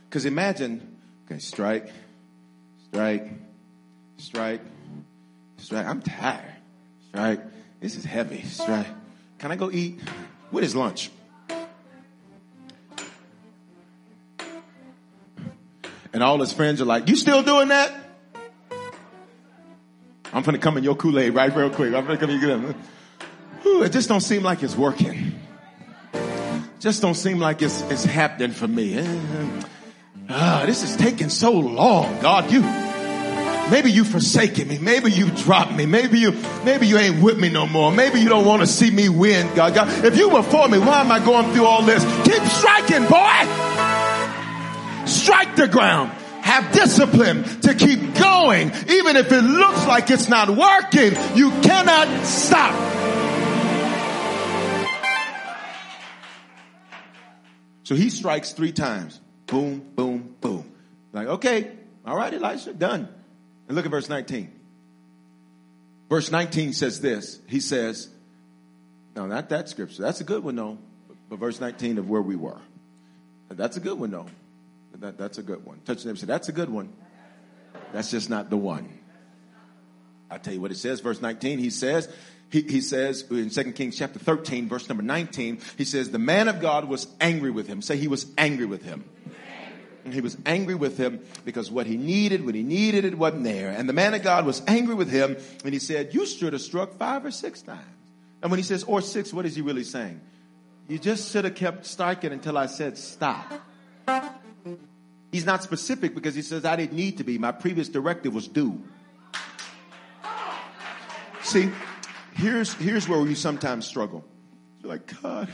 Because 0.09 0.27
imagine, 0.27 0.97
okay, 1.27 1.41
strike, 1.41 1.91
strike, 2.87 3.33
strike, 4.19 4.61
strike. 5.57 5.87
I'm 5.87 6.03
tired. 6.03 6.55
Strike. 7.09 7.41
This 7.81 7.97
is 7.97 8.05
heavy. 8.05 8.43
Strike. 8.43 8.87
Can 9.41 9.51
I 9.51 9.57
go 9.57 9.73
eat? 9.73 9.99
What 10.53 10.63
is 10.63 10.77
lunch? 10.77 11.11
And 16.15 16.23
all 16.23 16.39
his 16.39 16.53
friends 16.53 16.81
are 16.81 16.85
like, 16.85 17.09
you 17.09 17.17
still 17.17 17.43
doing 17.43 17.69
that? 17.69 17.93
I'm 20.33 20.45
gonna 20.45 20.59
come 20.59 20.79
in 20.79 20.85
your 20.85 20.95
Kool-Aid 20.95 21.35
right 21.35 21.55
real 21.55 21.71
quick. 21.71 21.93
I'm 21.93 22.07
gonna 22.07 22.17
come 22.17 22.31
in 22.31 22.41
your 22.41 22.75
Ooh, 23.67 23.83
it 23.83 23.91
just 23.91 24.09
don't 24.09 24.21
seem 24.21 24.45
like 24.45 24.63
it's 24.63 24.77
working. 24.77 25.41
Just 26.79 27.03
don't 27.03 27.15
seem 27.15 27.41
like 27.41 27.63
it's, 27.63 27.81
it's 27.91 28.05
happening 28.05 28.53
for 28.53 28.69
me. 28.69 29.05
Ah, 30.29 30.63
this 30.67 30.85
is 30.85 30.97
taking 30.97 31.31
so 31.31 31.51
long. 31.53 32.21
God, 32.21 32.49
you, 32.53 32.61
maybe 33.73 33.91
you 33.91 34.05
forsaken 34.05 34.69
me. 34.69 34.79
Maybe 34.79 35.11
you 35.11 35.31
dropped 35.31 35.73
me. 35.73 35.85
Maybe 35.85 36.21
you, 36.21 36.33
maybe 36.65 36.87
you 36.87 36.97
ain't 36.97 37.25
with 37.25 37.41
me 37.41 37.49
no 37.49 37.67
more. 37.67 37.91
Maybe 37.91 38.21
you 38.21 38.29
don't 38.29 38.47
want 38.47 38.61
to 38.61 38.69
see 38.69 38.91
me 38.91 39.09
win, 39.09 39.53
God. 39.57 39.75
God, 39.75 40.05
if 40.05 40.17
you 40.17 40.29
were 40.29 40.45
for 40.45 40.69
me, 40.69 40.79
why 40.79 41.01
am 41.01 41.11
I 41.11 41.25
going 41.25 41.53
through 41.53 41.67
all 41.67 41.83
this? 41.83 42.05
Keep 42.25 42.43
striking, 42.45 43.09
boy. 43.09 44.04
Strike 45.07 45.57
the 45.57 45.69
ground. 45.69 46.11
Have 46.43 46.73
discipline 46.73 47.45
to 47.61 47.75
keep 47.75 48.15
going. 48.15 48.69
Even 48.89 49.17
if 49.17 49.33
it 49.33 49.43
looks 49.43 49.87
like 49.87 50.11
it's 50.11 50.29
not 50.29 50.51
working, 50.51 51.13
you 51.35 51.51
cannot 51.63 52.27
stop. 52.27 52.95
So 57.85 57.95
he 57.95 58.11
strikes 58.11 58.53
three 58.53 58.73
times. 58.73 59.21
Boom, 59.47 59.81
boom, 59.95 60.35
boom. 60.41 60.71
Like, 61.13 61.29
okay, 61.29 61.71
all 62.05 62.17
right, 62.17 62.33
Elisha, 62.33 62.75
done. 62.75 63.09
And 63.69 63.77
look 63.77 63.85
at 63.85 63.91
verse 63.91 64.09
19. 64.09 64.51
Verse 66.09 66.31
19 66.31 66.73
says 66.73 67.01
this. 67.01 67.41
He 67.47 67.61
says, 67.61 68.09
no, 69.17 69.27
not 69.27 69.51
that 69.51 69.69
scripture. 69.69 70.03
That's 70.03 70.21
a 70.21 70.25
good 70.25 70.43
one, 70.43 70.57
though. 70.57 70.79
But 71.29 71.39
verse 71.39 71.61
19 71.61 71.99
of 71.99 72.09
where 72.09 72.23
we 72.23 72.37
were. 72.37 72.59
That's 73.49 73.77
a 73.77 73.81
good 73.81 73.99
one, 73.99 74.11
though. 74.11 74.27
That, 75.05 75.19
that's 75.19 75.37
a 75.37 75.43
good 75.43 75.67
one. 75.67 75.81
Touch 75.85 76.03
them 76.03 76.17
say, 76.17 76.25
that's 76.25 76.49
a 76.49 76.53
good 76.53 76.71
one. 76.71 76.91
That's 77.93 78.11
just 78.11 78.31
not 78.31 78.49
the 78.49 78.57
one. 78.57 78.89
I'll 80.31 80.39
tell 80.39 80.55
you 80.55 80.63
what 80.63 80.71
it 80.71 80.79
says. 80.79 81.01
Verse 81.01 81.21
19, 81.21 81.59
he 81.59 81.69
says, 81.69 82.09
he, 82.49 82.63
he 82.63 82.81
says 82.81 83.23
in 83.31 83.51
2 83.51 83.73
Kings 83.73 83.99
chapter 83.99 84.19
13, 84.19 84.67
verse 84.67 84.89
number 84.89 85.03
19, 85.03 85.61
he 85.77 85.85
says, 85.85 86.11
the 86.11 86.19
man 86.19 86.49
of 86.49 86.59
God 86.59 86.87
was 86.89 87.07
angry 87.21 87.51
with 87.51 87.67
him. 87.67 87.83
Say 87.83 87.99
he 87.99 88.09
was 88.09 88.25
angry 88.39 88.65
with 88.65 88.83
him. 88.83 89.05
He 90.11 90.23
was 90.23 90.39
angry 90.47 90.75
with 90.75 90.97
him 90.97 91.21
because 91.45 91.71
what 91.71 91.87
he 91.87 91.99
needed, 91.99 92.43
when 92.43 92.55
he 92.55 92.63
needed 92.63 93.05
it, 93.05 93.19
wasn't 93.19 93.45
there. 93.45 93.73
And 93.73 93.87
the 93.87 93.93
man 93.93 94.15
of 94.15 94.23
God 94.23 94.47
was 94.47 94.63
angry 94.67 94.95
with 94.95 95.11
him 95.11 95.37
and 95.67 95.75
he 95.75 95.81
said, 95.81 96.15
you 96.15 96.25
should 96.25 96.55
have 96.55 96.63
struck 96.63 96.97
five 96.97 97.27
or 97.27 97.31
six 97.31 97.61
times. 97.61 97.85
And 98.41 98.51
when 98.51 98.57
he 98.57 98.65
says, 98.65 98.85
or 98.85 99.03
six, 99.03 99.35
what 99.35 99.45
is 99.45 99.55
he 99.55 99.61
really 99.61 99.85
saying? 99.85 100.23
You 100.89 100.99
just 100.99 101.31
should 101.31 101.45
have 101.45 101.57
kept 101.57 101.85
striking 101.85 102.33
until 102.33 102.57
I 102.57 102.67
said 102.67 102.97
stop. 102.97 103.53
He's 105.35 105.45
not 105.45 105.65
specific 105.65 106.15
because 106.15 106.37
he 106.37 106.43
says, 106.43 106.65
I 106.65 106.77
didn't 106.77 106.93
need 106.93 107.19
to 107.19 107.25
be. 107.25 107.39
My 107.39 107.51
previous 107.51 107.89
directive 107.89 108.33
was 108.33 108.47
due. 108.47 108.81
See, 111.43 111.73
here's, 112.35 112.73
here's 112.75 113.09
where 113.09 113.19
we 113.19 113.35
sometimes 113.35 113.85
struggle. 113.85 114.25
You're 114.81 114.93
like, 114.93 115.21
God, 115.21 115.49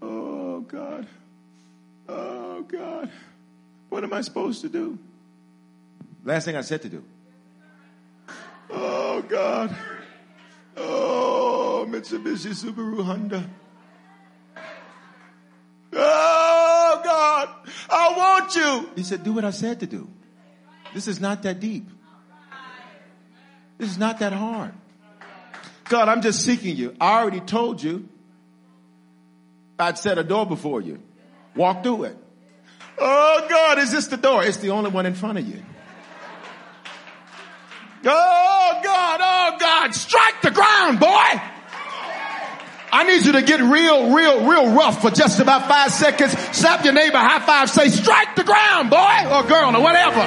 oh 0.00 0.60
God, 0.60 1.08
oh 2.08 2.62
God. 2.62 3.10
What 3.88 4.04
am 4.04 4.12
I 4.12 4.20
supposed 4.20 4.60
to 4.60 4.68
do? 4.68 4.96
Last 6.22 6.44
thing 6.44 6.54
I 6.54 6.60
said 6.60 6.82
to 6.82 6.88
do. 6.88 7.02
Oh 8.70 9.22
God. 9.22 9.74
Oh, 10.76 11.84
Mitsubishi 11.90 12.54
Subaru 12.54 13.02
Honda. 13.02 13.44
You. 18.56 18.90
He 18.96 19.02
said, 19.02 19.24
do 19.24 19.32
what 19.32 19.44
I 19.44 19.50
said 19.50 19.80
to 19.80 19.86
do. 19.86 20.08
This 20.92 21.08
is 21.08 21.20
not 21.20 21.42
that 21.42 21.60
deep. 21.60 21.88
This 23.78 23.90
is 23.90 23.98
not 23.98 24.20
that 24.20 24.32
hard. 24.32 24.72
God, 25.88 26.08
I'm 26.08 26.22
just 26.22 26.42
seeking 26.42 26.76
you. 26.76 26.94
I 27.00 27.20
already 27.20 27.40
told 27.40 27.82
you 27.82 28.08
I'd 29.78 29.98
set 29.98 30.18
a 30.18 30.24
door 30.24 30.46
before 30.46 30.80
you. 30.80 31.02
Walk 31.56 31.82
through 31.82 32.04
it. 32.04 32.16
Oh 32.98 33.46
God, 33.48 33.78
is 33.78 33.90
this 33.90 34.06
the 34.06 34.16
door? 34.16 34.44
It's 34.44 34.58
the 34.58 34.70
only 34.70 34.90
one 34.90 35.06
in 35.06 35.14
front 35.14 35.38
of 35.38 35.46
you. 35.46 35.62
Oh 38.06 38.80
God, 38.84 39.20
oh 39.22 39.56
God, 39.58 39.94
strike 39.94 40.42
the 40.42 40.50
ground, 40.50 41.00
boy. 41.00 41.53
I 42.94 43.02
need 43.02 43.26
you 43.26 43.32
to 43.32 43.42
get 43.42 43.60
real, 43.60 44.14
real, 44.14 44.46
real 44.46 44.72
rough 44.72 45.02
for 45.02 45.10
just 45.10 45.40
about 45.40 45.66
five 45.66 45.90
seconds. 45.90 46.30
Slap 46.56 46.84
your 46.84 46.94
neighbor, 46.94 47.18
high 47.18 47.40
five, 47.40 47.68
say, 47.68 47.88
strike 47.88 48.36
the 48.36 48.44
ground, 48.44 48.88
boy, 48.88 49.34
or 49.34 49.42
girl, 49.48 49.74
or 49.74 49.82
whatever. 49.82 50.20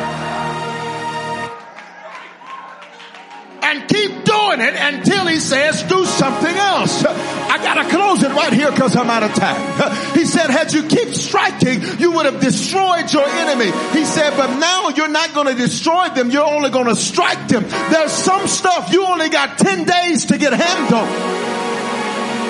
and 3.67 3.89
keep 3.89 4.23
doing 4.23 4.61
it 4.61 4.75
until 4.75 5.27
he 5.27 5.39
says 5.39 5.83
do 5.83 6.05
something 6.05 6.55
else. 6.55 7.03
I 7.05 7.57
gotta 7.57 7.89
close 7.89 8.23
it 8.23 8.31
right 8.31 8.53
here 8.53 8.71
because 8.71 8.95
I'm 8.95 9.09
out 9.09 9.23
of 9.23 9.33
time. 9.33 10.13
He 10.13 10.25
said, 10.25 10.49
had 10.49 10.71
you 10.73 10.83
keep 10.83 11.13
striking, 11.13 11.81
you 11.99 12.11
would 12.13 12.25
have 12.25 12.39
destroyed 12.39 13.11
your 13.11 13.27
enemy. 13.27 13.71
He 13.97 14.05
said, 14.05 14.37
but 14.37 14.57
now 14.57 14.89
you're 14.89 15.09
not 15.09 15.33
to 15.47 15.53
destroy 15.53 16.09
them. 16.09 16.31
You're 16.31 16.45
only 16.45 16.69
to 16.69 16.95
strike 16.95 17.47
them. 17.47 17.63
There's 17.91 18.11
some 18.11 18.47
stuff 18.47 18.91
you 18.93 19.05
only 19.05 19.29
got 19.29 19.57
10 19.57 19.83
days 19.85 20.25
to 20.25 20.37
get 20.37 20.53
handled. 20.53 21.46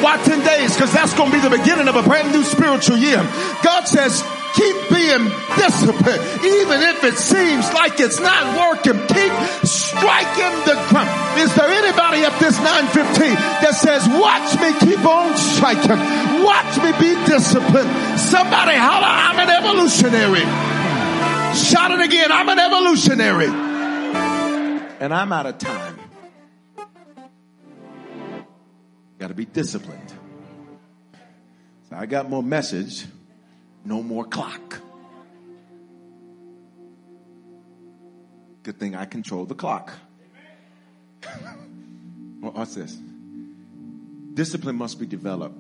10 0.01 0.45
days? 0.45 0.73
Because 0.73 0.93
that's 0.93 1.13
going 1.13 1.31
to 1.31 1.37
be 1.37 1.41
the 1.41 1.55
beginning 1.55 1.87
of 1.87 1.95
a 1.95 2.03
brand 2.03 2.31
new 2.31 2.43
spiritual 2.43 2.97
year. 2.97 3.21
God 3.63 3.87
says, 3.87 4.23
Keep 4.57 4.89
being 4.89 5.29
disciplined. 5.53 6.23
Even 6.41 6.81
if 6.81 7.03
it 7.03 7.13
seems 7.17 7.71
like 7.73 7.99
it's 7.99 8.19
not 8.19 8.57
working, 8.57 8.97
keep 9.05 9.33
striking 9.61 10.55
the 10.65 10.73
ground. 10.89 11.39
Is 11.39 11.53
there 11.53 11.69
anybody 11.69 12.25
at 12.25 12.39
this 12.39 12.57
915 12.57 13.35
that 13.61 13.75
says, 13.75 14.07
watch 14.09 14.57
me 14.57 14.73
keep 14.81 15.05
on 15.05 15.37
striking. 15.37 15.99
Watch 16.41 16.73
me 16.81 16.89
be 16.97 17.13
disciplined. 17.27 18.19
Somebody 18.19 18.77
holler, 18.77 19.05
I'm 19.05 19.37
an 19.37 19.49
evolutionary. 19.49 20.45
Shout 21.53 21.91
it 21.91 22.01
again, 22.01 22.31
I'm 22.31 22.49
an 22.49 22.57
evolutionary. 22.57 23.53
And 24.99 25.13
I'm 25.13 25.31
out 25.31 25.45
of 25.45 25.59
time. 25.59 25.96
Got 29.19 29.27
to 29.27 29.33
be 29.33 29.45
disciplined. 29.45 30.13
So 31.89 31.95
I 31.95 32.05
got 32.05 32.29
more 32.29 32.43
message 32.43 33.05
no 33.85 34.03
more 34.03 34.25
clock. 34.25 34.81
Good 38.63 38.79
thing 38.79 38.95
I 38.95 39.05
control 39.05 39.45
the 39.45 39.55
clock. 39.55 39.93
well, 42.41 42.51
what's 42.51 42.75
this? 42.75 42.97
Discipline 44.33 44.75
must 44.75 44.99
be 44.99 45.05
developed. 45.05 45.57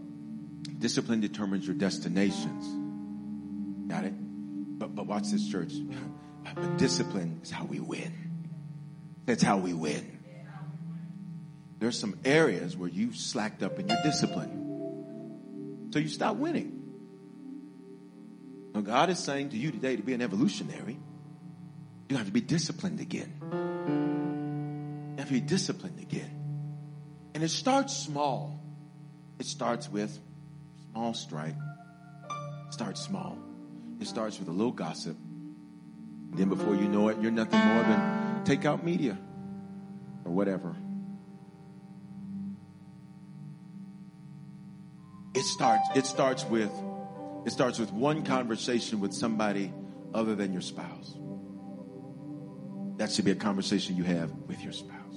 Discipline 0.79 1.21
determines 1.21 1.65
your 1.65 1.75
destinations. 1.75 3.89
Got 3.89 4.03
it? 4.03 4.13
But, 4.77 4.93
but 4.93 5.07
watch 5.07 5.31
this, 5.31 5.47
church. 5.47 5.73
Discipline 6.77 7.39
is 7.43 7.49
how 7.49 7.63
we 7.63 7.79
win. 7.79 8.11
That's 9.25 9.41
how 9.41 9.57
we 9.57 9.73
win. 9.73 10.16
There's 11.79 11.99
some 11.99 12.17
areas 12.25 12.75
where 12.75 12.89
you've 12.89 13.15
slacked 13.15 13.61
up 13.61 13.79
in 13.79 13.87
your 13.87 13.97
discipline. 14.03 15.89
So 15.91 15.99
you 15.99 16.07
stop 16.07 16.37
winning. 16.37 16.73
Now, 18.73 18.81
God 18.81 19.09
is 19.09 19.19
saying 19.19 19.49
to 19.49 19.57
you 19.57 19.71
today 19.71 19.95
to 19.95 20.03
be 20.03 20.13
an 20.13 20.21
evolutionary, 20.21 20.99
you 22.09 22.17
have 22.17 22.25
to 22.25 22.31
be 22.31 22.41
disciplined 22.41 22.99
again. 22.99 23.33
You 23.41 25.17
have 25.17 25.27
to 25.27 25.33
be 25.33 25.41
disciplined 25.41 25.99
again. 25.99 26.31
And 27.33 27.43
it 27.43 27.49
starts 27.49 27.95
small. 27.95 28.59
It 29.39 29.45
starts 29.45 29.89
with 29.89 30.17
small 30.91 31.13
strike. 31.13 31.55
It 32.67 32.73
starts 32.73 33.01
small. 33.01 33.37
It 33.99 34.07
starts 34.07 34.39
with 34.39 34.47
a 34.47 34.51
little 34.51 34.71
gossip. 34.71 35.17
Then 36.33 36.49
before 36.49 36.75
you 36.75 36.87
know 36.87 37.09
it, 37.09 37.17
you're 37.21 37.31
nothing 37.31 37.59
more 37.59 37.83
than 37.83 38.43
take 38.43 38.65
out 38.65 38.83
media 38.83 39.17
or 40.25 40.31
whatever. 40.31 40.75
It 45.37 45.45
starts, 45.45 45.87
it 45.93 46.05
starts 46.07 46.45
with 46.45 46.71
it 47.45 47.51
starts 47.51 47.77
with 47.77 47.93
one 47.93 48.23
conversation 48.23 48.99
with 48.99 49.13
somebody 49.13 49.71
other 50.11 50.33
than 50.33 50.51
your 50.51 50.63
spouse. 50.63 51.15
That 52.97 53.11
should 53.11 53.23
be 53.23 53.31
a 53.31 53.35
conversation 53.35 53.95
you 53.95 54.03
have 54.03 54.31
with 54.47 54.63
your 54.63 54.73
spouse. 54.73 55.15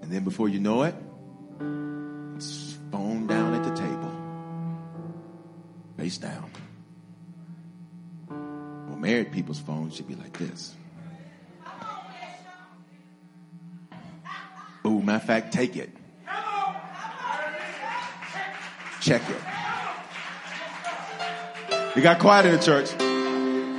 And 0.00 0.12
then 0.12 0.22
before 0.22 0.48
you 0.48 0.60
know 0.60 0.84
it, 0.84 0.94
it's 2.36 2.78
phone 2.92 3.26
down 3.26 3.54
at 3.54 3.64
the 3.64 3.74
table, 3.74 4.12
face 5.96 6.18
down. 6.18 6.48
Well, 8.28 8.96
married 8.96 9.32
people's 9.32 9.58
phones 9.58 9.96
should 9.96 10.06
be 10.06 10.14
like 10.14 10.38
this. 10.38 10.72
Oh, 14.84 15.00
matter 15.00 15.16
of 15.16 15.24
fact, 15.24 15.52
take 15.52 15.76
it. 15.76 15.90
Check 19.02 19.22
it. 19.28 19.36
You 21.96 22.02
got 22.02 22.20
quiet 22.20 22.46
in 22.46 22.52
the 22.52 22.62
church. 22.62 22.88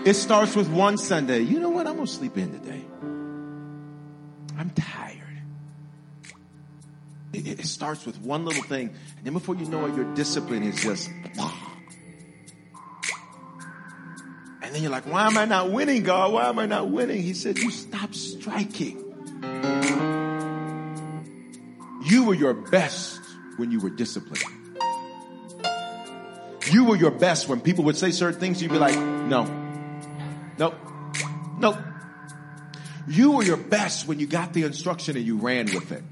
It 0.06 0.16
starts 0.16 0.54
with 0.54 0.70
one 0.70 0.98
Sunday. 0.98 1.40
You 1.40 1.62
know 1.62 1.70
what? 1.70 1.88
I'm 1.88 1.96
going 1.96 2.08
to 2.08 2.12
sleep 2.12 2.38
in 2.38 2.52
today. 2.52 2.84
I'm 4.58 4.70
tired. 4.72 5.20
It, 7.32 7.48
it, 7.48 7.66
starts 7.66 8.06
with 8.06 8.20
one 8.20 8.44
little 8.44 8.64
thing. 8.64 8.90
And 9.18 9.26
then 9.26 9.32
before 9.32 9.56
you 9.56 9.66
know 9.66 9.86
it, 9.86 9.96
your 9.96 10.14
discipline 10.14 10.64
is 10.64 10.84
just. 10.84 11.10
And 14.62 14.76
then 14.76 14.82
you're 14.82 14.92
like, 14.92 15.06
why 15.06 15.26
am 15.26 15.38
I 15.38 15.46
not 15.46 15.72
winning, 15.72 16.04
God? 16.04 16.34
Why 16.34 16.50
am 16.50 16.60
I 16.60 16.66
not 16.66 16.90
winning? 16.90 17.24
He 17.24 17.34
said, 17.34 17.58
you 17.58 17.72
stop 17.72 18.14
striking. 18.14 19.00
You 22.04 22.26
were 22.26 22.36
your 22.36 22.54
best 22.54 23.22
when 23.56 23.72
you 23.72 23.80
were 23.80 23.90
disciplined. 23.90 24.63
You 26.74 26.86
were 26.86 26.96
your 26.96 27.12
best 27.12 27.48
when 27.48 27.62
people 27.62 27.84
would 27.84 27.98
say 27.98 28.10
certain 28.10 28.40
things, 28.40 28.60
you'd 28.60 28.72
be 28.72 28.80
like, 28.80 28.96
no, 28.98 29.44
nope, 30.58 30.74
nope. 31.60 31.78
You 33.08 33.34
were 33.34 33.44
your 33.44 33.58
best 33.58 34.08
when 34.08 34.20
you 34.20 34.26
got 34.26 34.54
the 34.54 34.64
instruction 34.64 35.16
and 35.16 35.24
you 35.24 35.38
ran 35.38 35.68
with 35.68 35.92
it. 35.92 36.04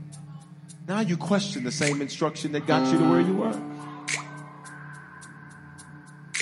Now 0.88 1.00
you 1.00 1.18
question 1.18 1.64
the 1.64 1.72
same 1.72 2.00
instruction 2.00 2.52
that 2.52 2.68
got 2.68 2.92
you 2.94 3.00
to 3.00 3.10
where 3.10 3.22
you 3.22 3.34
were. 3.38 3.60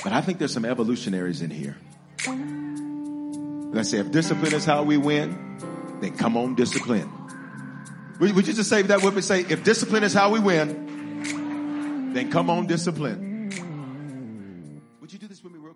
But 0.04 0.12
I 0.12 0.20
think 0.20 0.38
there's 0.40 0.54
some 0.54 0.66
evolutionaries 0.66 1.42
in 1.42 1.50
here. 1.50 1.78
Let's 3.74 3.90
say 3.90 4.00
if 4.00 4.12
discipline 4.12 4.54
is 4.54 4.66
how 4.66 4.84
we 4.84 4.98
win, 4.98 5.60
then 6.02 6.18
come 6.18 6.36
on 6.36 6.56
discipline. 6.56 7.10
Would, 8.20 8.36
you 8.48 8.54
just 8.54 8.70
say 8.70 8.82
that 8.82 9.02
with 9.02 9.16
me? 9.16 9.22
Say, 9.22 9.46
if 9.48 9.64
discipline 9.64 10.04
is 10.04 10.14
how 10.14 10.30
we 10.30 10.42
win, 10.42 12.12
then 12.14 12.30
come 12.30 12.50
on 12.50 12.68
discipline. 12.68 13.29